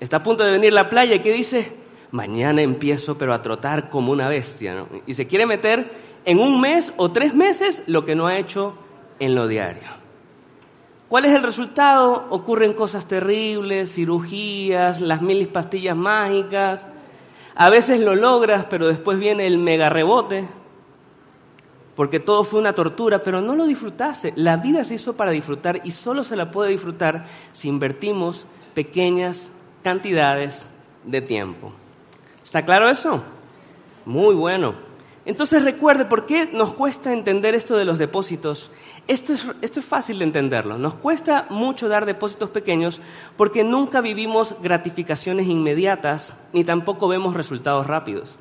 está 0.00 0.18
a 0.18 0.22
punto 0.22 0.44
de 0.44 0.52
venir 0.52 0.72
la 0.72 0.88
playa 0.88 1.16
y 1.16 1.20
¿qué 1.20 1.32
dice? 1.32 1.72
Mañana 2.10 2.62
empiezo 2.62 3.18
pero 3.18 3.34
a 3.34 3.42
trotar 3.42 3.90
como 3.90 4.12
una 4.12 4.28
bestia, 4.28 4.74
¿no? 4.74 4.88
Y 5.06 5.14
se 5.14 5.26
quiere 5.26 5.46
meter 5.46 5.90
en 6.24 6.38
un 6.38 6.60
mes 6.60 6.92
o 6.96 7.10
tres 7.10 7.34
meses 7.34 7.82
lo 7.86 8.04
que 8.04 8.14
no 8.14 8.28
ha 8.28 8.38
hecho 8.38 8.74
en 9.18 9.34
lo 9.34 9.46
diario. 9.46 10.03
¿Cuál 11.08 11.26
es 11.26 11.34
el 11.34 11.42
resultado? 11.42 12.26
Ocurren 12.30 12.72
cosas 12.72 13.06
terribles, 13.06 13.94
cirugías, 13.94 15.00
las 15.00 15.20
mil 15.20 15.46
pastillas 15.48 15.96
mágicas. 15.96 16.86
A 17.54 17.70
veces 17.70 18.00
lo 18.00 18.14
logras, 18.14 18.66
pero 18.66 18.88
después 18.88 19.18
viene 19.18 19.46
el 19.46 19.58
mega 19.58 19.90
rebote, 19.90 20.48
porque 21.94 22.18
todo 22.18 22.42
fue 22.42 22.58
una 22.58 22.72
tortura, 22.72 23.22
pero 23.22 23.40
no 23.40 23.54
lo 23.54 23.66
disfrutaste. 23.66 24.32
La 24.36 24.56
vida 24.56 24.82
se 24.82 24.94
hizo 24.94 25.12
para 25.14 25.30
disfrutar 25.30 25.80
y 25.84 25.92
solo 25.92 26.24
se 26.24 26.36
la 26.36 26.50
puede 26.50 26.70
disfrutar 26.70 27.26
si 27.52 27.68
invertimos 27.68 28.46
pequeñas 28.74 29.52
cantidades 29.82 30.66
de 31.04 31.20
tiempo. 31.20 31.72
¿Está 32.42 32.64
claro 32.64 32.88
eso? 32.88 33.22
Muy 34.04 34.34
bueno. 34.34 34.74
Entonces 35.26 35.62
recuerde, 35.62 36.04
¿por 36.04 36.26
qué 36.26 36.50
nos 36.52 36.72
cuesta 36.74 37.12
entender 37.12 37.54
esto 37.54 37.76
de 37.76 37.84
los 37.84 37.98
depósitos? 37.98 38.70
Esto 39.06 39.34
es, 39.34 39.46
esto 39.60 39.80
es 39.80 39.86
fácil 39.86 40.18
de 40.18 40.24
entenderlo. 40.24 40.78
Nos 40.78 40.94
cuesta 40.94 41.46
mucho 41.50 41.88
dar 41.88 42.06
depósitos 42.06 42.48
pequeños 42.50 43.00
porque 43.36 43.62
nunca 43.62 44.00
vivimos 44.00 44.56
gratificaciones 44.62 45.46
inmediatas 45.46 46.34
ni 46.52 46.64
tampoco 46.64 47.06
vemos 47.08 47.34
resultados 47.34 47.86
rápidos. 47.86 48.38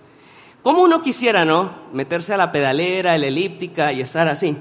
Como 0.61 0.81
uno 0.81 1.01
quisiera, 1.01 1.43
¿no? 1.43 1.71
Meterse 1.91 2.33
a 2.33 2.37
la 2.37 2.53
pedalera, 2.53 3.13
a 3.13 3.17
la 3.17 3.27
elíptica 3.27 3.91
y 3.91 3.99
estar 3.99 4.29
así. 4.29 4.55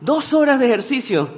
Dos 0.00 0.34
horas 0.34 0.58
de 0.58 0.66
ejercicio. 0.66 1.30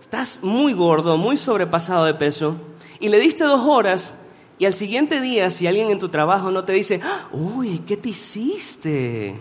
Estás 0.00 0.38
muy 0.42 0.72
gordo, 0.72 1.16
muy 1.16 1.36
sobrepasado 1.36 2.04
de 2.04 2.14
peso 2.14 2.56
y 3.00 3.08
le 3.08 3.18
diste 3.18 3.42
dos 3.42 3.62
horas 3.66 4.14
y 4.58 4.66
al 4.66 4.74
siguiente 4.74 5.20
día, 5.20 5.50
si 5.50 5.66
alguien 5.66 5.90
en 5.90 5.98
tu 5.98 6.10
trabajo 6.10 6.50
no 6.50 6.64
te 6.64 6.72
dice, 6.72 7.00
uy, 7.32 7.78
¿qué 7.86 7.96
te 7.96 8.10
hiciste? 8.10 9.34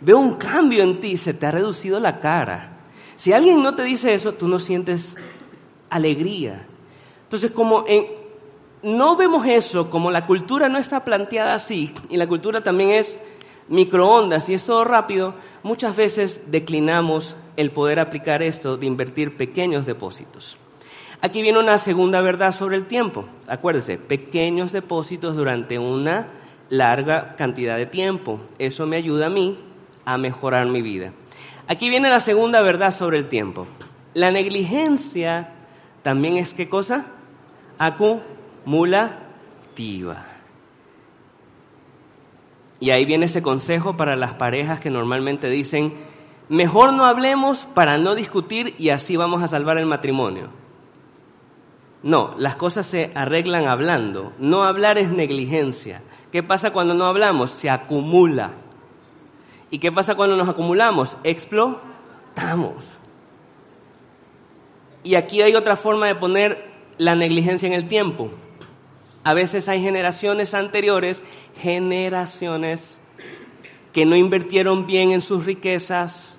Veo 0.00 0.18
un 0.18 0.34
cambio 0.34 0.82
en 0.82 1.00
ti, 1.00 1.16
se 1.16 1.34
te 1.34 1.46
ha 1.46 1.50
reducido 1.50 2.00
la 2.00 2.20
cara. 2.20 2.78
Si 3.16 3.32
alguien 3.32 3.62
no 3.62 3.74
te 3.74 3.82
dice 3.82 4.14
eso, 4.14 4.32
tú 4.32 4.48
no 4.48 4.58
sientes 4.58 5.14
alegría. 5.90 6.66
Entonces, 7.24 7.50
como 7.50 7.84
no 8.82 9.16
vemos 9.16 9.46
eso, 9.46 9.90
como 9.90 10.10
la 10.10 10.26
cultura 10.26 10.68
no 10.70 10.78
está 10.78 11.04
planteada 11.04 11.54
así, 11.54 11.94
y 12.08 12.16
la 12.16 12.26
cultura 12.26 12.62
también 12.62 12.92
es 12.92 13.20
microondas 13.68 14.48
y 14.48 14.54
es 14.54 14.64
todo 14.64 14.84
rápido, 14.84 15.34
muchas 15.62 15.94
veces 15.94 16.42
declinamos 16.46 17.36
el 17.56 17.70
poder 17.70 18.00
aplicar 18.00 18.42
esto 18.42 18.78
de 18.78 18.86
invertir 18.86 19.36
pequeños 19.36 19.84
depósitos. 19.84 20.56
Aquí 21.20 21.42
viene 21.42 21.58
una 21.58 21.76
segunda 21.76 22.22
verdad 22.22 22.52
sobre 22.52 22.76
el 22.76 22.86
tiempo. 22.86 23.26
Acuérdense, 23.46 23.98
pequeños 23.98 24.72
depósitos 24.72 25.36
durante 25.36 25.78
una 25.78 26.28
larga 26.70 27.36
cantidad 27.36 27.76
de 27.76 27.84
tiempo. 27.84 28.40
Eso 28.58 28.86
me 28.86 28.96
ayuda 28.96 29.26
a 29.26 29.30
mí 29.30 29.58
a 30.04 30.18
mejorar 30.18 30.66
mi 30.66 30.82
vida. 30.82 31.12
Aquí 31.66 31.88
viene 31.88 32.08
la 32.10 32.20
segunda 32.20 32.60
verdad 32.62 32.92
sobre 32.92 33.18
el 33.18 33.28
tiempo. 33.28 33.66
La 34.14 34.30
negligencia 34.30 35.52
también 36.02 36.36
es 36.36 36.52
qué 36.54 36.68
cosa? 36.68 37.06
Acumulativa. 37.78 39.16
Y 42.80 42.90
ahí 42.90 43.04
viene 43.04 43.26
ese 43.26 43.42
consejo 43.42 43.96
para 43.96 44.16
las 44.16 44.34
parejas 44.34 44.80
que 44.80 44.90
normalmente 44.90 45.48
dicen, 45.50 45.94
mejor 46.48 46.92
no 46.94 47.04
hablemos 47.04 47.64
para 47.64 47.98
no 47.98 48.14
discutir 48.14 48.74
y 48.78 48.88
así 48.88 49.16
vamos 49.16 49.42
a 49.42 49.48
salvar 49.48 49.76
el 49.78 49.86
matrimonio. 49.86 50.48
No, 52.02 52.34
las 52.38 52.56
cosas 52.56 52.86
se 52.86 53.10
arreglan 53.14 53.68
hablando. 53.68 54.32
No 54.38 54.64
hablar 54.64 54.96
es 54.96 55.10
negligencia. 55.10 56.02
¿Qué 56.32 56.42
pasa 56.42 56.72
cuando 56.72 56.94
no 56.94 57.04
hablamos? 57.04 57.50
Se 57.50 57.68
acumula. 57.68 58.52
¿Y 59.70 59.78
qué 59.78 59.92
pasa 59.92 60.14
cuando 60.14 60.36
nos 60.36 60.48
acumulamos? 60.48 61.16
Explotamos. 61.22 62.98
Y 65.02 65.14
aquí 65.14 65.42
hay 65.42 65.54
otra 65.54 65.76
forma 65.76 66.06
de 66.06 66.14
poner 66.14 66.70
la 66.98 67.14
negligencia 67.14 67.66
en 67.66 67.72
el 67.72 67.88
tiempo. 67.88 68.30
A 69.22 69.34
veces 69.34 69.68
hay 69.68 69.82
generaciones 69.82 70.54
anteriores, 70.54 71.24
generaciones 71.56 72.98
que 73.92 74.04
no 74.04 74.16
invirtieron 74.16 74.86
bien 74.86 75.12
en 75.12 75.20
sus 75.20 75.44
riquezas, 75.44 76.36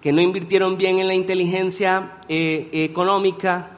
que 0.00 0.12
no 0.12 0.20
invirtieron 0.20 0.76
bien 0.76 0.98
en 0.98 1.08
la 1.08 1.14
inteligencia 1.14 2.18
eh, 2.28 2.68
económica, 2.72 3.76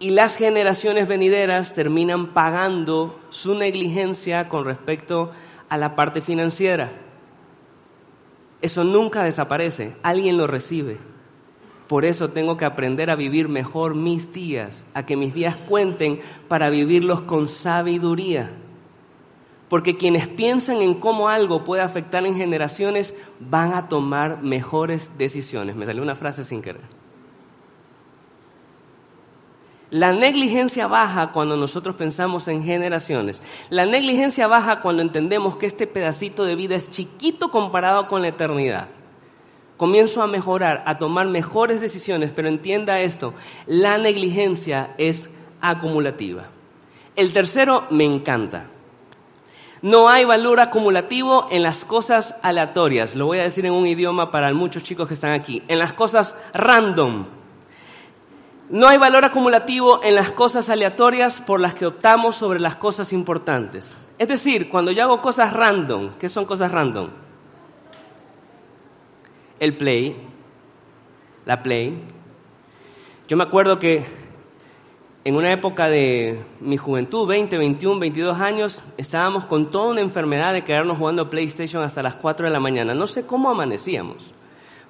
y 0.00 0.10
las 0.10 0.36
generaciones 0.36 1.06
venideras 1.08 1.74
terminan 1.74 2.28
pagando 2.28 3.20
su 3.28 3.54
negligencia 3.54 4.48
con 4.48 4.64
respecto 4.64 5.30
a 5.70 5.78
la 5.78 5.96
parte 5.96 6.20
financiera. 6.20 6.92
Eso 8.60 8.84
nunca 8.84 9.22
desaparece, 9.22 9.96
alguien 10.02 10.36
lo 10.36 10.46
recibe. 10.46 10.98
Por 11.88 12.04
eso 12.04 12.30
tengo 12.30 12.56
que 12.56 12.64
aprender 12.64 13.10
a 13.10 13.16
vivir 13.16 13.48
mejor 13.48 13.94
mis 13.94 14.32
días, 14.32 14.84
a 14.94 15.06
que 15.06 15.16
mis 15.16 15.32
días 15.32 15.56
cuenten 15.56 16.20
para 16.46 16.70
vivirlos 16.70 17.22
con 17.22 17.48
sabiduría. 17.48 18.50
Porque 19.68 19.96
quienes 19.96 20.28
piensan 20.28 20.82
en 20.82 20.94
cómo 20.94 21.28
algo 21.28 21.64
puede 21.64 21.82
afectar 21.82 22.26
en 22.26 22.36
generaciones 22.36 23.14
van 23.40 23.72
a 23.72 23.88
tomar 23.88 24.42
mejores 24.42 25.12
decisiones. 25.16 25.74
Me 25.74 25.86
salió 25.86 26.02
una 26.02 26.16
frase 26.16 26.44
sin 26.44 26.60
querer. 26.60 26.99
La 29.90 30.12
negligencia 30.12 30.86
baja 30.86 31.32
cuando 31.32 31.56
nosotros 31.56 31.96
pensamos 31.96 32.46
en 32.46 32.62
generaciones. 32.62 33.42
La 33.70 33.86
negligencia 33.86 34.46
baja 34.46 34.80
cuando 34.80 35.02
entendemos 35.02 35.56
que 35.56 35.66
este 35.66 35.88
pedacito 35.88 36.44
de 36.44 36.54
vida 36.54 36.76
es 36.76 36.90
chiquito 36.90 37.50
comparado 37.50 38.06
con 38.06 38.22
la 38.22 38.28
eternidad. 38.28 38.86
Comienzo 39.76 40.22
a 40.22 40.28
mejorar, 40.28 40.84
a 40.86 40.98
tomar 40.98 41.26
mejores 41.26 41.80
decisiones, 41.80 42.30
pero 42.30 42.48
entienda 42.48 43.00
esto, 43.00 43.34
la 43.66 43.98
negligencia 43.98 44.94
es 44.96 45.28
acumulativa. 45.60 46.44
El 47.16 47.32
tercero 47.32 47.86
me 47.90 48.04
encanta. 48.04 48.66
No 49.82 50.08
hay 50.08 50.24
valor 50.24 50.60
acumulativo 50.60 51.46
en 51.50 51.62
las 51.62 51.84
cosas 51.84 52.36
aleatorias. 52.42 53.16
Lo 53.16 53.26
voy 53.26 53.38
a 53.38 53.44
decir 53.44 53.64
en 53.66 53.72
un 53.72 53.86
idioma 53.86 54.30
para 54.30 54.52
muchos 54.52 54.84
chicos 54.84 55.08
que 55.08 55.14
están 55.14 55.32
aquí. 55.32 55.62
En 55.68 55.78
las 55.78 55.94
cosas 55.94 56.36
random. 56.52 57.39
No 58.70 58.86
hay 58.86 58.98
valor 58.98 59.24
acumulativo 59.24 60.00
en 60.04 60.14
las 60.14 60.30
cosas 60.30 60.70
aleatorias 60.70 61.40
por 61.40 61.58
las 61.58 61.74
que 61.74 61.86
optamos 61.86 62.36
sobre 62.36 62.60
las 62.60 62.76
cosas 62.76 63.12
importantes. 63.12 63.96
Es 64.16 64.28
decir, 64.28 64.68
cuando 64.68 64.92
yo 64.92 65.02
hago 65.02 65.20
cosas 65.20 65.52
random, 65.52 66.10
¿qué 66.20 66.28
son 66.28 66.44
cosas 66.44 66.70
random? 66.70 67.08
El 69.58 69.76
play, 69.76 70.16
la 71.46 71.64
play. 71.64 72.00
Yo 73.26 73.36
me 73.36 73.42
acuerdo 73.42 73.80
que 73.80 74.04
en 75.24 75.34
una 75.34 75.50
época 75.50 75.88
de 75.88 76.40
mi 76.60 76.76
juventud, 76.76 77.26
20, 77.26 77.58
21, 77.58 77.98
22 77.98 78.38
años, 78.38 78.84
estábamos 78.96 79.46
con 79.46 79.72
toda 79.72 79.88
una 79.88 80.00
enfermedad 80.00 80.52
de 80.52 80.62
quedarnos 80.62 80.96
jugando 80.96 81.28
PlayStation 81.28 81.82
hasta 81.82 82.04
las 82.04 82.14
4 82.14 82.46
de 82.46 82.52
la 82.52 82.60
mañana. 82.60 82.94
No 82.94 83.08
sé 83.08 83.26
cómo 83.26 83.50
amanecíamos 83.50 84.32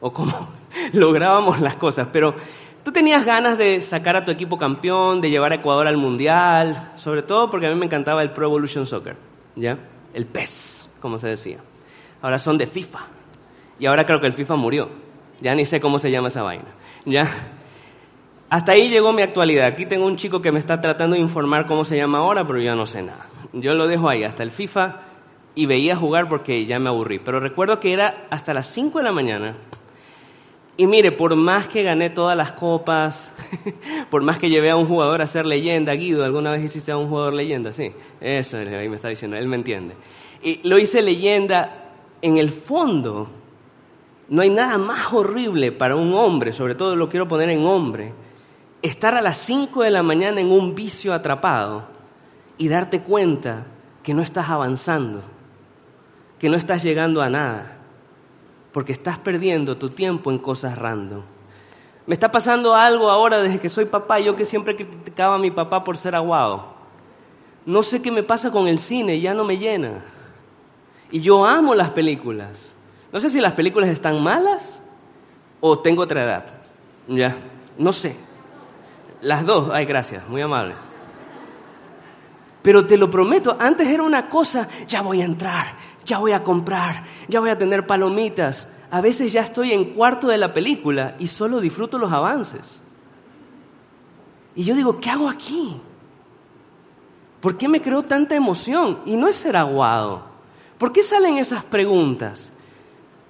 o 0.03 0.13
cómo 0.13 0.51
lográbamos 0.93 1.61
las 1.61 1.77
cosas, 1.77 2.09
pero 2.13 2.35
tú 2.83 2.93
tenías 2.93 3.25
ganas 3.25 3.59
de 3.59 3.81
sacar 3.81 4.17
a 4.17 4.25
tu 4.25 4.31
equipo 4.31 4.59
campeón, 4.59 5.21
de 5.21 5.31
llevar 5.31 5.53
a 5.53 5.57
Ecuador 5.57 5.87
al 5.87 5.97
Mundial, 5.97 6.93
sobre 6.97 7.23
todo 7.23 7.51
porque 7.51 7.67
a 7.67 7.71
mí 7.71 7.77
me 7.77 7.87
encantaba 7.87 8.23
el 8.23 8.31
Pro 8.33 8.47
Evolution 8.47 8.87
Soccer, 8.87 9.17
¿ya? 9.57 9.79
El 10.13 10.27
PES, 10.27 10.89
como 11.01 11.19
se 11.19 11.29
decía. 11.29 11.59
Ahora 12.23 12.39
son 12.39 12.59
de 12.59 12.67
FIFA. 12.67 13.01
Y 13.79 13.87
ahora 13.87 14.05
creo 14.05 14.21
que 14.21 14.27
el 14.27 14.33
FIFA 14.33 14.57
murió. 14.57 14.91
Ya 15.41 15.55
ni 15.55 15.65
sé 15.65 15.81
cómo 15.81 15.99
se 15.99 16.11
llama 16.11 16.29
esa 16.29 16.43
vaina. 16.43 16.67
¿Ya? 17.07 17.29
Hasta 18.51 18.73
ahí 18.73 18.89
llegó 18.89 19.13
mi 19.13 19.23
actualidad. 19.23 19.67
Aquí 19.67 19.87
tengo 19.87 20.05
un 20.07 20.17
chico 20.17 20.43
que 20.43 20.53
me 20.53 20.59
está 20.59 20.81
tratando 20.81 21.15
de 21.15 21.23
informar 21.23 21.67
cómo 21.67 21.85
se 21.85 21.97
llama 21.97 22.19
ahora, 22.19 22.47
pero 22.47 22.61
yo 22.61 22.75
no 22.75 22.85
sé 22.85 23.03
nada. 23.03 23.27
Yo 23.53 23.75
lo 23.75 23.87
dejo 23.87 24.09
ahí, 24.09 24.25
hasta 24.25 24.43
el 24.43 24.51
FIFA, 24.51 25.03
y 25.55 25.67
veía 25.67 25.97
jugar 25.97 26.29
porque 26.29 26.67
ya 26.67 26.79
me 26.79 26.89
aburrí. 26.89 27.21
Pero 27.21 27.41
recuerdo 27.41 27.81
que 27.81 27.93
era 27.93 28.27
hasta 28.31 28.53
las 28.53 28.67
5 28.67 28.99
de 28.99 29.05
la 29.05 29.13
mañana. 29.13 29.55
Y 30.81 30.87
mire, 30.87 31.13
por 31.13 31.37
más 31.37 31.69
que 31.69 31.83
gané 31.83 32.09
todas 32.09 32.35
las 32.35 32.53
copas, 32.53 33.29
por 34.11 34.23
más 34.23 34.39
que 34.39 34.49
llevé 34.49 34.71
a 34.71 34.77
un 34.77 34.87
jugador 34.87 35.21
a 35.21 35.27
ser 35.27 35.45
leyenda, 35.45 35.93
Guido, 35.93 36.25
¿alguna 36.25 36.53
vez 36.53 36.65
hiciste 36.65 36.91
a 36.91 36.97
un 36.97 37.11
jugador 37.11 37.35
leyenda? 37.35 37.71
Sí, 37.71 37.93
eso 38.19 38.57
ahí 38.57 38.89
me 38.89 38.95
está 38.95 39.09
diciendo, 39.09 39.37
él 39.37 39.47
me 39.47 39.57
entiende. 39.57 39.95
Y 40.43 40.67
lo 40.67 40.79
hice 40.79 41.03
leyenda, 41.03 41.93
en 42.23 42.39
el 42.39 42.49
fondo, 42.49 43.29
no 44.31 44.41
hay 44.41 44.49
nada 44.49 44.79
más 44.79 45.13
horrible 45.13 45.71
para 45.71 45.97
un 45.97 46.15
hombre, 46.15 46.51
sobre 46.51 46.75
todo 46.75 46.97
lo 46.97 47.11
quiero 47.11 47.29
poner 47.29 47.51
en 47.51 47.67
hombre, 47.67 48.15
estar 48.81 49.15
a 49.15 49.21
las 49.21 49.37
5 49.37 49.83
de 49.83 49.91
la 49.91 50.03
mañana 50.03 50.41
en 50.41 50.51
un 50.51 50.75
vicio 50.75 51.13
atrapado 51.13 51.89
y 52.57 52.69
darte 52.69 53.03
cuenta 53.03 53.67
que 54.03 54.15
no 54.15 54.23
estás 54.23 54.49
avanzando, 54.49 55.21
que 56.39 56.49
no 56.49 56.57
estás 56.57 56.83
llegando 56.83 57.21
a 57.21 57.29
nada, 57.29 57.80
porque 58.73 58.93
estás 58.93 59.19
perdiendo 59.19 59.77
tu 59.77 59.91
tiempo 59.91 60.31
en 60.31 60.39
cosas 60.39 60.79
random. 60.79 61.23
Me 62.07 62.15
está 62.15 62.31
pasando 62.31 62.75
algo 62.75 63.11
ahora 63.11 63.41
desde 63.41 63.61
que 63.61 63.69
soy 63.69 63.85
papá, 63.85 64.19
yo 64.21 64.35
que 64.37 64.45
siempre 64.45 64.77
criticaba 64.77 65.37
a 65.37 65.39
mi 65.39 65.51
papá 65.51 65.85
por 65.85 65.97
ser 65.97 66.15
aguado. 66.15 66.75
No 67.67 67.83
sé 67.83 68.03
qué 68.03 68.11
me 68.11 68.23
pasa 68.23 68.51
con 68.51 68.67
el 68.67 68.79
cine, 68.79 69.21
ya 69.21 69.35
no 69.35 69.45
me 69.45 69.59
llena. 69.59 70.05
Y 71.11 71.21
yo 71.21 71.45
amo 71.45 71.75
las 71.75 71.91
películas. 71.91 72.73
No 73.13 73.21
sé 73.21 73.29
si 73.29 73.41
las 73.41 73.53
películas 73.53 73.91
están 73.91 74.23
malas 74.23 74.81
o 75.61 75.79
tengo 75.79 76.03
otra 76.03 76.25
edad. 76.25 76.47
Ya, 77.09 77.37
no 77.79 77.93
sé. 77.93 78.17
Las 79.21 79.45
dos, 79.45 79.71
ay, 79.73 79.85
gracias, 79.85 80.27
muy 80.29 80.41
amable. 80.41 80.75
Pero 82.63 82.87
te 82.87 82.97
lo 82.97 83.09
prometo, 83.09 83.57
antes 83.59 83.89
era 83.89 84.03
una 84.03 84.29
cosa, 84.29 84.69
ya 84.87 85.03
voy 85.03 85.23
a 85.23 85.25
entrar, 85.25 85.77
ya 86.05 86.19
voy 86.19 86.33
a 86.33 86.43
comprar, 86.43 87.05
ya 87.29 87.41
voy 87.41 87.51
a 87.51 87.59
tener 87.59 87.87
palomitas. 87.87 88.67
A 88.91 89.01
veces 89.01 89.33
ya 89.33 89.43
estoy 89.43 89.73
en 89.73 89.93
cuarto 89.93 90.29
de 90.29 90.39
la 90.39 90.53
película 90.53 91.15
y 91.19 91.29
solo 91.29 91.61
disfruto 91.61 91.99
los 91.99 92.13
avances. 92.13 92.81
Y 94.55 94.65
yo 94.65 94.75
digo, 94.75 95.01
¿qué 95.01 95.11
hago 95.11 95.29
aquí? 95.29 95.81
¿Por 97.41 97.57
qué 97.57 97.69
me 97.69 97.81
creo 97.81 98.03
tanta 98.03 98.35
emoción? 98.35 99.01
Y 99.07 99.17
no 99.17 99.29
es 99.29 99.37
ser 99.37 99.57
aguado. 99.57 100.25
¿Por 100.77 100.93
qué 100.93 101.03
salen 101.03 101.39
esas 101.39 101.65
preguntas? 101.65 102.53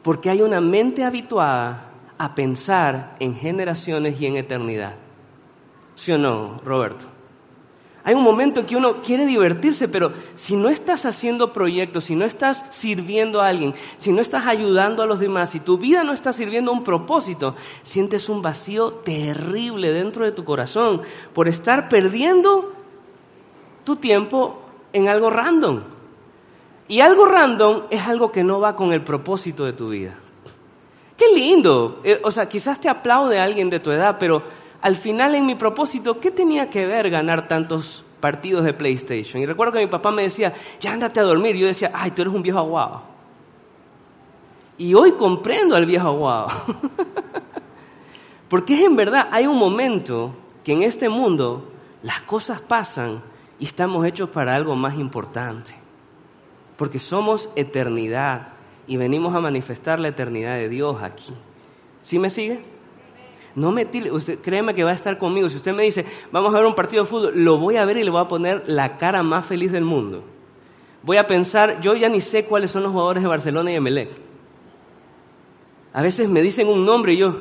Porque 0.02 0.30
hay 0.30 0.42
una 0.42 0.61
mente 0.61 1.04
habituada 1.04 1.90
a 2.16 2.35
pensar 2.35 3.16
en 3.20 3.35
generaciones 3.35 4.20
y 4.20 4.26
en 4.26 4.37
eternidad. 4.37 4.94
¿Sí 5.94 6.12
o 6.12 6.18
no, 6.18 6.61
Roberto? 6.64 7.06
Hay 8.02 8.14
un 8.14 8.22
momento 8.22 8.60
en 8.60 8.66
que 8.66 8.76
uno 8.76 9.02
quiere 9.02 9.26
divertirse, 9.26 9.86
pero 9.86 10.12
si 10.34 10.56
no 10.56 10.70
estás 10.70 11.04
haciendo 11.04 11.52
proyectos, 11.52 12.04
si 12.04 12.16
no 12.16 12.24
estás 12.24 12.64
sirviendo 12.70 13.42
a 13.42 13.48
alguien, 13.48 13.74
si 13.98 14.10
no 14.10 14.22
estás 14.22 14.46
ayudando 14.46 15.02
a 15.02 15.06
los 15.06 15.20
demás, 15.20 15.50
si 15.50 15.60
tu 15.60 15.76
vida 15.76 16.02
no 16.02 16.14
está 16.14 16.32
sirviendo 16.32 16.70
a 16.70 16.74
un 16.74 16.82
propósito, 16.82 17.56
sientes 17.82 18.30
un 18.30 18.40
vacío 18.40 18.92
terrible 18.92 19.92
dentro 19.92 20.24
de 20.24 20.32
tu 20.32 20.44
corazón 20.44 21.02
por 21.34 21.46
estar 21.46 21.90
perdiendo 21.90 22.72
tu 23.84 23.96
tiempo 23.96 24.62
en 24.94 25.08
algo 25.08 25.28
random. 25.28 25.80
Y 26.88 27.00
algo 27.00 27.26
random 27.26 27.82
es 27.90 28.02
algo 28.02 28.32
que 28.32 28.42
no 28.42 28.60
va 28.60 28.74
con 28.76 28.92
el 28.92 29.02
propósito 29.02 29.64
de 29.64 29.74
tu 29.74 29.90
vida. 29.90 30.16
Qué 31.16 31.26
lindo. 31.34 32.00
Eh, 32.02 32.18
o 32.24 32.30
sea, 32.30 32.48
quizás 32.48 32.80
te 32.80 32.88
aplaude 32.88 33.38
alguien 33.38 33.68
de 33.68 33.78
tu 33.78 33.90
edad, 33.90 34.16
pero 34.18 34.42
al 34.82 34.96
final 34.96 35.34
en 35.34 35.46
mi 35.46 35.54
propósito, 35.54 36.20
¿qué 36.20 36.30
tenía 36.30 36.70
que 36.70 36.86
ver 36.86 37.10
ganar 37.10 37.48
tantos 37.48 38.04
partidos 38.20 38.64
de 38.64 38.72
PlayStation? 38.72 39.42
Y 39.42 39.46
recuerdo 39.46 39.74
que 39.74 39.80
mi 39.80 39.86
papá 39.86 40.10
me 40.10 40.22
decía, 40.22 40.54
ya 40.80 40.92
ándate 40.92 41.20
a 41.20 41.24
dormir. 41.24 41.56
Y 41.56 41.60
yo 41.60 41.66
decía, 41.66 41.90
ay, 41.94 42.12
tú 42.12 42.22
eres 42.22 42.34
un 42.34 42.42
viejo 42.42 42.58
aguado. 42.58 43.02
Y 44.78 44.94
hoy 44.94 45.12
comprendo 45.12 45.76
al 45.76 45.84
viejo 45.84 46.08
aguado. 46.08 46.48
Porque 48.48 48.74
es 48.74 48.80
en 48.80 48.96
verdad, 48.96 49.28
hay 49.30 49.46
un 49.46 49.58
momento 49.58 50.34
que 50.64 50.72
en 50.72 50.82
este 50.82 51.08
mundo 51.08 51.70
las 52.02 52.22
cosas 52.22 52.60
pasan 52.60 53.22
y 53.58 53.66
estamos 53.66 54.04
hechos 54.06 54.30
para 54.30 54.54
algo 54.54 54.74
más 54.74 54.94
importante. 54.94 55.74
Porque 56.76 56.98
somos 56.98 57.50
eternidad 57.56 58.54
y 58.86 58.96
venimos 58.96 59.34
a 59.34 59.40
manifestar 59.40 60.00
la 60.00 60.08
eternidad 60.08 60.56
de 60.56 60.70
Dios 60.70 61.02
aquí. 61.02 61.34
¿Sí 62.02 62.18
me 62.18 62.30
sigue? 62.30 62.79
No 63.54 63.72
me 63.72 63.88
usted, 64.12 64.38
créeme 64.40 64.74
que 64.74 64.84
va 64.84 64.90
a 64.90 64.94
estar 64.94 65.18
conmigo. 65.18 65.48
Si 65.48 65.56
usted 65.56 65.74
me 65.74 65.82
dice, 65.82 66.04
vamos 66.30 66.54
a 66.54 66.58
ver 66.58 66.66
un 66.66 66.74
partido 66.74 67.02
de 67.02 67.08
fútbol, 67.08 67.32
lo 67.34 67.58
voy 67.58 67.76
a 67.76 67.84
ver 67.84 67.96
y 67.96 68.04
le 68.04 68.10
voy 68.10 68.20
a 68.20 68.28
poner 68.28 68.64
la 68.66 68.96
cara 68.96 69.22
más 69.22 69.44
feliz 69.44 69.72
del 69.72 69.84
mundo. 69.84 70.22
Voy 71.02 71.16
a 71.16 71.26
pensar, 71.26 71.80
yo 71.80 71.94
ya 71.94 72.08
ni 72.08 72.20
sé 72.20 72.44
cuáles 72.44 72.70
son 72.70 72.82
los 72.82 72.92
jugadores 72.92 73.22
de 73.22 73.28
Barcelona 73.28 73.72
y 73.72 73.74
Emelec. 73.76 74.10
A 75.92 76.02
veces 76.02 76.28
me 76.28 76.42
dicen 76.42 76.68
un 76.68 76.84
nombre 76.84 77.14
y 77.14 77.16
yo, 77.16 77.36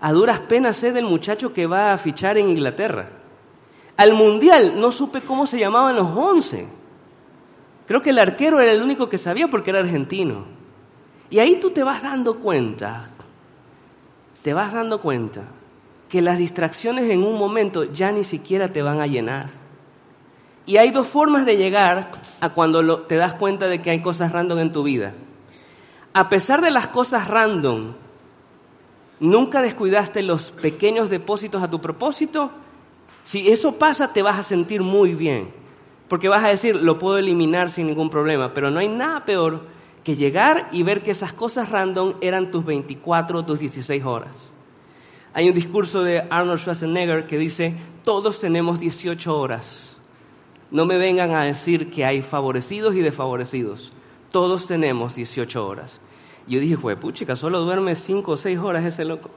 a 0.00 0.12
duras 0.12 0.40
penas 0.40 0.76
sé 0.76 0.92
del 0.92 1.04
muchacho 1.04 1.52
que 1.52 1.66
va 1.66 1.92
a 1.92 1.98
fichar 1.98 2.38
en 2.38 2.50
Inglaterra. 2.50 3.10
Al 3.96 4.12
Mundial 4.12 4.80
no 4.80 4.92
supe 4.92 5.20
cómo 5.20 5.46
se 5.46 5.58
llamaban 5.58 5.96
los 5.96 6.08
once. 6.16 6.68
Creo 7.86 8.00
que 8.00 8.10
el 8.10 8.18
arquero 8.18 8.60
era 8.60 8.70
el 8.70 8.82
único 8.82 9.08
que 9.08 9.18
sabía 9.18 9.48
porque 9.48 9.70
era 9.70 9.80
argentino. 9.80 10.44
Y 11.30 11.40
ahí 11.40 11.56
tú 11.56 11.70
te 11.70 11.82
vas 11.82 12.02
dando 12.02 12.38
cuenta 12.38 13.10
te 14.42 14.54
vas 14.54 14.72
dando 14.72 15.00
cuenta 15.00 15.42
que 16.08 16.22
las 16.22 16.38
distracciones 16.38 17.10
en 17.10 17.22
un 17.22 17.38
momento 17.38 17.84
ya 17.84 18.12
ni 18.12 18.24
siquiera 18.24 18.72
te 18.72 18.82
van 18.82 19.00
a 19.00 19.06
llenar. 19.06 19.46
Y 20.66 20.76
hay 20.76 20.90
dos 20.90 21.08
formas 21.08 21.46
de 21.46 21.56
llegar 21.56 22.10
a 22.40 22.50
cuando 22.50 23.00
te 23.00 23.16
das 23.16 23.34
cuenta 23.34 23.68
de 23.68 23.80
que 23.80 23.90
hay 23.90 24.02
cosas 24.02 24.32
random 24.32 24.58
en 24.58 24.72
tu 24.72 24.82
vida. 24.82 25.14
A 26.12 26.28
pesar 26.28 26.60
de 26.60 26.70
las 26.70 26.88
cosas 26.88 27.28
random, 27.28 27.94
nunca 29.20 29.62
descuidaste 29.62 30.22
los 30.22 30.50
pequeños 30.50 31.10
depósitos 31.10 31.62
a 31.62 31.70
tu 31.70 31.80
propósito. 31.80 32.50
Si 33.24 33.48
eso 33.50 33.78
pasa, 33.78 34.12
te 34.12 34.22
vas 34.22 34.38
a 34.38 34.42
sentir 34.42 34.82
muy 34.82 35.14
bien. 35.14 35.50
Porque 36.08 36.28
vas 36.28 36.44
a 36.44 36.48
decir, 36.48 36.76
lo 36.76 36.98
puedo 36.98 37.18
eliminar 37.18 37.70
sin 37.70 37.86
ningún 37.86 38.10
problema. 38.10 38.52
Pero 38.54 38.70
no 38.70 38.80
hay 38.80 38.88
nada 38.88 39.24
peor 39.24 39.62
que 40.08 40.16
llegar 40.16 40.70
y 40.72 40.84
ver 40.84 41.02
que 41.02 41.10
esas 41.10 41.34
cosas 41.34 41.68
random 41.68 42.14
eran 42.22 42.50
tus 42.50 42.64
24 42.64 43.40
o 43.40 43.44
tus 43.44 43.58
16 43.58 44.02
horas. 44.04 44.54
Hay 45.34 45.50
un 45.50 45.54
discurso 45.54 46.02
de 46.02 46.26
Arnold 46.30 46.60
Schwarzenegger 46.60 47.26
que 47.26 47.36
dice, 47.36 47.74
todos 48.04 48.40
tenemos 48.40 48.80
18 48.80 49.38
horas. 49.38 49.98
No 50.70 50.86
me 50.86 50.96
vengan 50.96 51.32
a 51.32 51.44
decir 51.44 51.90
que 51.90 52.06
hay 52.06 52.22
favorecidos 52.22 52.94
y 52.94 53.00
desfavorecidos. 53.00 53.92
Todos 54.30 54.66
tenemos 54.66 55.14
18 55.14 55.66
horas. 55.66 56.00
Yo 56.46 56.58
dije, 56.58 56.78
puchica, 56.96 57.36
solo 57.36 57.60
duerme 57.60 57.94
5 57.94 58.32
o 58.32 58.36
6 58.38 58.58
horas 58.60 58.86
ese 58.86 59.04
loco. 59.04 59.28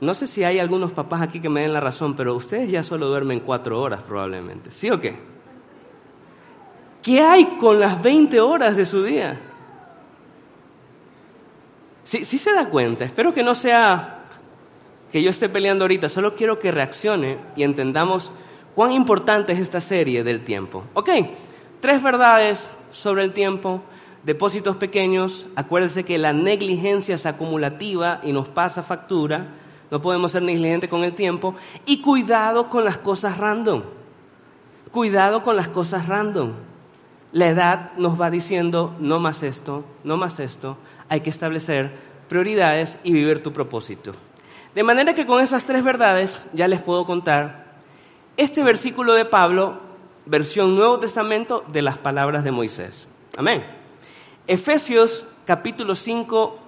No 0.00 0.14
sé 0.14 0.26
si 0.26 0.42
hay 0.42 0.58
algunos 0.58 0.90
papás 0.90 1.22
aquí 1.22 1.38
que 1.38 1.48
me 1.48 1.60
den 1.60 1.72
la 1.72 1.80
razón, 1.80 2.16
pero 2.16 2.34
ustedes 2.34 2.72
ya 2.72 2.82
solo 2.82 3.06
duermen 3.06 3.38
4 3.38 3.80
horas 3.80 4.02
probablemente. 4.02 4.72
¿Sí 4.72 4.90
o 4.90 4.98
qué? 4.98 5.31
¿Qué 7.02 7.20
hay 7.20 7.44
con 7.58 7.80
las 7.80 8.00
20 8.00 8.40
horas 8.40 8.76
de 8.76 8.86
su 8.86 9.02
día? 9.02 9.38
Sí, 12.04 12.24
sí 12.24 12.38
se 12.38 12.52
da 12.52 12.68
cuenta. 12.68 13.04
Espero 13.04 13.34
que 13.34 13.42
no 13.42 13.54
sea 13.56 14.20
que 15.10 15.20
yo 15.22 15.30
esté 15.30 15.48
peleando 15.48 15.84
ahorita. 15.84 16.08
Solo 16.08 16.36
quiero 16.36 16.58
que 16.60 16.70
reaccione 16.70 17.38
y 17.56 17.64
entendamos 17.64 18.30
cuán 18.74 18.92
importante 18.92 19.52
es 19.52 19.58
esta 19.58 19.80
serie 19.80 20.22
del 20.22 20.44
tiempo. 20.44 20.84
Ok, 20.94 21.10
tres 21.80 22.02
verdades 22.02 22.72
sobre 22.92 23.24
el 23.24 23.32
tiempo. 23.32 23.82
Depósitos 24.22 24.76
pequeños. 24.76 25.46
Acuérdense 25.56 26.04
que 26.04 26.18
la 26.18 26.32
negligencia 26.32 27.16
es 27.16 27.26
acumulativa 27.26 28.20
y 28.22 28.32
nos 28.32 28.48
pasa 28.48 28.84
factura. 28.84 29.48
No 29.90 30.00
podemos 30.00 30.30
ser 30.30 30.42
negligentes 30.42 30.88
con 30.88 31.02
el 31.02 31.14
tiempo. 31.14 31.56
Y 31.84 32.00
cuidado 32.00 32.70
con 32.70 32.84
las 32.84 32.98
cosas 32.98 33.38
random. 33.38 33.82
Cuidado 34.92 35.42
con 35.42 35.56
las 35.56 35.68
cosas 35.68 36.06
random. 36.06 36.52
La 37.32 37.48
edad 37.48 37.92
nos 37.96 38.20
va 38.20 38.30
diciendo, 38.30 38.94
no 38.98 39.18
más 39.18 39.42
esto, 39.42 39.84
no 40.04 40.16
más 40.16 40.38
esto, 40.38 40.76
hay 41.08 41.20
que 41.20 41.30
establecer 41.30 41.96
prioridades 42.28 42.98
y 43.02 43.12
vivir 43.12 43.42
tu 43.42 43.52
propósito. 43.52 44.12
De 44.74 44.82
manera 44.82 45.14
que 45.14 45.26
con 45.26 45.42
esas 45.42 45.64
tres 45.64 45.82
verdades 45.82 46.44
ya 46.52 46.68
les 46.68 46.82
puedo 46.82 47.04
contar 47.04 47.74
este 48.36 48.62
versículo 48.62 49.14
de 49.14 49.24
Pablo, 49.24 49.80
versión 50.26 50.74
Nuevo 50.74 50.98
Testamento 50.98 51.64
de 51.68 51.82
las 51.82 51.98
palabras 51.98 52.44
de 52.44 52.50
Moisés. 52.50 53.08
Amén. 53.36 53.64
Efesios 54.46 55.24
capítulo 55.44 55.94
5, 55.94 56.58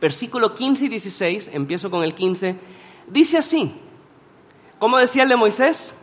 versículo 0.00 0.54
15 0.54 0.84
y 0.84 0.88
16, 0.88 1.50
empiezo 1.52 1.90
con 1.90 2.02
el 2.02 2.14
15, 2.14 2.56
dice 3.06 3.38
así, 3.38 3.74
¿cómo 4.78 4.98
decía 4.98 5.22
el 5.22 5.28
de 5.28 5.36
Moisés? 5.36 5.94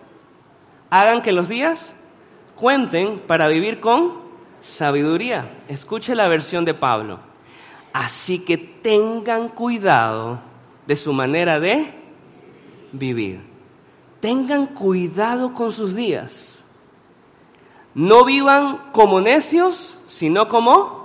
Hagan 0.89 1.21
que 1.21 1.31
los 1.31 1.47
días 1.47 1.95
cuenten 2.55 3.19
para 3.19 3.47
vivir 3.47 3.79
con 3.79 4.23
sabiduría. 4.61 5.59
Escuche 5.67 6.15
la 6.15 6.27
versión 6.27 6.65
de 6.65 6.73
Pablo. 6.73 7.19
Así 7.91 8.39
que 8.39 8.57
tengan 8.57 9.49
cuidado 9.49 10.39
de 10.87 10.95
su 10.95 11.13
manera 11.13 11.59
de 11.59 11.93
vivir. 12.91 13.41
Tengan 14.19 14.67
cuidado 14.67 15.53
con 15.53 15.71
sus 15.71 15.95
días. 15.95 16.65
No 17.93 18.25
vivan 18.25 18.91
como 18.91 19.21
necios, 19.21 19.97
sino 20.09 20.47
como... 20.47 21.03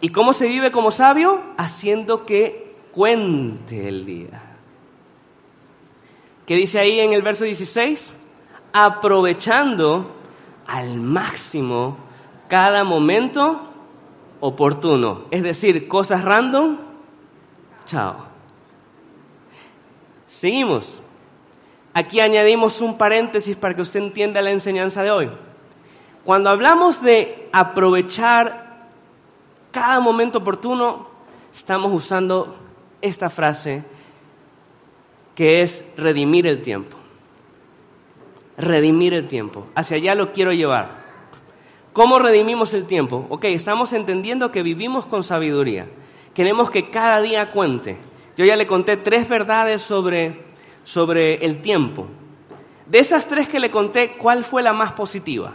¿Y 0.00 0.10
cómo 0.10 0.32
se 0.32 0.46
vive 0.46 0.70
como 0.70 0.90
sabio? 0.90 1.42
Haciendo 1.56 2.24
que 2.26 2.76
cuente 2.92 3.88
el 3.88 4.04
día. 4.04 4.42
¿Qué 6.46 6.56
dice 6.56 6.78
ahí 6.78 7.00
en 7.00 7.12
el 7.12 7.22
verso 7.22 7.44
16? 7.44 8.14
Aprovechando 8.72 10.17
al 10.68 11.00
máximo 11.00 11.96
cada 12.46 12.84
momento 12.84 13.60
oportuno. 14.40 15.22
Es 15.32 15.42
decir, 15.42 15.88
cosas 15.88 16.24
random, 16.24 16.76
chao. 17.86 18.16
Seguimos. 20.28 21.00
Aquí 21.94 22.20
añadimos 22.20 22.80
un 22.80 22.96
paréntesis 22.96 23.56
para 23.56 23.74
que 23.74 23.82
usted 23.82 23.98
entienda 24.00 24.40
la 24.42 24.52
enseñanza 24.52 25.02
de 25.02 25.10
hoy. 25.10 25.30
Cuando 26.24 26.50
hablamos 26.50 27.02
de 27.02 27.48
aprovechar 27.52 28.86
cada 29.72 29.98
momento 29.98 30.38
oportuno, 30.38 31.08
estamos 31.54 31.92
usando 31.92 32.56
esta 33.00 33.30
frase 33.30 33.82
que 35.34 35.62
es 35.62 35.84
redimir 35.96 36.46
el 36.46 36.60
tiempo. 36.60 36.96
Redimir 38.58 39.14
el 39.14 39.28
tiempo. 39.28 39.66
Hacia 39.74 39.96
allá 39.96 40.14
lo 40.14 40.32
quiero 40.32 40.52
llevar. 40.52 41.06
¿Cómo 41.92 42.18
redimimos 42.18 42.74
el 42.74 42.86
tiempo? 42.86 43.26
Ok, 43.30 43.44
estamos 43.44 43.92
entendiendo 43.92 44.52
que 44.52 44.62
vivimos 44.62 45.06
con 45.06 45.22
sabiduría. 45.22 45.86
Queremos 46.34 46.70
que 46.70 46.90
cada 46.90 47.20
día 47.22 47.50
cuente. 47.50 47.96
Yo 48.36 48.44
ya 48.44 48.56
le 48.56 48.66
conté 48.66 48.96
tres 48.96 49.28
verdades 49.28 49.80
sobre, 49.80 50.42
sobre 50.84 51.44
el 51.44 51.62
tiempo. 51.62 52.06
De 52.86 52.98
esas 52.98 53.26
tres 53.26 53.48
que 53.48 53.60
le 53.60 53.70
conté, 53.70 54.16
¿cuál 54.16 54.44
fue 54.44 54.62
la 54.62 54.72
más 54.72 54.92
positiva? 54.92 55.52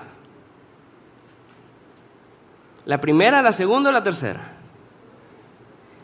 ¿La 2.86 3.00
primera, 3.00 3.42
la 3.42 3.54
segunda 3.54 3.90
o 3.90 3.94
la 3.94 4.04
tercera? 4.04 4.54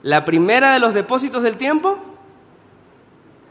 ¿La 0.02 0.24
primera 0.24 0.74
de 0.74 0.80
los 0.80 0.94
depósitos 0.94 1.44
del 1.44 1.58
tiempo? 1.58 1.98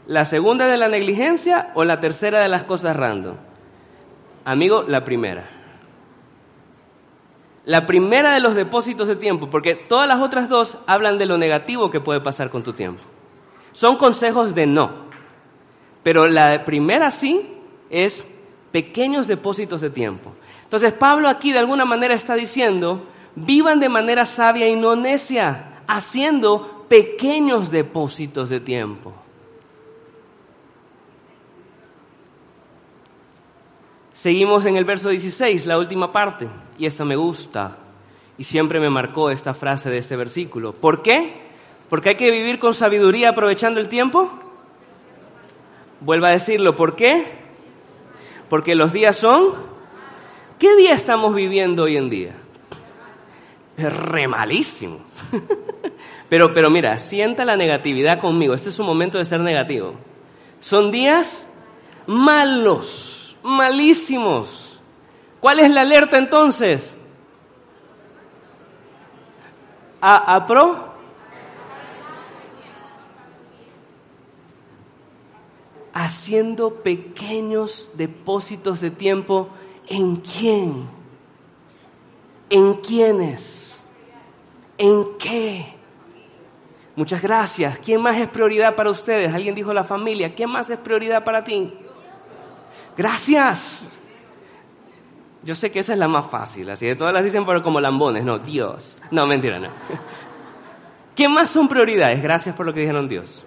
¿La 0.09 0.25
segunda 0.25 0.65
de 0.65 0.77
la 0.77 0.87
negligencia 0.89 1.69
o 1.75 1.85
la 1.85 2.01
tercera 2.01 2.39
de 2.39 2.49
las 2.49 2.63
cosas 2.63 2.95
random? 2.95 3.35
Amigo, 4.43 4.83
la 4.87 5.05
primera. 5.05 5.47
La 7.65 7.85
primera 7.85 8.33
de 8.33 8.39
los 8.39 8.55
depósitos 8.55 9.07
de 9.07 9.15
tiempo, 9.15 9.51
porque 9.51 9.75
todas 9.75 10.07
las 10.07 10.19
otras 10.19 10.49
dos 10.49 10.79
hablan 10.87 11.19
de 11.19 11.27
lo 11.27 11.37
negativo 11.37 11.91
que 11.91 11.99
puede 11.99 12.21
pasar 12.21 12.49
con 12.49 12.63
tu 12.63 12.73
tiempo. 12.73 13.03
Son 13.71 13.97
consejos 13.97 14.55
de 14.55 14.65
no. 14.65 14.89
Pero 16.01 16.27
la 16.27 16.65
primera 16.65 17.11
sí 17.11 17.45
es 17.91 18.25
pequeños 18.71 19.27
depósitos 19.27 19.79
de 19.79 19.91
tiempo. 19.91 20.33
Entonces 20.63 20.91
Pablo 20.91 21.29
aquí 21.29 21.53
de 21.53 21.59
alguna 21.59 21.85
manera 21.85 22.15
está 22.15 22.33
diciendo, 22.33 23.05
vivan 23.35 23.79
de 23.79 23.89
manera 23.89 24.25
sabia 24.25 24.67
y 24.67 24.75
no 24.75 24.95
necia, 24.95 25.83
haciendo 25.85 26.87
pequeños 26.89 27.69
depósitos 27.69 28.49
de 28.49 28.59
tiempo. 28.59 29.13
Seguimos 34.19 34.65
en 34.65 34.75
el 34.75 34.83
verso 34.83 35.07
16, 35.07 35.65
la 35.65 35.77
última 35.77 36.11
parte, 36.11 36.45
y 36.77 36.85
esta 36.85 37.05
me 37.05 37.15
gusta, 37.15 37.77
y 38.37 38.43
siempre 38.43 38.81
me 38.81 38.89
marcó 38.89 39.29
esta 39.31 39.53
frase 39.53 39.89
de 39.89 39.97
este 39.97 40.17
versículo. 40.17 40.73
¿Por 40.73 41.01
qué? 41.01 41.35
Porque 41.89 42.09
hay 42.09 42.15
que 42.15 42.29
vivir 42.29 42.59
con 42.59 42.73
sabiduría 42.73 43.29
aprovechando 43.29 43.79
el 43.79 43.87
tiempo. 43.87 44.29
Vuelvo 46.01 46.25
a 46.25 46.31
decirlo, 46.31 46.75
¿por 46.75 46.97
qué? 46.97 47.27
Porque 48.49 48.75
los 48.75 48.91
días 48.91 49.15
son... 49.15 49.53
¿Qué 50.59 50.75
día 50.75 50.95
estamos 50.95 51.33
viviendo 51.33 51.83
hoy 51.83 51.95
en 51.95 52.09
día? 52.09 52.35
Es 53.77 53.95
re 53.99 54.27
malísimo. 54.27 54.99
pero, 56.27 56.53
pero 56.53 56.69
mira, 56.69 56.97
sienta 56.97 57.45
la 57.45 57.55
negatividad 57.55 58.19
conmigo. 58.19 58.53
Este 58.53 58.67
es 58.67 58.79
un 58.79 58.85
momento 58.85 59.17
de 59.17 59.23
ser 59.23 59.39
negativo. 59.39 59.93
Son 60.59 60.91
días 60.91 61.47
malos, 62.05 63.18
malísimos. 63.43 64.81
¿Cuál 65.39 65.59
es 65.59 65.71
la 65.71 65.81
alerta 65.81 66.17
entonces? 66.17 66.95
A, 70.01 70.35
a 70.35 70.45
pro 70.45 70.89
haciendo 75.93 76.75
pequeños 76.75 77.89
depósitos 77.93 78.79
de 78.79 78.89
tiempo 78.89 79.49
en 79.87 80.17
quién, 80.17 80.87
en 82.49 82.73
quiénes, 82.75 83.75
en 84.77 85.17
qué. 85.17 85.75
Muchas 86.95 87.21
gracias. 87.21 87.79
¿Quién 87.79 88.01
más 88.01 88.17
es 88.17 88.27
prioridad 88.29 88.75
para 88.75 88.89
ustedes? 88.89 89.33
Alguien 89.33 89.55
dijo 89.55 89.73
la 89.73 89.83
familia. 89.83 90.33
¿Quién 90.33 90.49
más 90.49 90.69
es 90.69 90.77
prioridad 90.77 91.23
para 91.23 91.43
ti? 91.43 91.73
Gracias. 92.97 93.85
Yo 95.43 95.55
sé 95.55 95.71
que 95.71 95.79
esa 95.79 95.93
es 95.93 95.99
la 95.99 96.07
más 96.07 96.25
fácil, 96.25 96.69
así 96.69 96.85
que 96.85 96.95
todas 96.95 97.13
las 97.13 97.23
dicen 97.23 97.45
pero 97.45 97.63
como 97.63 97.79
lambones, 97.79 98.23
no, 98.23 98.39
Dios. 98.39 98.97
No, 99.11 99.25
mentira, 99.25 99.59
no. 99.59 99.69
¿Quién 101.15 101.33
más 101.33 101.49
son 101.49 101.67
prioridades? 101.67 102.21
Gracias 102.21 102.55
por 102.55 102.65
lo 102.65 102.73
que 102.73 102.81
dijeron 102.81 103.07
Dios 103.07 103.45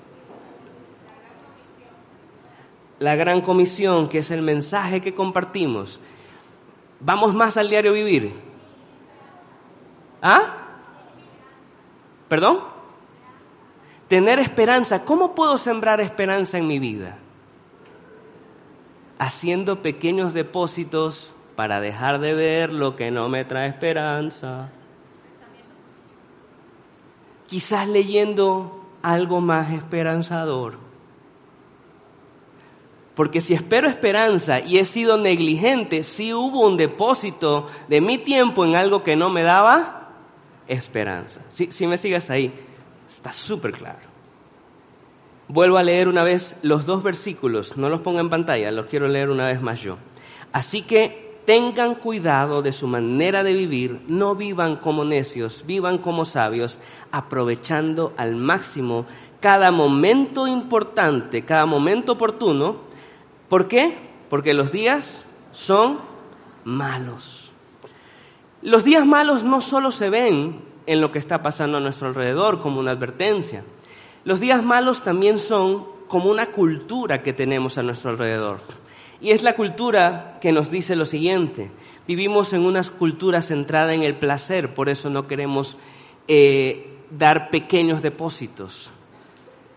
la 3.03 3.17
gran 3.17 3.41
comisión, 3.41 4.09
que 4.09 4.19
es 4.19 4.31
el 4.31 4.43
mensaje 4.43 5.01
que 5.01 5.15
compartimos. 5.15 5.99
Vamos 7.01 7.35
más 7.35 7.57
al 7.57 7.69
diario 7.69 7.93
vivir. 7.93 8.33
¿Ah? 10.23 10.55
¿Perdón? 12.29 12.61
Tener 14.07 14.39
esperanza. 14.39 15.05
¿Cómo 15.05 15.35
puedo 15.35 15.59
sembrar 15.59 16.01
esperanza 16.01 16.59
en 16.59 16.69
mi 16.69 16.79
vida? 16.79 17.19
Haciendo 19.25 19.83
pequeños 19.83 20.35
depósitos 20.35 21.35
para 21.55 21.81
dejar 21.81 22.19
de 22.19 22.35
ver 22.35 22.73
lo 22.73 22.97
que 22.97 23.11
no 23.11 23.29
me 23.29 23.45
trae 23.45 23.69
esperanza. 23.69 24.71
Quizás 27.47 27.87
leyendo 27.87 28.85
algo 29.03 29.41
más 29.41 29.71
esperanzador 29.73 30.83
porque 33.15 33.41
si 33.41 33.53
espero 33.53 33.89
esperanza 33.89 34.61
y 34.61 34.79
he 34.79 34.85
sido 34.85 35.19
negligente, 35.19 36.03
sí 36.03 36.33
hubo 36.33 36.67
un 36.67 36.77
depósito 36.77 37.69
de 37.89 38.01
mi 38.01 38.19
tiempo 38.19 38.65
en 38.65 38.75
algo 38.75 39.03
que 39.03 39.17
no 39.17 39.29
me 39.29 39.43
daba 39.43 40.09
esperanza. 40.67 41.41
Si, 41.51 41.87
me 41.87 41.99
sigue 41.99 42.17
hasta 42.17 42.35
ahí, 42.35 42.53
está 43.09 43.33
súper 43.33 43.73
claro. 43.73 44.12
Vuelvo 45.49 45.79
a 45.79 45.83
leer 45.83 46.09
una 46.09 46.23
vez 46.23 46.57
los 46.63 46.87
dos 46.87 47.03
versículos, 47.03 47.77
no 47.77 47.89
los 47.89 48.01
ponga 48.01 48.21
en 48.21 48.31
pantalla, 48.31 48.71
los 48.71 48.87
quiero 48.87 49.09
leer 49.09 49.31
una 49.31 49.45
vez 49.45 49.61
más 49.61 49.81
yo. 49.81 49.99
Así 50.53 50.83
que 50.83 51.41
tengan 51.45 51.97
cuidado 51.97 52.63
de 52.63 52.73
su 52.73 52.87
manera 52.87 53.43
de 53.43 53.53
vivir, 53.53 54.01
no 54.07 54.35
vivan 54.35 54.77
como 54.77 55.05
necios, 55.05 55.65
vivan 55.67 55.99
como 55.99 56.25
sabios, 56.25 56.79
aprovechando 57.11 58.13
al 58.17 58.37
máximo 58.37 59.07
cada 59.41 59.71
momento 59.73 60.47
importante, 60.47 61.45
cada 61.45 61.67
momento 61.67 62.13
oportuno, 62.13 62.93
¿Por 63.53 63.69
qué? 63.69 63.95
Porque 64.31 64.55
los 64.55 64.73
días 64.73 65.27
son 65.53 65.99
malos. 66.65 67.53
Los 68.63 68.83
días 68.83 69.05
malos 69.05 69.45
no 69.45 69.61
solo 69.61 69.91
se 69.91 70.09
ven 70.09 70.63
en 70.87 71.03
lo 71.03 71.13
que 71.13 71.19
está 71.19 71.43
pasando 71.43 71.77
a 71.77 71.81
nuestro 71.81 72.09
alrededor 72.09 72.63
como 72.63 72.81
una 72.81 72.93
advertencia. 72.93 73.63
Los 74.25 74.41
días 74.41 74.63
malos 74.63 75.03
también 75.03 75.39
son 75.39 75.85
como 76.07 76.31
una 76.31 76.47
cultura 76.47 77.23
que 77.23 77.33
tenemos 77.33 77.79
a 77.79 77.83
nuestro 77.83 78.11
alrededor. 78.11 78.61
Y 79.21 79.31
es 79.31 79.43
la 79.43 79.55
cultura 79.55 80.39
que 80.41 80.53
nos 80.53 80.71
dice 80.71 80.97
lo 80.97 81.07
siguiente. 81.07 81.71
Vivimos 82.07 82.53
en 82.53 82.63
una 82.63 82.83
cultura 82.83 83.41
centrada 83.41 83.95
en 83.95 84.03
el 84.03 84.17
placer, 84.19 84.75
por 84.75 84.89
eso 84.89 85.09
no 85.09 85.27
queremos 85.27 85.77
eh, 86.29 86.99
dar 87.11 87.51
pequeños 87.51 88.03
depósitos. 88.03 88.91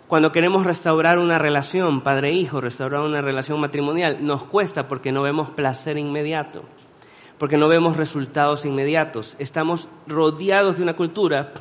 Cuando 0.07 0.31
queremos 0.31 0.65
restaurar 0.65 1.17
una 1.17 1.39
relación 1.39 2.01
padre-hijo, 2.01 2.61
restaurar 2.61 3.01
una 3.01 3.21
relación 3.21 3.59
matrimonial, 3.59 4.17
nos 4.21 4.43
cuesta 4.43 4.87
porque 4.87 5.11
no 5.11 5.23
vemos 5.23 5.49
placer 5.49 5.97
inmediato, 5.97 6.63
porque 7.39 7.57
no 7.57 7.67
vemos 7.67 7.97
resultados 7.97 8.65
inmediatos. 8.65 9.35
Estamos 9.39 9.87
rodeados 10.05 10.77
de 10.77 10.83
una 10.83 10.95
cultura 10.95 11.53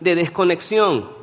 de 0.00 0.16
desconexión. 0.16 1.21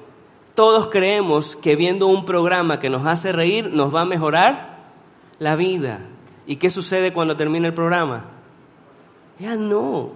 Todos 0.60 0.88
creemos 0.88 1.56
que 1.56 1.78
viendo 1.78 2.08
un 2.08 2.26
programa 2.26 2.82
que 2.82 2.90
nos 2.90 3.08
hace 3.08 3.32
reír 3.32 3.72
nos 3.72 3.96
va 3.96 4.02
a 4.02 4.06
mejorar 4.06 4.90
la 5.40 5.56
vida. 5.56 6.02
¿Y 6.48 6.58
qué 6.58 6.70
sucede 6.70 7.14
cuando 7.14 7.38
termina 7.38 7.68
el 7.68 7.74
programa? 7.74 8.26
Ya 9.40 9.56
no. 9.56 10.12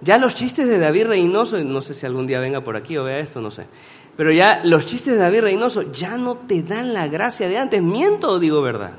Ya 0.00 0.18
los 0.18 0.34
chistes 0.34 0.68
de 0.68 0.80
David 0.80 1.06
Reynoso, 1.06 1.58
no 1.58 1.80
sé 1.82 1.94
si 1.94 2.04
algún 2.04 2.26
día 2.26 2.40
venga 2.40 2.62
por 2.62 2.74
aquí 2.74 2.96
o 2.96 3.04
vea 3.04 3.20
esto, 3.20 3.40
no 3.40 3.52
sé. 3.52 3.68
Pero 4.16 4.32
ya 4.32 4.60
los 4.64 4.86
chistes 4.86 5.14
de 5.14 5.20
David 5.20 5.42
Reynoso 5.42 5.92
ya 5.92 6.16
no 6.16 6.34
te 6.34 6.64
dan 6.64 6.92
la 6.92 7.06
gracia 7.06 7.48
de 7.48 7.56
antes. 7.56 7.80
¿Miento 7.80 8.28
o 8.28 8.38
digo 8.40 8.60
verdad? 8.62 8.94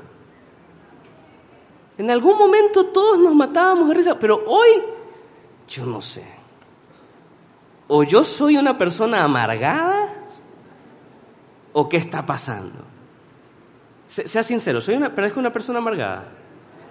En 1.98 2.10
algún 2.10 2.38
momento 2.38 2.86
todos 2.86 3.18
nos 3.18 3.34
matábamos 3.34 3.88
de 3.88 3.94
risa, 3.94 4.18
pero 4.18 4.42
hoy 4.46 4.70
yo 5.68 5.84
no 5.84 6.00
sé. 6.00 6.24
O 7.88 8.04
yo 8.04 8.24
soy 8.24 8.56
una 8.56 8.78
persona 8.78 9.22
amargada 9.22 10.14
o 11.78 11.88
qué 11.88 11.96
está 11.96 12.26
pasando. 12.26 12.80
Sea 14.08 14.42
sincero, 14.42 14.80
soy 14.80 14.96
una, 14.96 15.14
parezco 15.14 15.38
una 15.38 15.52
persona 15.52 15.78
amargada. 15.78 16.28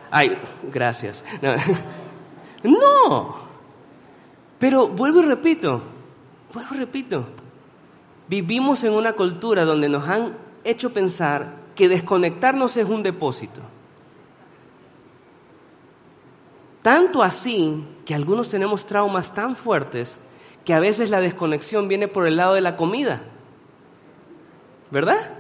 Ay, 0.09 0.38
gracias. 0.71 1.21
no. 2.63 3.35
Pero 4.57 4.88
vuelvo 4.88 5.19
y 5.19 5.25
repito, 5.25 5.81
vuelvo 6.53 6.75
y 6.75 6.77
repito. 6.77 7.27
Vivimos 8.29 8.81
en 8.85 8.93
una 8.93 9.11
cultura 9.11 9.65
donde 9.65 9.89
nos 9.89 10.07
han 10.07 10.38
hecho 10.63 10.93
pensar 10.93 11.55
que 11.75 11.89
desconectarnos 11.89 12.77
es 12.77 12.88
un 12.88 13.03
depósito. 13.03 13.59
Tanto 16.81 17.23
así 17.23 17.85
que 18.05 18.15
algunos 18.15 18.47
tenemos 18.47 18.85
traumas 18.85 19.33
tan 19.33 19.57
fuertes 19.57 20.17
que 20.63 20.73
a 20.73 20.79
veces 20.79 21.09
la 21.09 21.19
desconexión 21.19 21.89
viene 21.89 22.07
por 22.07 22.25
el 22.25 22.38
lado 22.38 22.53
de 22.53 22.61
la 22.61 22.77
comida. 22.77 23.21
¿Verdad? 24.91 25.33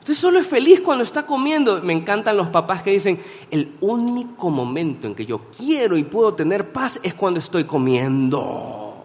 Usted 0.00 0.14
solo 0.14 0.38
es 0.38 0.46
feliz 0.46 0.80
cuando 0.80 1.04
está 1.04 1.26
comiendo. 1.26 1.82
Me 1.82 1.92
encantan 1.92 2.36
los 2.36 2.48
papás 2.48 2.82
que 2.82 2.92
dicen, 2.92 3.20
el 3.50 3.76
único 3.80 4.50
momento 4.50 5.06
en 5.06 5.14
que 5.14 5.26
yo 5.26 5.42
quiero 5.56 5.96
y 5.96 6.04
puedo 6.04 6.34
tener 6.34 6.72
paz 6.72 6.98
es 7.02 7.14
cuando 7.14 7.40
estoy 7.40 7.64
comiendo. 7.64 9.04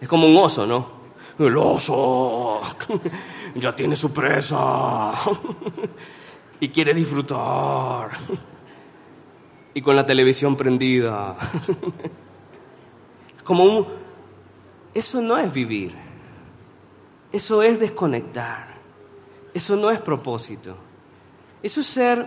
Es 0.00 0.08
como 0.08 0.26
un 0.26 0.36
oso, 0.36 0.66
¿no? 0.66 0.96
el 1.38 1.54
oso 1.58 2.62
ya 3.54 3.76
tiene 3.76 3.94
su 3.94 4.10
presa 4.10 5.12
y 6.60 6.68
quiere 6.68 6.94
disfrutar. 6.94 8.10
Y 9.74 9.82
con 9.82 9.94
la 9.94 10.06
televisión 10.06 10.56
prendida. 10.56 11.36
Como 13.44 13.64
un... 13.64 13.86
Eso 14.94 15.20
no 15.20 15.36
es 15.36 15.52
vivir. 15.52 16.05
Eso 17.36 17.60
es 17.60 17.78
desconectar. 17.78 18.76
Eso 19.52 19.76
no 19.76 19.90
es 19.90 20.00
propósito. 20.00 20.74
Eso 21.62 21.82
es 21.82 21.86
ser 21.86 22.26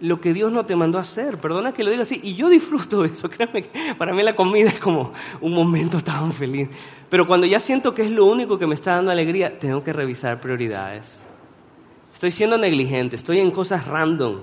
lo 0.00 0.20
que 0.20 0.34
Dios 0.34 0.52
no 0.52 0.66
te 0.66 0.76
mandó 0.76 0.98
a 0.98 1.00
hacer. 1.00 1.38
Perdona 1.38 1.72
que 1.72 1.82
lo 1.82 1.90
diga 1.90 2.02
así. 2.02 2.20
Y 2.22 2.34
yo 2.34 2.50
disfruto 2.50 3.06
eso. 3.06 3.30
Créeme 3.30 3.62
que 3.62 3.94
para 3.94 4.12
mí 4.12 4.22
la 4.22 4.36
comida 4.36 4.68
es 4.68 4.78
como 4.78 5.14
un 5.40 5.54
momento 5.54 6.02
tan 6.02 6.34
feliz. 6.34 6.68
Pero 7.08 7.26
cuando 7.26 7.46
ya 7.46 7.58
siento 7.58 7.94
que 7.94 8.02
es 8.02 8.10
lo 8.10 8.26
único 8.26 8.58
que 8.58 8.66
me 8.66 8.74
está 8.74 8.96
dando 8.96 9.10
alegría, 9.10 9.58
tengo 9.58 9.82
que 9.82 9.94
revisar 9.94 10.42
prioridades. 10.42 11.22
Estoy 12.12 12.30
siendo 12.30 12.58
negligente, 12.58 13.16
estoy 13.16 13.40
en 13.40 13.50
cosas 13.50 13.86
random. 13.86 14.40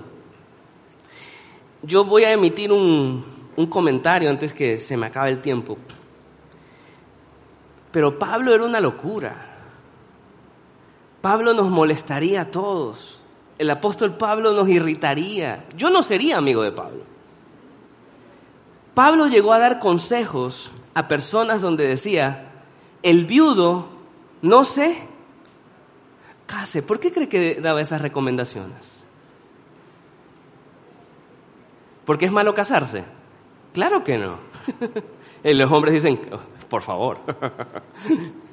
Yo 1.82 2.04
voy 2.04 2.24
a 2.24 2.32
emitir 2.32 2.72
un, 2.72 3.24
un 3.54 3.66
comentario 3.68 4.30
antes 4.30 4.52
que 4.52 4.80
se 4.80 4.96
me 4.96 5.06
acabe 5.06 5.30
el 5.30 5.40
tiempo. 5.40 5.78
Pero 7.92 8.18
Pablo 8.18 8.52
era 8.52 8.64
una 8.64 8.80
locura. 8.80 9.45
Pablo 11.26 11.54
nos 11.54 11.68
molestaría 11.70 12.42
a 12.42 12.50
todos. 12.52 13.20
El 13.58 13.68
apóstol 13.70 14.16
Pablo 14.16 14.52
nos 14.52 14.68
irritaría. 14.68 15.64
Yo 15.76 15.90
no 15.90 16.04
sería 16.04 16.38
amigo 16.38 16.62
de 16.62 16.70
Pablo. 16.70 17.02
Pablo 18.94 19.26
llegó 19.26 19.52
a 19.52 19.58
dar 19.58 19.80
consejos 19.80 20.70
a 20.94 21.08
personas 21.08 21.60
donde 21.60 21.88
decía, 21.88 22.62
el 23.02 23.26
viudo 23.26 23.88
no 24.40 24.64
se 24.64 24.98
case. 26.46 26.80
¿Por 26.82 27.00
qué 27.00 27.10
cree 27.10 27.28
que 27.28 27.60
daba 27.60 27.80
esas 27.80 28.00
recomendaciones? 28.00 29.02
¿Porque 32.04 32.26
es 32.26 32.30
malo 32.30 32.54
casarse? 32.54 33.02
Claro 33.72 34.04
que 34.04 34.16
no. 34.16 34.36
Los 35.42 35.72
hombres 35.72 35.94
dicen, 35.94 36.20
por 36.68 36.82
favor. 36.82 37.18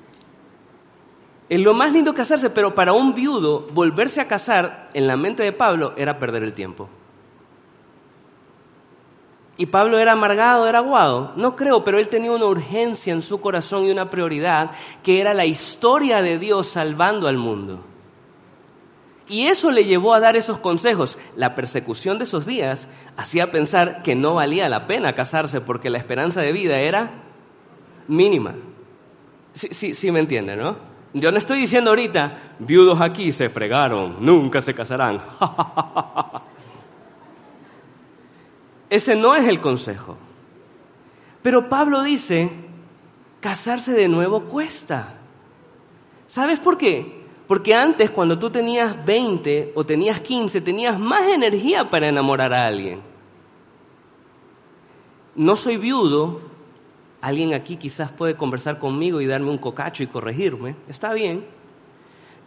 Es 1.50 1.60
lo 1.60 1.74
más 1.74 1.94
lindo 1.94 2.14
casarse, 2.14 2.50
pero 2.50 2.74
para 2.74 2.94
un 2.94 3.14
viudo 3.14 3.68
volverse 3.74 4.22
a 4.22 4.28
casar 4.28 4.90
en 4.94 5.08
la 5.08 5.18
mente 5.18 5.44
de 5.44 5.52
Pablo 5.52 5.94
era 5.98 6.18
perder 6.18 6.44
el 6.44 6.54
tiempo. 6.54 6.90
¿Y 9.56 9.68
Pablo 9.68 10.00
era 10.00 10.14
amargado, 10.14 10.68
era 10.68 10.80
aguado? 10.80 11.32
No 11.36 11.56
creo, 11.56 11.84
pero 11.84 12.00
él 12.00 12.08
tenía 12.10 12.32
una 12.32 12.46
urgencia 12.46 13.14
en 13.14 13.22
su 13.22 13.40
corazón 13.40 13.86
y 13.86 13.92
una 13.92 14.10
prioridad 14.10 14.72
que 15.04 15.22
era 15.22 15.34
la 15.34 15.46
historia 15.46 16.22
de 16.22 16.40
Dios 16.40 16.68
salvando 16.68 17.28
al 17.28 17.38
mundo. 17.38 17.84
Y 19.28 19.48
eso 19.48 19.72
le 19.72 19.86
llevó 19.86 20.14
a 20.14 20.20
dar 20.20 20.36
esos 20.36 20.58
consejos. 20.58 21.18
La 21.36 21.56
persecución 21.56 22.18
de 22.18 22.24
esos 22.24 22.46
días 22.46 22.88
hacía 23.16 23.52
pensar 23.52 24.02
que 24.02 24.16
no 24.16 24.34
valía 24.34 24.68
la 24.70 24.88
pena 24.88 25.14
casarse 25.14 25.62
porque 25.62 25.90
la 25.90 26.00
esperanza 26.00 26.42
de 26.42 26.52
vida 26.52 26.80
era 26.80 27.12
mínima. 28.08 28.56
Sí, 29.54 29.70
sí, 29.72 29.94
sí 29.94 30.12
me 30.12 30.20
entiende, 30.20 30.56
¿no? 30.56 30.93
Yo 31.14 31.32
no 31.32 31.38
estoy 31.38 31.60
diciendo 31.60 31.92
ahorita, 31.92 32.56
viudos 32.60 33.00
aquí 33.00 33.32
se 33.32 33.50
fregaron, 33.50 34.18
nunca 34.20 34.62
se 34.62 34.74
casarán. 34.74 35.22
Ese 38.90 39.16
no 39.16 39.36
es 39.36 39.48
el 39.48 39.62
consejo. 39.62 40.18
Pero 41.44 41.70
Pablo 41.70 42.02
dice, 42.02 42.50
casarse 43.40 43.94
de 43.94 44.08
nuevo 44.08 44.46
cuesta. 44.46 45.20
¿Sabes 46.26 46.60
por 46.60 46.78
qué? 46.78 47.24
Porque 47.48 47.76
antes 47.76 48.10
cuando 48.10 48.40
tú 48.40 48.50
tenías 48.50 49.06
20 49.06 49.74
o 49.76 49.84
tenías 49.84 50.20
15, 50.22 50.62
tenías 50.62 50.98
más 51.00 51.28
energía 51.28 51.90
para 51.90 52.08
enamorar 52.08 52.54
a 52.54 52.66
alguien. 52.66 53.02
No 55.36 55.56
soy 55.56 55.78
viudo, 55.78 56.42
alguien 57.24 57.54
aquí 57.54 57.78
quizás 57.78 58.12
puede 58.12 58.36
conversar 58.36 58.80
conmigo 58.80 59.22
y 59.22 59.26
darme 59.26 59.50
un 59.50 59.58
cocacho 59.58 60.04
y 60.04 60.08
corregirme, 60.08 60.76
está 60.90 61.14
bien. 61.14 61.46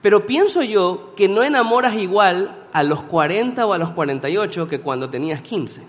Pero 0.03 0.27
pienso 0.27 0.63
yo 0.63 1.15
que 1.17 1.29
no 1.29 1.43
enamoras 1.43 1.95
igual 1.95 2.67
a 2.75 2.83
los 2.83 3.03
40 3.03 3.65
o 3.65 3.73
a 3.73 3.79
los 3.79 3.91
48 3.93 4.69
que 4.69 4.81
cuando 4.81 5.09
tenías 5.09 5.41
15. 5.41 5.83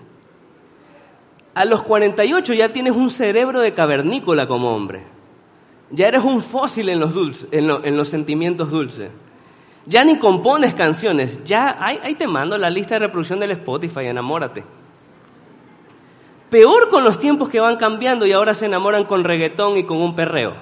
A 1.54 1.64
los 1.66 1.82
48 1.82 2.54
ya 2.54 2.70
tienes 2.70 2.94
un 2.94 3.10
cerebro 3.10 3.60
de 3.60 3.74
cavernícola 3.74 4.48
como 4.48 4.74
hombre. 4.74 5.02
Ya 5.90 6.08
eres 6.08 6.24
un 6.24 6.40
fósil 6.40 6.88
en 6.88 6.98
los, 6.98 7.12
dulces, 7.12 7.48
en, 7.52 7.96
los 7.96 8.08
sentimientos 8.08 8.70
dulces. 8.70 9.10
Ya 9.84 10.02
ni 10.02 10.16
compones 10.18 10.72
canciones. 10.72 11.44
Ya 11.44 11.76
ahí, 11.78 12.14
te 12.14 12.26
mando 12.26 12.56
la 12.56 12.70
lista 12.70 12.94
de 12.94 13.00
reproducción 13.00 13.38
del 13.38 13.50
Spotify, 13.50 14.06
enamórate. 14.06 14.64
Peor 16.50 16.88
con 16.88 17.04
los 17.04 17.18
tiempos 17.18 17.48
que 17.48 17.60
van 17.60 17.76
cambiando 17.76 18.24
y 18.26 18.32
ahora 18.32 18.54
se 18.54 18.66
enamoran 18.66 19.04
con 19.04 19.24
reggaetón 19.24 19.76
y 19.76 19.84
con 19.84 19.98
un 19.98 20.14
perreo. 20.14 20.54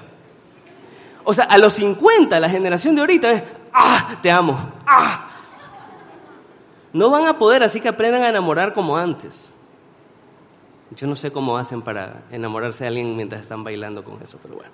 O 1.25 1.35
sea, 1.35 1.45
a 1.45 1.59
los 1.59 1.75
50, 1.75 2.39
la 2.41 2.49
generación 2.49 2.95
de 2.95 3.01
ahorita 3.01 3.33
es, 3.33 3.43
¡ah! 3.73 4.17
Te 4.23 4.31
amo, 4.31 4.59
¡ah! 4.87 5.29
No 6.93 7.11
van 7.11 7.27
a 7.27 7.39
poder, 7.39 7.63
así 7.63 7.81
que 7.81 7.89
aprendan 7.89 8.23
a 8.23 8.29
enamorar 8.29 8.73
como 8.73 8.97
antes. 8.97 9.53
Yo 10.95 11.07
no 11.07 11.17
sé 11.17 11.33
cómo 11.33 11.59
hacen 11.59 11.83
para 11.83 12.23
enamorarse 12.31 12.85
de 12.85 12.89
alguien 12.89 13.17
mientras 13.17 13.43
están 13.43 13.65
bailando 13.65 14.05
con 14.05 14.23
eso, 14.23 14.39
pero 14.41 14.55
bueno. 14.55 14.71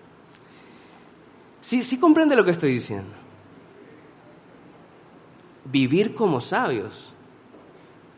Sí, 1.63 1.83
sí 1.83 1.99
comprende 1.99 2.37
lo 2.37 2.45
que 2.45 2.51
estoy 2.51 2.75
diciendo. 2.75 3.15
Vivir 5.65 6.15
como 6.15 6.41
sabios, 6.41 7.13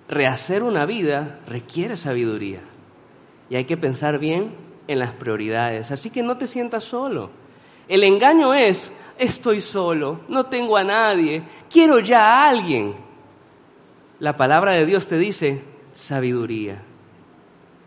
rehacer 0.09 0.62
una 0.62 0.86
vida 0.86 1.40
requiere 1.47 1.97
sabiduría. 1.97 2.61
Y 3.51 3.57
hay 3.57 3.64
que 3.64 3.76
pensar 3.76 4.18
bien 4.18 4.55
en 4.86 4.99
las 4.99 5.12
prioridades. 5.12 5.90
Así 5.90 6.11
que 6.11 6.22
no 6.22 6.36
te 6.36 6.47
sientas 6.47 6.84
solo. 6.84 7.30
El 7.88 8.03
engaño 8.05 8.55
es, 8.55 8.90
estoy 9.18 9.61
solo, 9.61 10.20
no 10.28 10.47
tengo 10.47 10.76
a 10.76 10.84
nadie, 10.84 11.42
quiero 11.70 12.01
ya 12.01 12.22
a 12.22 12.49
alguien. 12.49 12.95
La 14.20 14.36
palabra 14.36 14.72
de 14.72 14.86
Dios 14.86 15.07
te 15.07 15.18
dice 15.18 15.62
sabiduría 15.95 16.80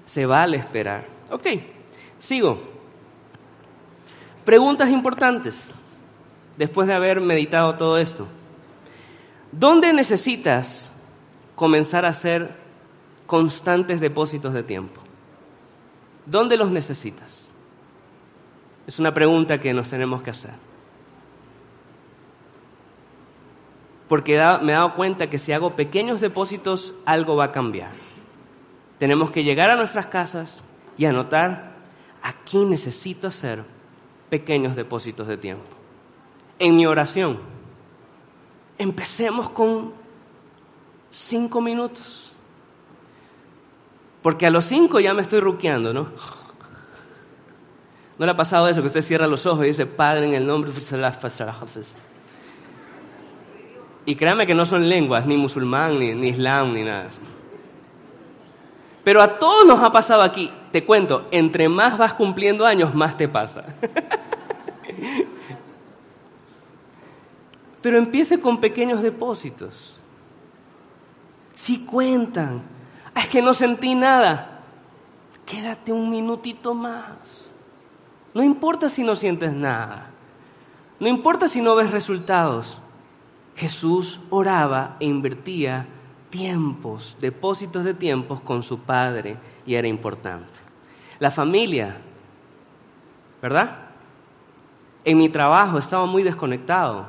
se 0.07 0.25
vale 0.25 0.57
esperar. 0.57 1.05
Ok, 1.29 1.45
sigo. 2.17 2.59
Preguntas 4.43 4.89
importantes. 4.89 5.73
después 6.57 6.87
de 6.87 6.95
haber 6.95 7.21
meditado 7.21 7.75
todo 7.75 7.99
esto? 7.99 8.25
¿Dónde 9.51 9.93
necesitas 9.93 10.91
comenzar 11.55 12.03
a 12.03 12.07
hacer 12.07 12.55
constantes 13.27 13.99
depósitos 13.99 14.55
de 14.55 14.63
tiempo? 14.63 14.99
¿Dónde 16.27 16.57
los 16.57 16.69
necesitas? 16.69 17.53
Es 18.85 18.99
una 18.99 19.13
pregunta 19.13 19.57
que 19.57 19.73
nos 19.73 19.89
tenemos 19.89 20.21
que 20.21 20.31
hacer. 20.31 20.51
Porque 24.09 24.33
me 24.61 24.73
he 24.73 24.75
dado 24.75 24.93
cuenta 24.95 25.29
que 25.29 25.39
si 25.39 25.53
hago 25.53 25.75
pequeños 25.75 26.19
depósitos, 26.19 26.93
algo 27.05 27.37
va 27.37 27.45
a 27.45 27.51
cambiar. 27.51 27.91
Tenemos 28.99 29.31
que 29.31 29.43
llegar 29.43 29.69
a 29.69 29.77
nuestras 29.77 30.07
casas 30.07 30.63
y 30.97 31.05
anotar, 31.05 31.77
aquí 32.21 32.57
necesito 32.65 33.27
hacer 33.27 33.63
pequeños 34.29 34.75
depósitos 34.75 35.27
de 35.27 35.37
tiempo. 35.37 35.65
En 36.59 36.75
mi 36.75 36.85
oración, 36.85 37.39
empecemos 38.77 39.49
con 39.49 39.93
cinco 41.11 41.61
minutos. 41.61 42.26
Porque 44.27 44.45
a 44.45 44.49
los 44.49 44.65
cinco 44.65 44.99
ya 44.99 45.13
me 45.13 45.21
estoy 45.21 45.39
ruqueando, 45.39 45.93
¿no? 45.93 46.07
¿No 48.19 48.25
le 48.25 48.29
ha 48.29 48.35
pasado 48.35 48.67
eso 48.67 48.81
que 48.81 48.87
usted 48.87 49.01
cierra 49.01 49.25
los 49.25 49.45
ojos 49.45 49.63
y 49.63 49.69
dice, 49.69 49.85
Padre, 49.85 50.25
en 50.25 50.33
el 50.33 50.45
nombre 50.45 50.69
de 50.69 50.81
Y 54.05 54.15
créame 54.15 54.45
que 54.45 54.53
no 54.53 54.65
son 54.65 54.89
lenguas, 54.89 55.25
ni 55.25 55.37
musulmán, 55.37 55.97
ni, 55.97 56.13
ni 56.13 56.27
islam, 56.27 56.73
ni 56.73 56.83
nada. 56.83 57.07
Pero 59.05 59.21
a 59.21 59.37
todos 59.37 59.65
nos 59.65 59.81
ha 59.81 59.93
pasado 59.93 60.23
aquí, 60.23 60.51
te 60.73 60.83
cuento, 60.83 61.29
entre 61.31 61.69
más 61.69 61.97
vas 61.97 62.13
cumpliendo 62.13 62.65
años, 62.65 62.93
más 62.93 63.15
te 63.15 63.29
pasa. 63.29 63.65
Pero 67.81 67.97
empiece 67.97 68.41
con 68.41 68.59
pequeños 68.59 69.01
depósitos. 69.01 69.97
Si 71.55 71.85
cuentan, 71.85 72.75
es 73.19 73.27
que 73.27 73.41
no 73.41 73.53
sentí 73.53 73.95
nada, 73.95 74.61
quédate 75.45 75.91
un 75.91 76.09
minutito 76.09 76.73
más. 76.73 77.51
No 78.33 78.43
importa 78.43 78.89
si 78.89 79.03
no 79.03 79.15
sientes 79.15 79.53
nada, 79.53 80.11
no 80.99 81.07
importa 81.07 81.47
si 81.47 81.61
no 81.61 81.75
ves 81.75 81.91
resultados. 81.91 82.77
Jesús 83.55 84.19
oraba 84.29 84.97
e 84.99 85.05
invertía 85.05 85.87
tiempos, 86.29 87.17
depósitos 87.19 87.83
de 87.85 87.95
tiempos 87.95 88.39
con 88.41 88.61
su 88.61 88.79
padre 88.79 89.37
y 89.65 89.73
era 89.73 89.87
importante. 89.87 90.59
La 91.17 91.31
familia, 91.31 91.97
¿verdad? 93.41 93.77
En 95.03 95.17
mi 95.17 95.29
trabajo 95.29 95.79
estaba 95.79 96.05
muy 96.05 96.21
desconectado. 96.21 97.07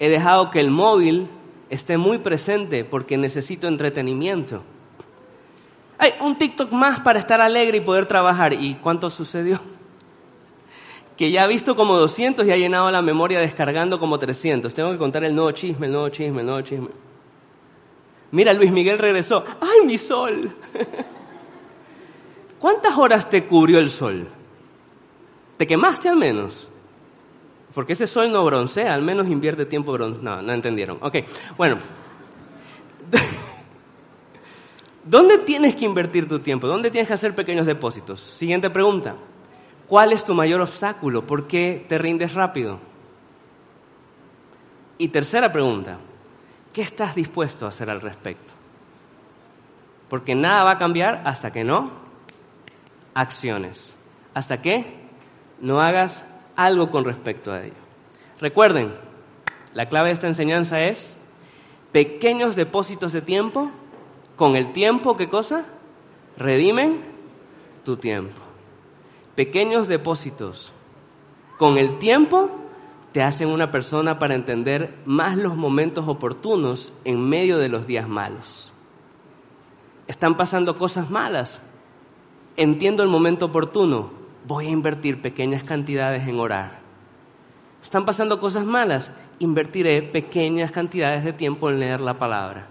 He 0.00 0.08
dejado 0.08 0.50
que 0.50 0.58
el 0.58 0.72
móvil 0.72 1.28
esté 1.70 1.96
muy 1.96 2.18
presente 2.18 2.84
porque 2.84 3.16
necesito 3.16 3.68
entretenimiento. 3.68 4.62
Hay 5.98 6.12
un 6.20 6.36
TikTok 6.36 6.72
más 6.72 7.00
para 7.00 7.18
estar 7.18 7.40
alegre 7.40 7.78
y 7.78 7.80
poder 7.80 8.06
trabajar. 8.06 8.52
¿Y 8.52 8.74
cuánto 8.74 9.10
sucedió? 9.10 9.60
Que 11.16 11.30
ya 11.30 11.44
ha 11.44 11.46
visto 11.46 11.76
como 11.76 11.98
200 11.98 12.44
y 12.46 12.50
ha 12.50 12.56
llenado 12.56 12.90
la 12.90 13.02
memoria 13.02 13.38
descargando 13.38 13.98
como 13.98 14.18
300. 14.18 14.72
Tengo 14.72 14.90
que 14.90 14.98
contar 14.98 15.22
el 15.22 15.34
nuevo 15.34 15.52
chisme, 15.52 15.86
el 15.86 15.92
nuevo 15.92 16.08
chisme, 16.08 16.40
el 16.40 16.46
nuevo 16.46 16.62
chisme. 16.62 16.88
Mira, 18.32 18.54
Luis 18.54 18.72
Miguel 18.72 18.98
regresó. 18.98 19.44
¡Ay, 19.60 19.86
mi 19.86 19.98
sol! 19.98 20.56
¿Cuántas 22.58 22.96
horas 22.96 23.28
te 23.28 23.44
cubrió 23.44 23.78
el 23.78 23.90
sol? 23.90 24.26
¿Te 25.58 25.66
quemaste 25.66 26.08
al 26.08 26.16
menos? 26.16 26.68
Porque 27.74 27.92
ese 27.92 28.06
sol 28.06 28.32
no 28.32 28.44
broncea, 28.44 28.94
al 28.94 29.02
menos 29.02 29.28
invierte 29.28 29.66
tiempo 29.66 29.92
bronce. 29.92 30.20
No, 30.22 30.42
no 30.42 30.52
entendieron. 30.52 30.98
Ok, 31.00 31.18
bueno. 31.56 31.78
¿Dónde 35.04 35.38
tienes 35.38 35.74
que 35.74 35.84
invertir 35.84 36.28
tu 36.28 36.38
tiempo? 36.38 36.66
¿Dónde 36.66 36.90
tienes 36.90 37.08
que 37.08 37.14
hacer 37.14 37.34
pequeños 37.34 37.66
depósitos? 37.66 38.20
Siguiente 38.20 38.70
pregunta. 38.70 39.16
¿Cuál 39.88 40.12
es 40.12 40.24
tu 40.24 40.32
mayor 40.32 40.60
obstáculo? 40.60 41.26
¿Por 41.26 41.46
qué 41.46 41.84
te 41.88 41.98
rindes 41.98 42.34
rápido? 42.34 42.78
Y 44.98 45.08
tercera 45.08 45.50
pregunta. 45.50 45.98
¿Qué 46.72 46.82
estás 46.82 47.14
dispuesto 47.14 47.66
a 47.66 47.70
hacer 47.70 47.90
al 47.90 48.00
respecto? 48.00 48.54
Porque 50.08 50.34
nada 50.34 50.64
va 50.64 50.72
a 50.72 50.78
cambiar 50.78 51.22
hasta 51.24 51.50
que 51.50 51.64
no 51.64 51.90
acciones, 53.14 53.94
hasta 54.34 54.62
que 54.62 54.86
no 55.60 55.80
hagas 55.80 56.24
algo 56.56 56.90
con 56.90 57.04
respecto 57.04 57.52
a 57.52 57.62
ello. 57.62 57.74
Recuerden, 58.40 58.94
la 59.74 59.86
clave 59.86 60.08
de 60.08 60.14
esta 60.14 60.28
enseñanza 60.28 60.82
es 60.82 61.18
pequeños 61.92 62.56
depósitos 62.56 63.12
de 63.12 63.22
tiempo, 63.22 63.70
con 64.36 64.56
el 64.56 64.72
tiempo, 64.72 65.16
¿qué 65.16 65.28
cosa? 65.28 65.64
Redimen 66.36 67.02
tu 67.84 67.96
tiempo. 67.96 68.36
Pequeños 69.34 69.88
depósitos, 69.88 70.72
con 71.58 71.78
el 71.78 71.98
tiempo 71.98 72.50
te 73.12 73.22
hacen 73.22 73.48
una 73.48 73.70
persona 73.70 74.18
para 74.18 74.34
entender 74.34 74.94
más 75.04 75.36
los 75.36 75.54
momentos 75.56 76.08
oportunos 76.08 76.92
en 77.04 77.28
medio 77.28 77.58
de 77.58 77.68
los 77.68 77.86
días 77.86 78.08
malos. 78.08 78.72
Están 80.08 80.36
pasando 80.36 80.76
cosas 80.76 81.10
malas. 81.10 81.62
Entiendo 82.56 83.02
el 83.02 83.08
momento 83.08 83.46
oportuno. 83.46 84.10
Voy 84.46 84.66
a 84.66 84.70
invertir 84.70 85.22
pequeñas 85.22 85.62
cantidades 85.62 86.26
en 86.26 86.40
orar. 86.40 86.80
Están 87.82 88.04
pasando 88.04 88.40
cosas 88.40 88.64
malas. 88.64 89.12
Invertiré 89.38 90.02
pequeñas 90.02 90.72
cantidades 90.72 91.24
de 91.24 91.32
tiempo 91.32 91.70
en 91.70 91.80
leer 91.80 92.00
la 92.00 92.18
palabra. 92.18 92.68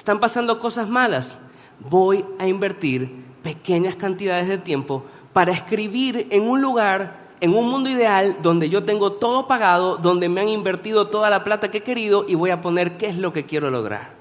Están 0.00 0.18
pasando 0.18 0.58
cosas 0.58 0.88
malas. 0.88 1.38
Voy 1.78 2.24
a 2.38 2.46
invertir 2.46 3.22
pequeñas 3.42 3.96
cantidades 3.96 4.48
de 4.48 4.56
tiempo 4.56 5.04
para 5.34 5.52
escribir 5.52 6.26
en 6.30 6.48
un 6.48 6.62
lugar 6.62 7.28
en 7.40 7.54
un 7.54 7.68
mundo 7.68 7.90
ideal 7.90 8.38
donde 8.40 8.70
yo 8.70 8.82
tengo 8.82 9.12
todo 9.12 9.46
pagado, 9.46 9.98
donde 9.98 10.30
me 10.30 10.40
han 10.40 10.48
invertido 10.48 11.08
toda 11.08 11.28
la 11.28 11.44
plata 11.44 11.70
que 11.70 11.78
he 11.78 11.82
querido 11.82 12.24
y 12.26 12.34
voy 12.34 12.48
a 12.48 12.62
poner 12.62 12.96
qué 12.96 13.08
es 13.08 13.18
lo 13.18 13.34
que 13.34 13.44
quiero 13.44 13.70
lograr. 13.70 14.14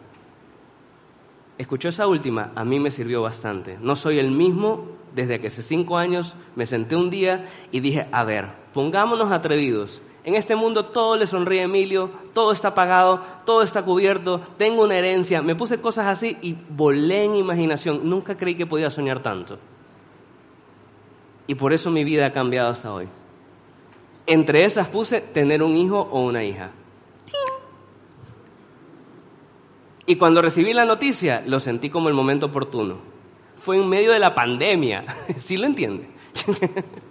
Escuchó 1.58 1.88
esa 1.88 2.08
última, 2.08 2.52
a 2.56 2.66
mí 2.66 2.78
me 2.78 2.92
sirvió 2.92 3.22
bastante. 3.22 3.78
No 3.80 3.96
soy 3.96 4.20
el 4.20 4.32
mismo 4.32 4.84
desde 5.16 5.40
que 5.40 5.48
hace 5.48 5.64
cinco 5.64 5.98
años 5.98 6.36
me 6.58 6.66
senté 6.66 6.98
un 6.98 7.10
día 7.10 7.48
y 7.72 7.80
dije, 7.80 8.06
a 8.12 8.26
ver, 8.26 8.50
pongámonos 8.74 9.32
atrevidos. 9.32 10.02
En 10.24 10.36
este 10.36 10.56
mundo 10.56 10.86
todo 10.86 11.16
le 11.16 11.28
sonríe 11.28 11.62
a 11.62 11.64
Emilio, 11.64 12.12
todo 12.34 12.52
está 12.52 12.76
pagado, 12.76 13.22
todo 13.46 13.62
está 13.62 13.84
cubierto, 13.84 14.42
tengo 14.58 14.84
una 14.84 14.98
herencia. 14.98 15.42
Me 15.42 15.56
puse 15.56 15.80
cosas 15.80 16.08
así 16.08 16.38
y 16.42 16.56
volé 16.70 17.24
en 17.24 17.36
imaginación. 17.36 18.02
Nunca 18.10 18.36
creí 18.36 18.56
que 18.56 18.66
podía 18.66 18.90
soñar 18.90 19.24
tanto. 19.24 19.58
Y 21.48 21.56
por 21.56 21.74
eso 21.74 21.90
mi 21.90 22.04
vida 22.04 22.28
ha 22.28 22.32
cambiado 22.32 22.70
hasta 22.70 22.94
hoy. 22.94 23.08
Entre 24.28 24.66
esas 24.66 24.90
puse 24.90 25.22
tener 25.22 25.64
un 25.64 25.76
hijo 25.76 26.00
o 26.12 26.22
una 26.22 26.44
hija. 26.44 26.72
Y 30.06 30.16
cuando 30.16 30.42
recibí 30.42 30.74
la 30.74 30.86
noticia, 30.86 31.44
lo 31.46 31.60
sentí 31.60 31.90
como 31.90 32.10
el 32.10 32.16
momento 32.16 32.48
oportuno. 32.48 32.98
Fue 33.58 33.78
en 33.78 33.88
medio 33.88 34.12
de 34.12 34.20
la 34.20 34.34
pandemia. 34.34 35.06
¿Sí 35.40 35.56
lo 35.56 35.66
entiende? 35.66 36.10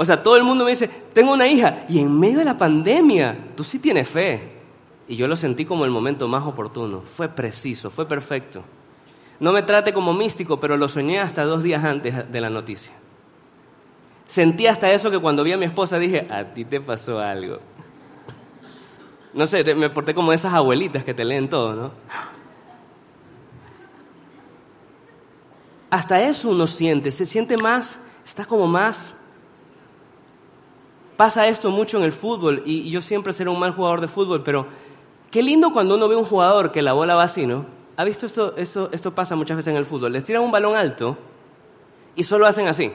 o 0.00 0.04
sea, 0.06 0.22
todo 0.22 0.34
el 0.38 0.44
mundo 0.44 0.64
me 0.64 0.70
dice, 0.70 0.88
tengo 1.12 1.34
una 1.34 1.46
hija. 1.46 1.84
Y 1.86 1.98
en 1.98 2.18
medio 2.18 2.38
de 2.38 2.46
la 2.46 2.56
pandemia, 2.56 3.36
tú 3.54 3.62
sí 3.62 3.78
tienes 3.78 4.08
fe. 4.08 4.40
Y 5.06 5.14
yo 5.14 5.28
lo 5.28 5.36
sentí 5.36 5.66
como 5.66 5.84
el 5.84 5.90
momento 5.90 6.26
más 6.26 6.46
oportuno. 6.46 7.02
Fue 7.02 7.28
preciso, 7.28 7.90
fue 7.90 8.08
perfecto. 8.08 8.62
No 9.40 9.52
me 9.52 9.62
trate 9.62 9.92
como 9.92 10.14
místico, 10.14 10.58
pero 10.58 10.78
lo 10.78 10.88
soñé 10.88 11.20
hasta 11.20 11.44
dos 11.44 11.62
días 11.62 11.84
antes 11.84 12.32
de 12.32 12.40
la 12.40 12.48
noticia. 12.48 12.94
Sentí 14.24 14.66
hasta 14.66 14.90
eso 14.90 15.10
que 15.10 15.18
cuando 15.18 15.44
vi 15.44 15.52
a 15.52 15.58
mi 15.58 15.66
esposa 15.66 15.98
dije, 15.98 16.26
a 16.30 16.44
ti 16.44 16.64
te 16.64 16.80
pasó 16.80 17.18
algo. 17.18 17.58
No 19.34 19.46
sé, 19.46 19.74
me 19.74 19.90
porté 19.90 20.14
como 20.14 20.32
esas 20.32 20.54
abuelitas 20.54 21.04
que 21.04 21.12
te 21.12 21.26
leen 21.26 21.50
todo, 21.50 21.74
¿no? 21.74 21.90
Hasta 25.90 26.22
eso 26.22 26.48
uno 26.48 26.66
siente, 26.66 27.10
se 27.10 27.26
siente 27.26 27.58
más, 27.58 28.00
está 28.24 28.46
como 28.46 28.66
más. 28.66 29.14
Pasa 31.20 31.46
esto 31.48 31.70
mucho 31.70 31.98
en 31.98 32.04
el 32.04 32.12
fútbol 32.12 32.62
y 32.64 32.88
yo 32.88 33.02
siempre 33.02 33.34
seré 33.34 33.50
un 33.50 33.60
mal 33.60 33.72
jugador 33.72 34.00
de 34.00 34.08
fútbol, 34.08 34.42
pero 34.42 34.64
qué 35.30 35.42
lindo 35.42 35.70
cuando 35.70 35.96
uno 35.96 36.08
ve 36.08 36.16
un 36.16 36.24
jugador 36.24 36.72
que 36.72 36.80
la 36.80 36.94
bola 36.94 37.14
va 37.14 37.24
así, 37.24 37.44
¿no? 37.44 37.66
¿Ha 37.98 38.04
visto 38.04 38.24
esto? 38.24 38.56
Esto, 38.56 39.14
pasa 39.14 39.36
muchas 39.36 39.58
veces 39.58 39.70
en 39.70 39.76
el 39.76 39.84
fútbol. 39.84 40.14
Les 40.14 40.24
tiran 40.24 40.42
un 40.42 40.50
balón 40.50 40.74
alto 40.74 41.18
y 42.16 42.24
solo 42.24 42.46
hacen 42.46 42.68
así 42.68 42.90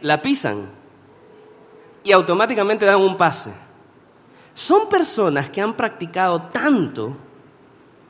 la 0.00 0.22
pisan 0.22 0.70
y 2.02 2.12
automáticamente 2.12 2.86
dan 2.86 3.02
un 3.02 3.18
pase. 3.18 3.52
Son 4.54 4.88
personas 4.88 5.50
que 5.50 5.60
han 5.60 5.74
practicado 5.74 6.40
tanto 6.54 7.18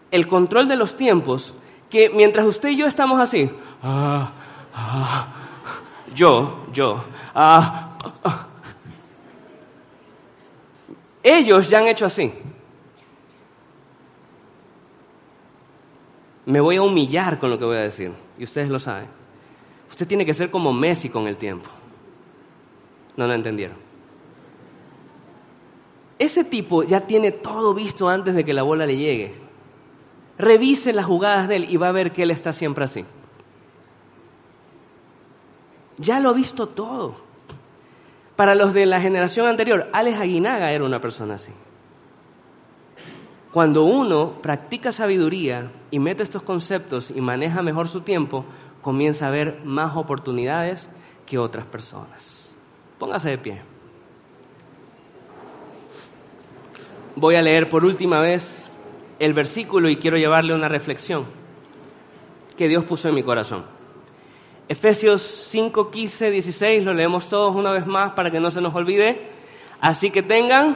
el 0.09 0.29
control 0.29 0.69
de 0.69 0.77
los 0.77 0.95
tiempos 0.95 1.53
que 1.91 2.11
mientras 2.11 2.47
usted 2.47 2.69
y 2.69 2.77
yo 2.77 2.87
estamos 2.87 3.19
así, 3.19 3.51
ah, 3.83 4.31
ah, 4.73 5.27
yo, 6.15 6.67
yo, 6.73 7.05
ah, 7.35 7.96
Ellos 11.23 11.69
ya 11.69 11.79
han 11.79 11.89
hecho 11.89 12.07
así. 12.07 12.33
Me 16.45 16.61
voy 16.61 16.77
a 16.77 16.83
humillar 16.83 17.41
con 17.41 17.51
lo 17.51 17.59
que 17.59 17.65
voy 17.65 17.77
a 17.77 17.81
decir, 17.81 18.13
y 18.39 18.45
ustedes 18.45 18.69
lo 18.69 18.79
saben. 18.79 19.09
Usted 19.91 20.07
tiene 20.07 20.25
que 20.25 20.35
ser 20.35 20.51
como 20.51 20.73
Messi 20.73 21.09
con 21.09 21.27
el 21.27 21.37
tiempo. 21.37 21.69
No 23.17 23.27
lo 23.27 23.35
entendieron. 23.35 23.77
Ese 26.19 26.45
tipo 26.45 26.83
ya 26.85 27.01
tiene 27.01 27.33
todo 27.33 27.75
visto 27.75 28.09
antes 28.09 28.35
de 28.35 28.45
que 28.45 28.55
la 28.55 28.63
bola 28.63 28.87
le 28.87 28.97
llegue. 28.97 29.35
Revise 30.39 30.93
las 30.93 31.07
jugadas 31.07 31.49
de 31.49 31.57
él 31.57 31.67
y 31.69 31.77
va 31.77 31.89
a 31.89 31.93
ver 31.93 32.13
que 32.13 32.23
él 32.23 32.31
está 32.31 32.53
siempre 32.53 32.85
así. 32.85 33.05
Ya 35.99 36.21
lo 36.21 36.31
ha 36.31 36.33
visto 36.33 36.69
todo. 36.69 37.26
Para 38.37 38.55
los 38.55 38.75
de 38.75 38.85
la 38.85 39.01
generación 39.01 39.47
anterior, 39.47 39.89
Alex 39.93 40.19
Aguinaga 40.19 40.71
era 40.71 40.85
una 40.85 41.01
persona 41.01 41.35
así. 41.37 41.53
Cuando 43.51 43.85
uno 43.85 44.43
practica 44.43 44.93
sabiduría 44.93 45.73
y 45.91 45.99
mete 45.99 46.23
estos 46.23 46.43
conceptos 46.43 47.11
y 47.11 47.23
maneja 47.23 47.63
mejor 47.63 47.89
su 47.89 48.03
tiempo, 48.03 48.45
comienza 48.83 49.29
a 49.29 49.31
ver 49.31 49.63
más 49.65 49.97
oportunidades 49.97 50.91
que 51.25 51.39
otras 51.39 51.65
personas. 51.65 52.55
Póngase 52.99 53.31
de 53.31 53.39
pie. 53.39 53.63
Voy 57.15 57.37
a 57.37 57.43
leer 57.43 57.71
por 57.71 57.87
última 57.87 58.21
vez 58.21 58.71
el 59.19 59.33
versículo 59.33 59.89
y 59.89 59.97
quiero 59.97 60.19
llevarle 60.19 60.55
una 60.55 60.69
reflexión 60.69 61.25
que 62.59 62.69
Dios 62.69 62.85
puso 62.85 63.09
en 63.09 63.15
mi 63.15 63.23
corazón. 63.23 63.76
Efesios 64.69 65.23
5, 65.23 65.91
15, 65.91 66.31
16, 66.31 66.85
lo 66.85 66.93
leemos 66.93 67.29
todos 67.29 67.55
una 67.55 67.71
vez 67.71 67.87
más 67.87 68.13
para 68.13 68.33
que 68.33 68.41
no 68.41 68.51
se 68.51 68.61
nos 68.61 68.75
olvide. 68.75 69.21
Así 69.81 70.11
que 70.11 70.23
tengan 70.23 70.75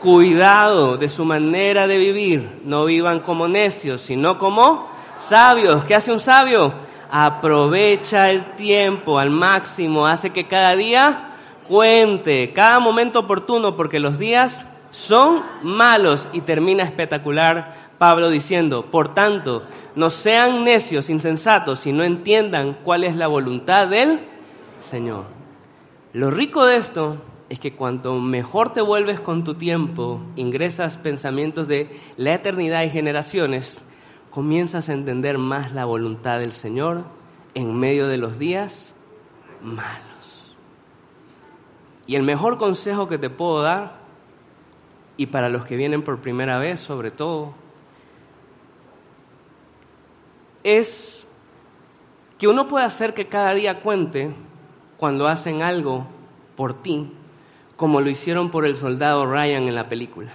cuidado 0.00 0.96
de 0.96 1.08
su 1.08 1.24
manera 1.24 1.86
de 1.86 1.98
vivir. 1.98 2.60
No 2.64 2.86
vivan 2.86 3.20
como 3.20 3.46
necios, 3.46 4.00
sino 4.00 4.38
como 4.38 4.88
sabios. 5.18 5.84
¿Qué 5.84 5.94
hace 5.94 6.10
un 6.10 6.18
sabio? 6.18 6.72
Aprovecha 7.08 8.30
el 8.30 8.56
tiempo 8.56 9.18
al 9.18 9.30
máximo, 9.30 10.06
hace 10.06 10.30
que 10.30 10.48
cada 10.48 10.74
día 10.74 11.30
cuente, 11.68 12.52
cada 12.52 12.80
momento 12.80 13.20
oportuno, 13.20 13.76
porque 13.76 14.00
los 14.00 14.18
días 14.18 14.66
son 14.90 15.44
malos 15.62 16.28
y 16.32 16.40
termina 16.40 16.82
espectacular 16.82 17.89
Pablo 18.00 18.30
diciendo, 18.30 18.86
por 18.86 19.12
tanto, 19.12 19.64
no 19.94 20.08
sean 20.08 20.64
necios, 20.64 21.10
insensatos, 21.10 21.86
y 21.86 21.92
no 21.92 22.02
entiendan 22.02 22.78
cuál 22.82 23.04
es 23.04 23.14
la 23.14 23.26
voluntad 23.26 23.88
del 23.88 24.20
Señor. 24.80 25.26
Lo 26.14 26.30
rico 26.30 26.64
de 26.64 26.78
esto 26.78 27.18
es 27.50 27.60
que 27.60 27.74
cuanto 27.74 28.14
mejor 28.14 28.72
te 28.72 28.80
vuelves 28.80 29.20
con 29.20 29.44
tu 29.44 29.56
tiempo, 29.56 30.22
ingresas 30.36 30.96
pensamientos 30.96 31.68
de 31.68 31.94
la 32.16 32.32
eternidad 32.32 32.84
y 32.84 32.88
generaciones, 32.88 33.82
comienzas 34.30 34.88
a 34.88 34.94
entender 34.94 35.36
más 35.36 35.74
la 35.74 35.84
voluntad 35.84 36.38
del 36.38 36.52
Señor 36.52 37.04
en 37.52 37.78
medio 37.78 38.08
de 38.08 38.16
los 38.16 38.38
días 38.38 38.94
malos. 39.60 40.56
Y 42.06 42.16
el 42.16 42.22
mejor 42.22 42.56
consejo 42.56 43.08
que 43.08 43.18
te 43.18 43.28
puedo 43.28 43.60
dar, 43.60 43.98
y 45.18 45.26
para 45.26 45.50
los 45.50 45.66
que 45.66 45.76
vienen 45.76 46.00
por 46.00 46.22
primera 46.22 46.58
vez 46.58 46.80
sobre 46.80 47.10
todo, 47.10 47.52
es 50.62 51.26
que 52.38 52.48
uno 52.48 52.68
puede 52.68 52.84
hacer 52.84 53.14
que 53.14 53.28
cada 53.28 53.54
día 53.54 53.82
cuente 53.82 54.30
cuando 54.96 55.28
hacen 55.28 55.62
algo 55.62 56.06
por 56.56 56.82
ti, 56.82 57.12
como 57.76 58.00
lo 58.00 58.10
hicieron 58.10 58.50
por 58.50 58.66
el 58.66 58.76
soldado 58.76 59.26
Ryan 59.26 59.64
en 59.64 59.74
la 59.74 59.88
película. 59.88 60.32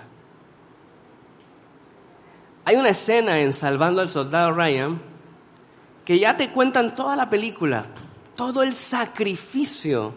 Hay 2.64 2.76
una 2.76 2.90
escena 2.90 3.40
en 3.40 3.54
Salvando 3.54 4.02
al 4.02 4.10
Soldado 4.10 4.52
Ryan 4.52 5.00
que 6.04 6.18
ya 6.18 6.38
te 6.38 6.52
cuentan 6.52 6.94
toda 6.94 7.16
la 7.16 7.30
película, 7.30 7.86
todo 8.36 8.64
el 8.64 8.74
sacrificio 8.74 10.14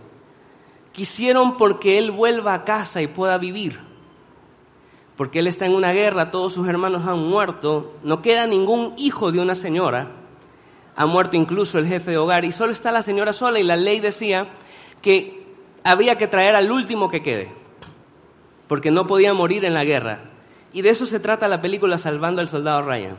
que 0.93 1.03
hicieron 1.03 1.57
porque 1.57 1.99
él 1.99 2.11
vuelva 2.11 2.55
a 2.55 2.65
casa 2.65 3.03
y 3.03 3.07
pueda 3.07 3.37
vivir 3.39 3.88
porque 5.19 5.41
él 5.41 5.49
está 5.49 5.67
en 5.67 5.75
una 5.75 5.93
guerra, 5.93 6.31
todos 6.31 6.53
sus 6.53 6.69
hermanos 6.69 7.05
han 7.05 7.19
muerto, 7.19 7.97
no 8.05 8.23
queda 8.23 8.47
ningún 8.47 8.95
hijo 8.97 9.33
de 9.33 9.41
una 9.41 9.57
señora, 9.57 10.13
ha 10.95 11.07
muerto 11.07 11.37
incluso 11.37 11.77
el 11.81 11.89
jefe 11.89 12.13
de 12.13 12.19
hogar 12.19 12.45
y 12.45 12.53
solo 12.53 12.71
está 12.71 12.93
la 12.93 13.03
señora 13.03 13.33
sola 13.33 13.59
y 13.59 13.65
la 13.65 13.75
ley 13.75 13.99
decía 13.99 14.47
que 15.03 15.45
habría 15.83 16.15
que 16.15 16.29
traer 16.29 16.55
al 16.55 16.71
último 16.71 17.09
que 17.09 17.21
quede, 17.21 17.51
porque 18.69 18.93
no 18.93 19.09
podía 19.09 19.35
morir 19.35 19.65
en 19.65 19.75
la 19.75 19.85
guerra. 19.85 20.31
Y 20.73 20.83
de 20.83 20.91
eso 20.91 21.05
se 21.05 21.19
trata 21.19 21.49
la 21.49 21.61
película 21.61 21.99
Salvando 21.99 22.41
al 22.41 22.49
Soldado 22.49 22.83
Ryan. 22.83 23.19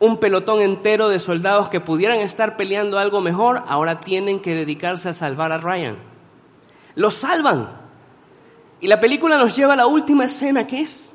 Un 0.00 0.16
pelotón 0.16 0.62
entero 0.62 1.10
de 1.10 1.18
soldados 1.18 1.68
que 1.68 1.80
pudieran 1.80 2.20
estar 2.20 2.56
peleando 2.56 2.98
algo 2.98 3.20
mejor, 3.20 3.64
ahora 3.66 4.00
tienen 4.00 4.40
que 4.40 4.54
dedicarse 4.54 5.10
a 5.10 5.12
salvar 5.12 5.52
a 5.52 5.58
Ryan. 5.58 5.98
Lo 6.94 7.10
salvan 7.10 7.81
y 8.82 8.88
la 8.88 8.98
película 8.98 9.38
nos 9.38 9.54
lleva 9.54 9.74
a 9.74 9.76
la 9.76 9.86
última 9.86 10.24
escena 10.24 10.66
que 10.66 10.80
es, 10.80 11.14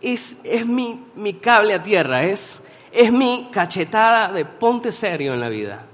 es, 0.00 0.38
es 0.44 0.64
mi, 0.64 1.04
mi 1.16 1.34
cable 1.34 1.74
a 1.74 1.82
tierra, 1.82 2.22
es, 2.22 2.62
es 2.92 3.12
mi 3.12 3.48
cachetada 3.50 4.32
de 4.32 4.44
ponte 4.44 4.92
serio 4.92 5.34
en 5.34 5.40
la 5.40 5.48
vida. 5.48 5.84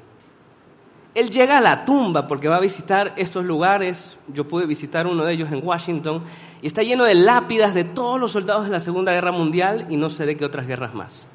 Él 1.14 1.30
llega 1.30 1.56
a 1.56 1.60
la 1.62 1.86
tumba 1.86 2.26
porque 2.26 2.46
va 2.46 2.56
a 2.56 2.60
visitar 2.60 3.14
estos 3.16 3.42
lugares. 3.42 4.18
Yo 4.28 4.46
pude 4.46 4.66
visitar 4.66 5.06
uno 5.06 5.24
de 5.24 5.32
ellos 5.32 5.50
en 5.50 5.66
Washington 5.66 6.24
y 6.60 6.66
está 6.66 6.82
lleno 6.82 7.04
de 7.04 7.14
lápidas 7.14 7.72
de 7.72 7.84
todos 7.84 8.20
los 8.20 8.32
soldados 8.32 8.66
de 8.66 8.72
la 8.72 8.80
Segunda 8.80 9.12
Guerra 9.12 9.32
Mundial 9.32 9.86
y 9.88 9.96
no 9.96 10.10
sé 10.10 10.26
de 10.26 10.36
qué 10.36 10.44
otras 10.44 10.66
guerras 10.66 10.92
más. 10.92 11.26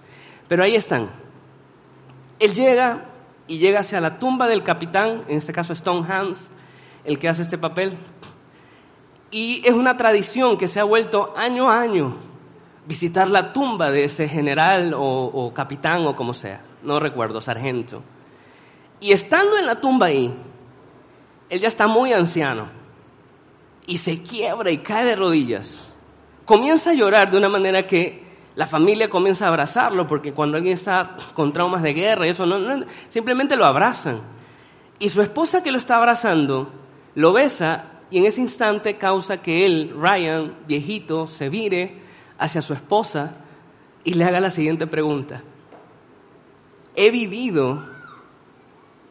Pero 0.48 0.64
ahí 0.64 0.76
están. 0.76 1.10
Él 2.38 2.54
llega 2.54 3.06
y 3.48 3.58
llega 3.58 3.80
hacia 3.80 4.00
la 4.00 4.20
tumba 4.20 4.48
del 4.48 4.62
capitán, 4.62 5.24
en 5.28 5.40
este 5.40 5.52
caso 5.52 5.74
Stone 5.74 6.06
Hans, 6.08 6.52
el 7.06 7.18
que 7.18 7.28
hace 7.28 7.42
este 7.42 7.58
papel, 7.58 7.98
y 9.32 9.62
es 9.66 9.74
una 9.74 9.98
tradición 9.98 10.58
que 10.58 10.68
se 10.68 10.80
ha 10.80 10.84
vuelto 10.84 11.34
año 11.38 11.70
a 11.70 11.82
año 11.82 12.30
visitar 12.90 13.30
la 13.30 13.54
tumba 13.54 13.92
de 13.92 14.06
ese 14.06 14.28
general 14.28 14.96
o, 14.98 15.54
capitán 15.54 16.08
o 16.08 16.16
como 16.16 16.34
sea, 16.34 16.62
no 16.82 17.00
recuerdo, 17.00 17.40
sargento. 17.40 18.02
Y 19.00 19.12
estando 19.12 19.60
en 19.60 19.68
la 19.68 19.80
tumba 19.80 20.08
ahí, 20.08 20.34
él 21.50 21.60
ya 21.60 21.68
está 21.68 21.86
muy 21.86 22.14
anciano 22.14 22.68
y 23.86 23.98
se 23.98 24.24
quiebra 24.24 24.72
y 24.72 24.80
cae 24.80 25.06
de 25.06 25.16
rodillas. 25.16 25.86
Comienza 26.46 26.90
a 26.90 26.94
llorar 26.96 27.30
de 27.30 27.38
una 27.38 27.48
manera 27.48 27.86
que 27.86 28.24
la 28.56 28.66
familia 28.66 29.08
comienza 29.08 29.46
a 29.46 29.50
abrazarlo, 29.50 30.08
porque 30.08 30.34
cuando 30.34 30.58
alguien 30.58 30.74
está 30.74 31.16
con 31.36 31.54
traumas 31.54 31.84
de 31.84 31.94
guerra 31.94 32.26
y 32.26 32.32
eso, 32.32 32.48
no, 32.48 32.86
simplemente 33.08 33.56
lo 33.56 33.66
abrazan. 33.66 34.20
Y 34.98 35.10
su 35.10 35.22
esposa 35.22 35.62
que 35.62 35.72
lo 35.72 35.78
está 35.78 35.98
abrazando, 35.98 36.74
lo 37.14 37.34
besa 37.34 37.99
y 38.12 38.18
en 38.18 38.26
ese 38.26 38.42
instante 38.42 38.98
causa 38.98 39.42
que 39.42 39.66
él, 39.66 39.94
Ryan, 39.96 40.56
viejito, 40.68 41.28
se 41.28 41.50
vire 41.50 42.02
hacia 42.40 42.62
su 42.62 42.74
esposa 42.74 43.36
y 44.04 44.14
le 44.14 44.26
haga 44.26 44.40
la 44.40 44.50
siguiente 44.50 44.88
pregunta. 44.88 45.44
¿He 46.96 47.12
vivido 47.12 47.88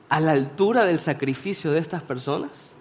a 0.09 0.21
la 0.21 0.33
altura 0.33 0.85
del 0.85 0.99
sacrificio 0.99 1.71
de 1.71 1.79
estas 1.79 2.03
personas? 2.03 2.75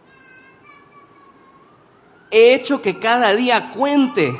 He 2.31 2.55
hecho 2.55 2.81
que 2.81 2.97
cada 2.97 3.35
día 3.35 3.69
cuente. 3.69 4.35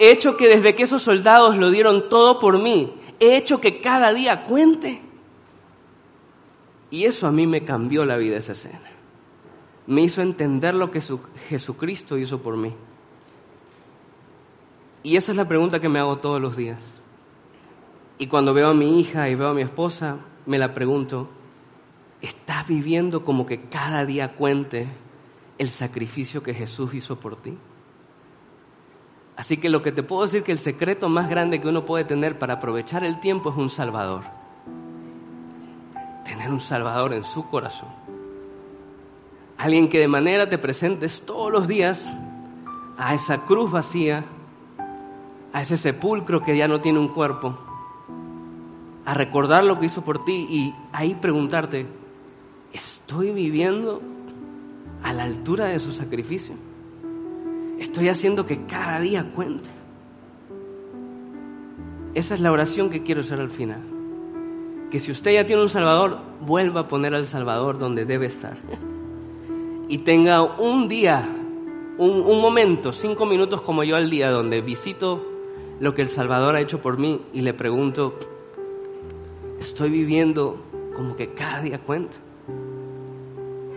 He 0.00 0.10
hecho 0.10 0.36
que 0.36 0.48
desde 0.48 0.74
que 0.74 0.82
esos 0.82 1.02
soldados 1.02 1.56
lo 1.56 1.70
dieron 1.70 2.08
todo 2.08 2.38
por 2.38 2.58
mí, 2.58 2.92
he 3.20 3.36
hecho 3.36 3.60
que 3.60 3.80
cada 3.80 4.12
día 4.12 4.42
cuente. 4.42 5.00
Y 6.90 7.04
eso 7.04 7.26
a 7.26 7.32
mí 7.32 7.46
me 7.46 7.64
cambió 7.64 8.04
la 8.04 8.16
vida 8.16 8.36
esa 8.36 8.52
escena 8.52 8.95
me 9.86 10.02
hizo 10.02 10.22
entender 10.22 10.74
lo 10.74 10.90
que 10.90 11.00
Jesucristo 11.48 12.18
hizo 12.18 12.42
por 12.42 12.56
mí. 12.56 12.74
Y 15.02 15.16
esa 15.16 15.30
es 15.32 15.36
la 15.36 15.46
pregunta 15.46 15.80
que 15.80 15.88
me 15.88 16.00
hago 16.00 16.18
todos 16.18 16.40
los 16.40 16.56
días. 16.56 16.80
Y 18.18 18.26
cuando 18.26 18.54
veo 18.54 18.70
a 18.70 18.74
mi 18.74 19.00
hija 19.00 19.28
y 19.28 19.34
veo 19.34 19.48
a 19.48 19.54
mi 19.54 19.62
esposa, 19.62 20.16
me 20.46 20.58
la 20.58 20.74
pregunto, 20.74 21.28
¿estás 22.20 22.66
viviendo 22.66 23.24
como 23.24 23.46
que 23.46 23.60
cada 23.60 24.04
día 24.04 24.34
cuente 24.34 24.88
el 25.58 25.68
sacrificio 25.68 26.42
que 26.42 26.54
Jesús 26.54 26.94
hizo 26.94 27.20
por 27.20 27.36
ti? 27.36 27.56
Así 29.36 29.58
que 29.58 29.68
lo 29.68 29.82
que 29.82 29.92
te 29.92 30.02
puedo 30.02 30.22
decir 30.22 30.42
que 30.42 30.52
el 30.52 30.58
secreto 30.58 31.08
más 31.08 31.28
grande 31.28 31.60
que 31.60 31.68
uno 31.68 31.84
puede 31.84 32.04
tener 32.04 32.38
para 32.38 32.54
aprovechar 32.54 33.04
el 33.04 33.20
tiempo 33.20 33.50
es 33.50 33.56
un 33.56 33.68
Salvador. 33.68 34.24
Tener 36.24 36.50
un 36.50 36.60
Salvador 36.60 37.12
en 37.12 37.22
su 37.22 37.46
corazón. 37.48 38.05
Alguien 39.58 39.88
que 39.88 39.98
de 39.98 40.08
manera 40.08 40.48
te 40.48 40.58
presentes 40.58 41.22
todos 41.24 41.50
los 41.50 41.66
días 41.66 42.06
a 42.98 43.14
esa 43.14 43.44
cruz 43.44 43.70
vacía, 43.70 44.24
a 45.52 45.62
ese 45.62 45.76
sepulcro 45.76 46.42
que 46.42 46.56
ya 46.56 46.68
no 46.68 46.80
tiene 46.80 46.98
un 46.98 47.08
cuerpo, 47.08 47.58
a 49.04 49.14
recordar 49.14 49.64
lo 49.64 49.78
que 49.78 49.86
hizo 49.86 50.02
por 50.02 50.24
ti 50.24 50.46
y 50.50 50.74
ahí 50.92 51.14
preguntarte, 51.14 51.86
¿estoy 52.72 53.30
viviendo 53.30 54.02
a 55.02 55.12
la 55.12 55.24
altura 55.24 55.66
de 55.66 55.78
su 55.78 55.92
sacrificio. 55.92 56.54
Estoy 57.78 58.08
haciendo 58.08 58.46
que 58.46 58.64
cada 58.66 59.00
día 59.00 59.30
cuente. 59.34 59.70
Esa 62.14 62.34
es 62.34 62.40
la 62.40 62.50
oración 62.50 62.90
que 62.90 63.02
quiero 63.02 63.20
hacer 63.20 63.40
al 63.40 63.50
final. 63.50 63.82
Que 64.90 64.98
si 64.98 65.12
usted 65.12 65.32
ya 65.32 65.46
tiene 65.46 65.62
un 65.62 65.68
Salvador, 65.68 66.18
vuelva 66.40 66.82
a 66.82 66.88
poner 66.88 67.14
al 67.14 67.26
Salvador 67.26 67.78
donde 67.78 68.04
debe 68.04 68.26
estar. 68.26 68.56
Y 69.88 69.98
tenga 69.98 70.42
un 70.42 70.88
día, 70.88 71.28
un, 71.98 72.40
momento, 72.40 72.92
cinco 72.92 73.24
minutos 73.24 73.60
como 73.60 73.84
yo 73.84 73.96
al 73.96 74.10
día, 74.10 74.30
donde 74.30 74.60
visito 74.60 75.24
lo 75.78 75.94
que 75.94 76.02
el 76.02 76.08
Salvador 76.08 76.56
ha 76.56 76.60
hecho 76.60 76.80
por 76.80 76.98
mí 76.98 77.20
y 77.32 77.42
le 77.42 77.54
pregunto, 77.54 78.18
estoy 79.60 79.90
viviendo 79.90 80.58
como 80.96 81.14
que 81.14 81.28
cada 81.34 81.62
día 81.62 81.78
cuenta. 81.78 82.16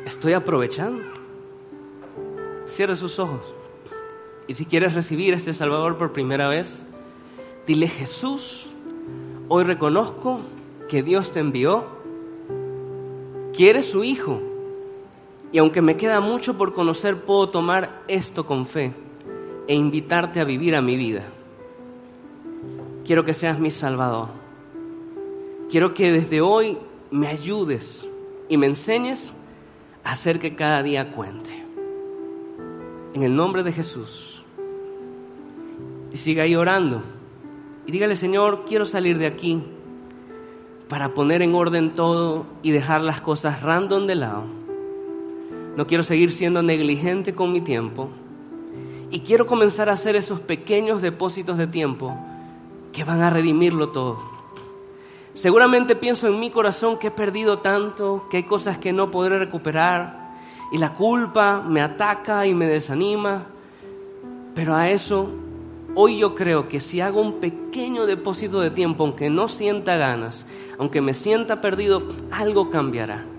Estoy 0.06 0.34
aprovechando. 0.34 1.04
Cierre 2.66 2.96
sus 2.96 3.20
ojos. 3.20 3.42
Y 4.48 4.56
si 4.56 4.66
quieres 4.66 4.96
recibir 4.96 5.36
a 5.36 5.38
este 5.38 5.54
Salvador 5.54 5.98
por 6.00 6.12
primera 6.12 6.50
vez, 6.50 6.84
dile 7.68 7.88
Jesús, 7.88 8.68
hoy 9.48 9.64
reconozco 9.64 10.40
que 10.88 11.04
Dios 11.04 11.32
te 11.32 11.40
envió, 11.40 11.86
que 13.54 13.70
eres 13.70 13.86
su 13.86 14.04
hijo. 14.04 14.42
Y 15.52 15.58
aunque 15.58 15.82
me 15.82 15.98
queda 15.98 16.20
mucho 16.20 16.58
por 16.58 16.74
conocer, 16.74 17.24
puedo 17.24 17.50
tomar 17.50 18.04
esto 18.08 18.46
con 18.46 18.66
fe 18.66 18.94
e 19.68 19.74
invitarte 19.74 20.40
a 20.40 20.44
vivir 20.44 20.76
a 20.76 20.82
mi 20.82 20.96
vida. 20.96 21.24
Quiero 23.04 23.26
que 23.26 23.34
seas 23.34 23.60
mi 23.60 23.72
Salvador. 23.72 24.28
Quiero 25.70 25.94
que 25.94 26.12
desde 26.12 26.42
hoy 26.42 26.78
me 27.12 27.28
ayudes 27.28 28.08
y 28.48 28.58
me 28.58 28.68
enseñes 28.68 29.34
a 30.04 30.12
hacer 30.12 30.40
que 30.40 30.56
cada 30.56 30.84
día 30.84 31.12
cuente. 31.12 31.66
En 33.14 33.24
el 33.24 33.36
nombre 33.36 33.64
de 33.64 33.72
Jesús. 33.72 34.44
Y 36.12 36.18
siga 36.18 36.44
ahí 36.44 36.56
orando. 36.56 37.02
Y 37.88 37.92
dígale, 37.92 38.16
Señor, 38.16 38.66
quiero 38.68 38.86
salir 38.86 39.18
de 39.18 39.26
aquí 39.26 39.64
para 40.88 41.14
poner 41.14 41.42
en 41.42 41.56
orden 41.56 41.94
todo 41.94 42.46
y 42.62 42.72
dejar 42.72 43.02
las 43.02 43.22
cosas 43.22 43.64
random 43.64 44.06
de 44.06 44.16
lado. 44.16 44.59
No 45.80 45.88
quiero 45.88 46.04
seguir 46.04 46.34
siendo 46.34 46.62
negligente 46.62 47.34
con 47.34 47.54
mi 47.54 47.62
tiempo. 47.62 48.10
Y 49.12 49.22
quiero 49.22 49.46
comenzar 49.46 49.88
a 49.88 49.94
hacer 49.94 50.18
esos 50.18 50.42
pequeños 50.42 51.02
depósitos 51.02 51.58
de 51.58 51.68
tiempo 51.68 52.20
que 52.92 53.06
van 53.06 53.22
a 53.22 53.30
redimirlo 53.30 53.88
todo. 53.88 54.20
Seguramente 55.34 55.96
pienso 55.96 56.28
en 56.28 56.38
mi 56.38 56.50
corazón 56.50 57.00
que 57.00 57.08
he 57.08 57.12
perdido 57.12 57.60
tanto, 57.60 58.28
que 58.30 58.36
hay 58.36 58.44
cosas 58.44 58.78
que 58.78 58.92
no 58.92 59.10
podré 59.10 59.40
recuperar 59.40 60.34
y 60.74 60.80
la 60.80 60.94
culpa 60.96 61.62
me 61.62 61.80
ataca 61.80 62.46
y 62.46 62.54
me 62.54 62.66
desanima. 62.66 63.46
Pero 64.54 64.76
a 64.76 64.90
eso, 64.90 65.30
hoy 65.96 66.18
yo 66.18 66.36
creo 66.36 66.68
que 66.68 66.82
si 66.82 67.00
hago 67.00 67.22
un 67.22 67.40
pequeño 67.40 68.06
depósito 68.06 68.60
de 68.60 68.72
tiempo, 68.72 69.06
aunque 69.06 69.30
no 69.30 69.48
sienta 69.48 69.96
ganas, 69.96 70.46
aunque 70.78 71.00
me 71.00 71.14
sienta 71.14 71.62
perdido, 71.62 72.06
algo 72.32 72.70
cambiará. 72.70 73.39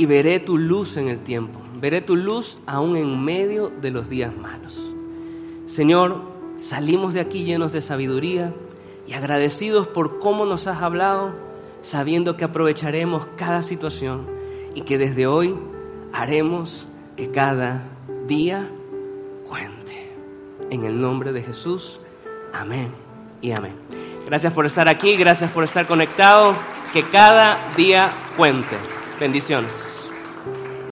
Y 0.00 0.06
veré 0.06 0.40
tu 0.40 0.56
luz 0.56 0.96
en 0.96 1.08
el 1.08 1.18
tiempo, 1.18 1.60
veré 1.78 2.00
tu 2.00 2.16
luz 2.16 2.56
aún 2.66 2.96
en 2.96 3.22
medio 3.22 3.68
de 3.68 3.90
los 3.90 4.08
días 4.08 4.34
malos. 4.34 4.80
Señor, 5.66 6.22
salimos 6.56 7.12
de 7.12 7.20
aquí 7.20 7.44
llenos 7.44 7.72
de 7.72 7.82
sabiduría 7.82 8.54
y 9.06 9.12
agradecidos 9.12 9.88
por 9.88 10.18
cómo 10.18 10.46
nos 10.46 10.66
has 10.66 10.80
hablado, 10.80 11.34
sabiendo 11.82 12.38
que 12.38 12.44
aprovecharemos 12.44 13.26
cada 13.36 13.60
situación 13.60 14.26
y 14.74 14.84
que 14.84 14.96
desde 14.96 15.26
hoy 15.26 15.54
haremos 16.14 16.86
que 17.14 17.30
cada 17.30 17.86
día 18.26 18.70
cuente. 19.46 20.14
En 20.70 20.84
el 20.84 20.98
nombre 20.98 21.30
de 21.34 21.42
Jesús, 21.42 22.00
amén 22.54 22.90
y 23.42 23.50
amén. 23.50 23.74
Gracias 24.24 24.54
por 24.54 24.64
estar 24.64 24.88
aquí, 24.88 25.14
gracias 25.16 25.50
por 25.50 25.62
estar 25.62 25.86
conectado, 25.86 26.54
que 26.94 27.02
cada 27.02 27.58
día 27.76 28.10
cuente. 28.38 28.78
Bendiciones. 29.20 29.89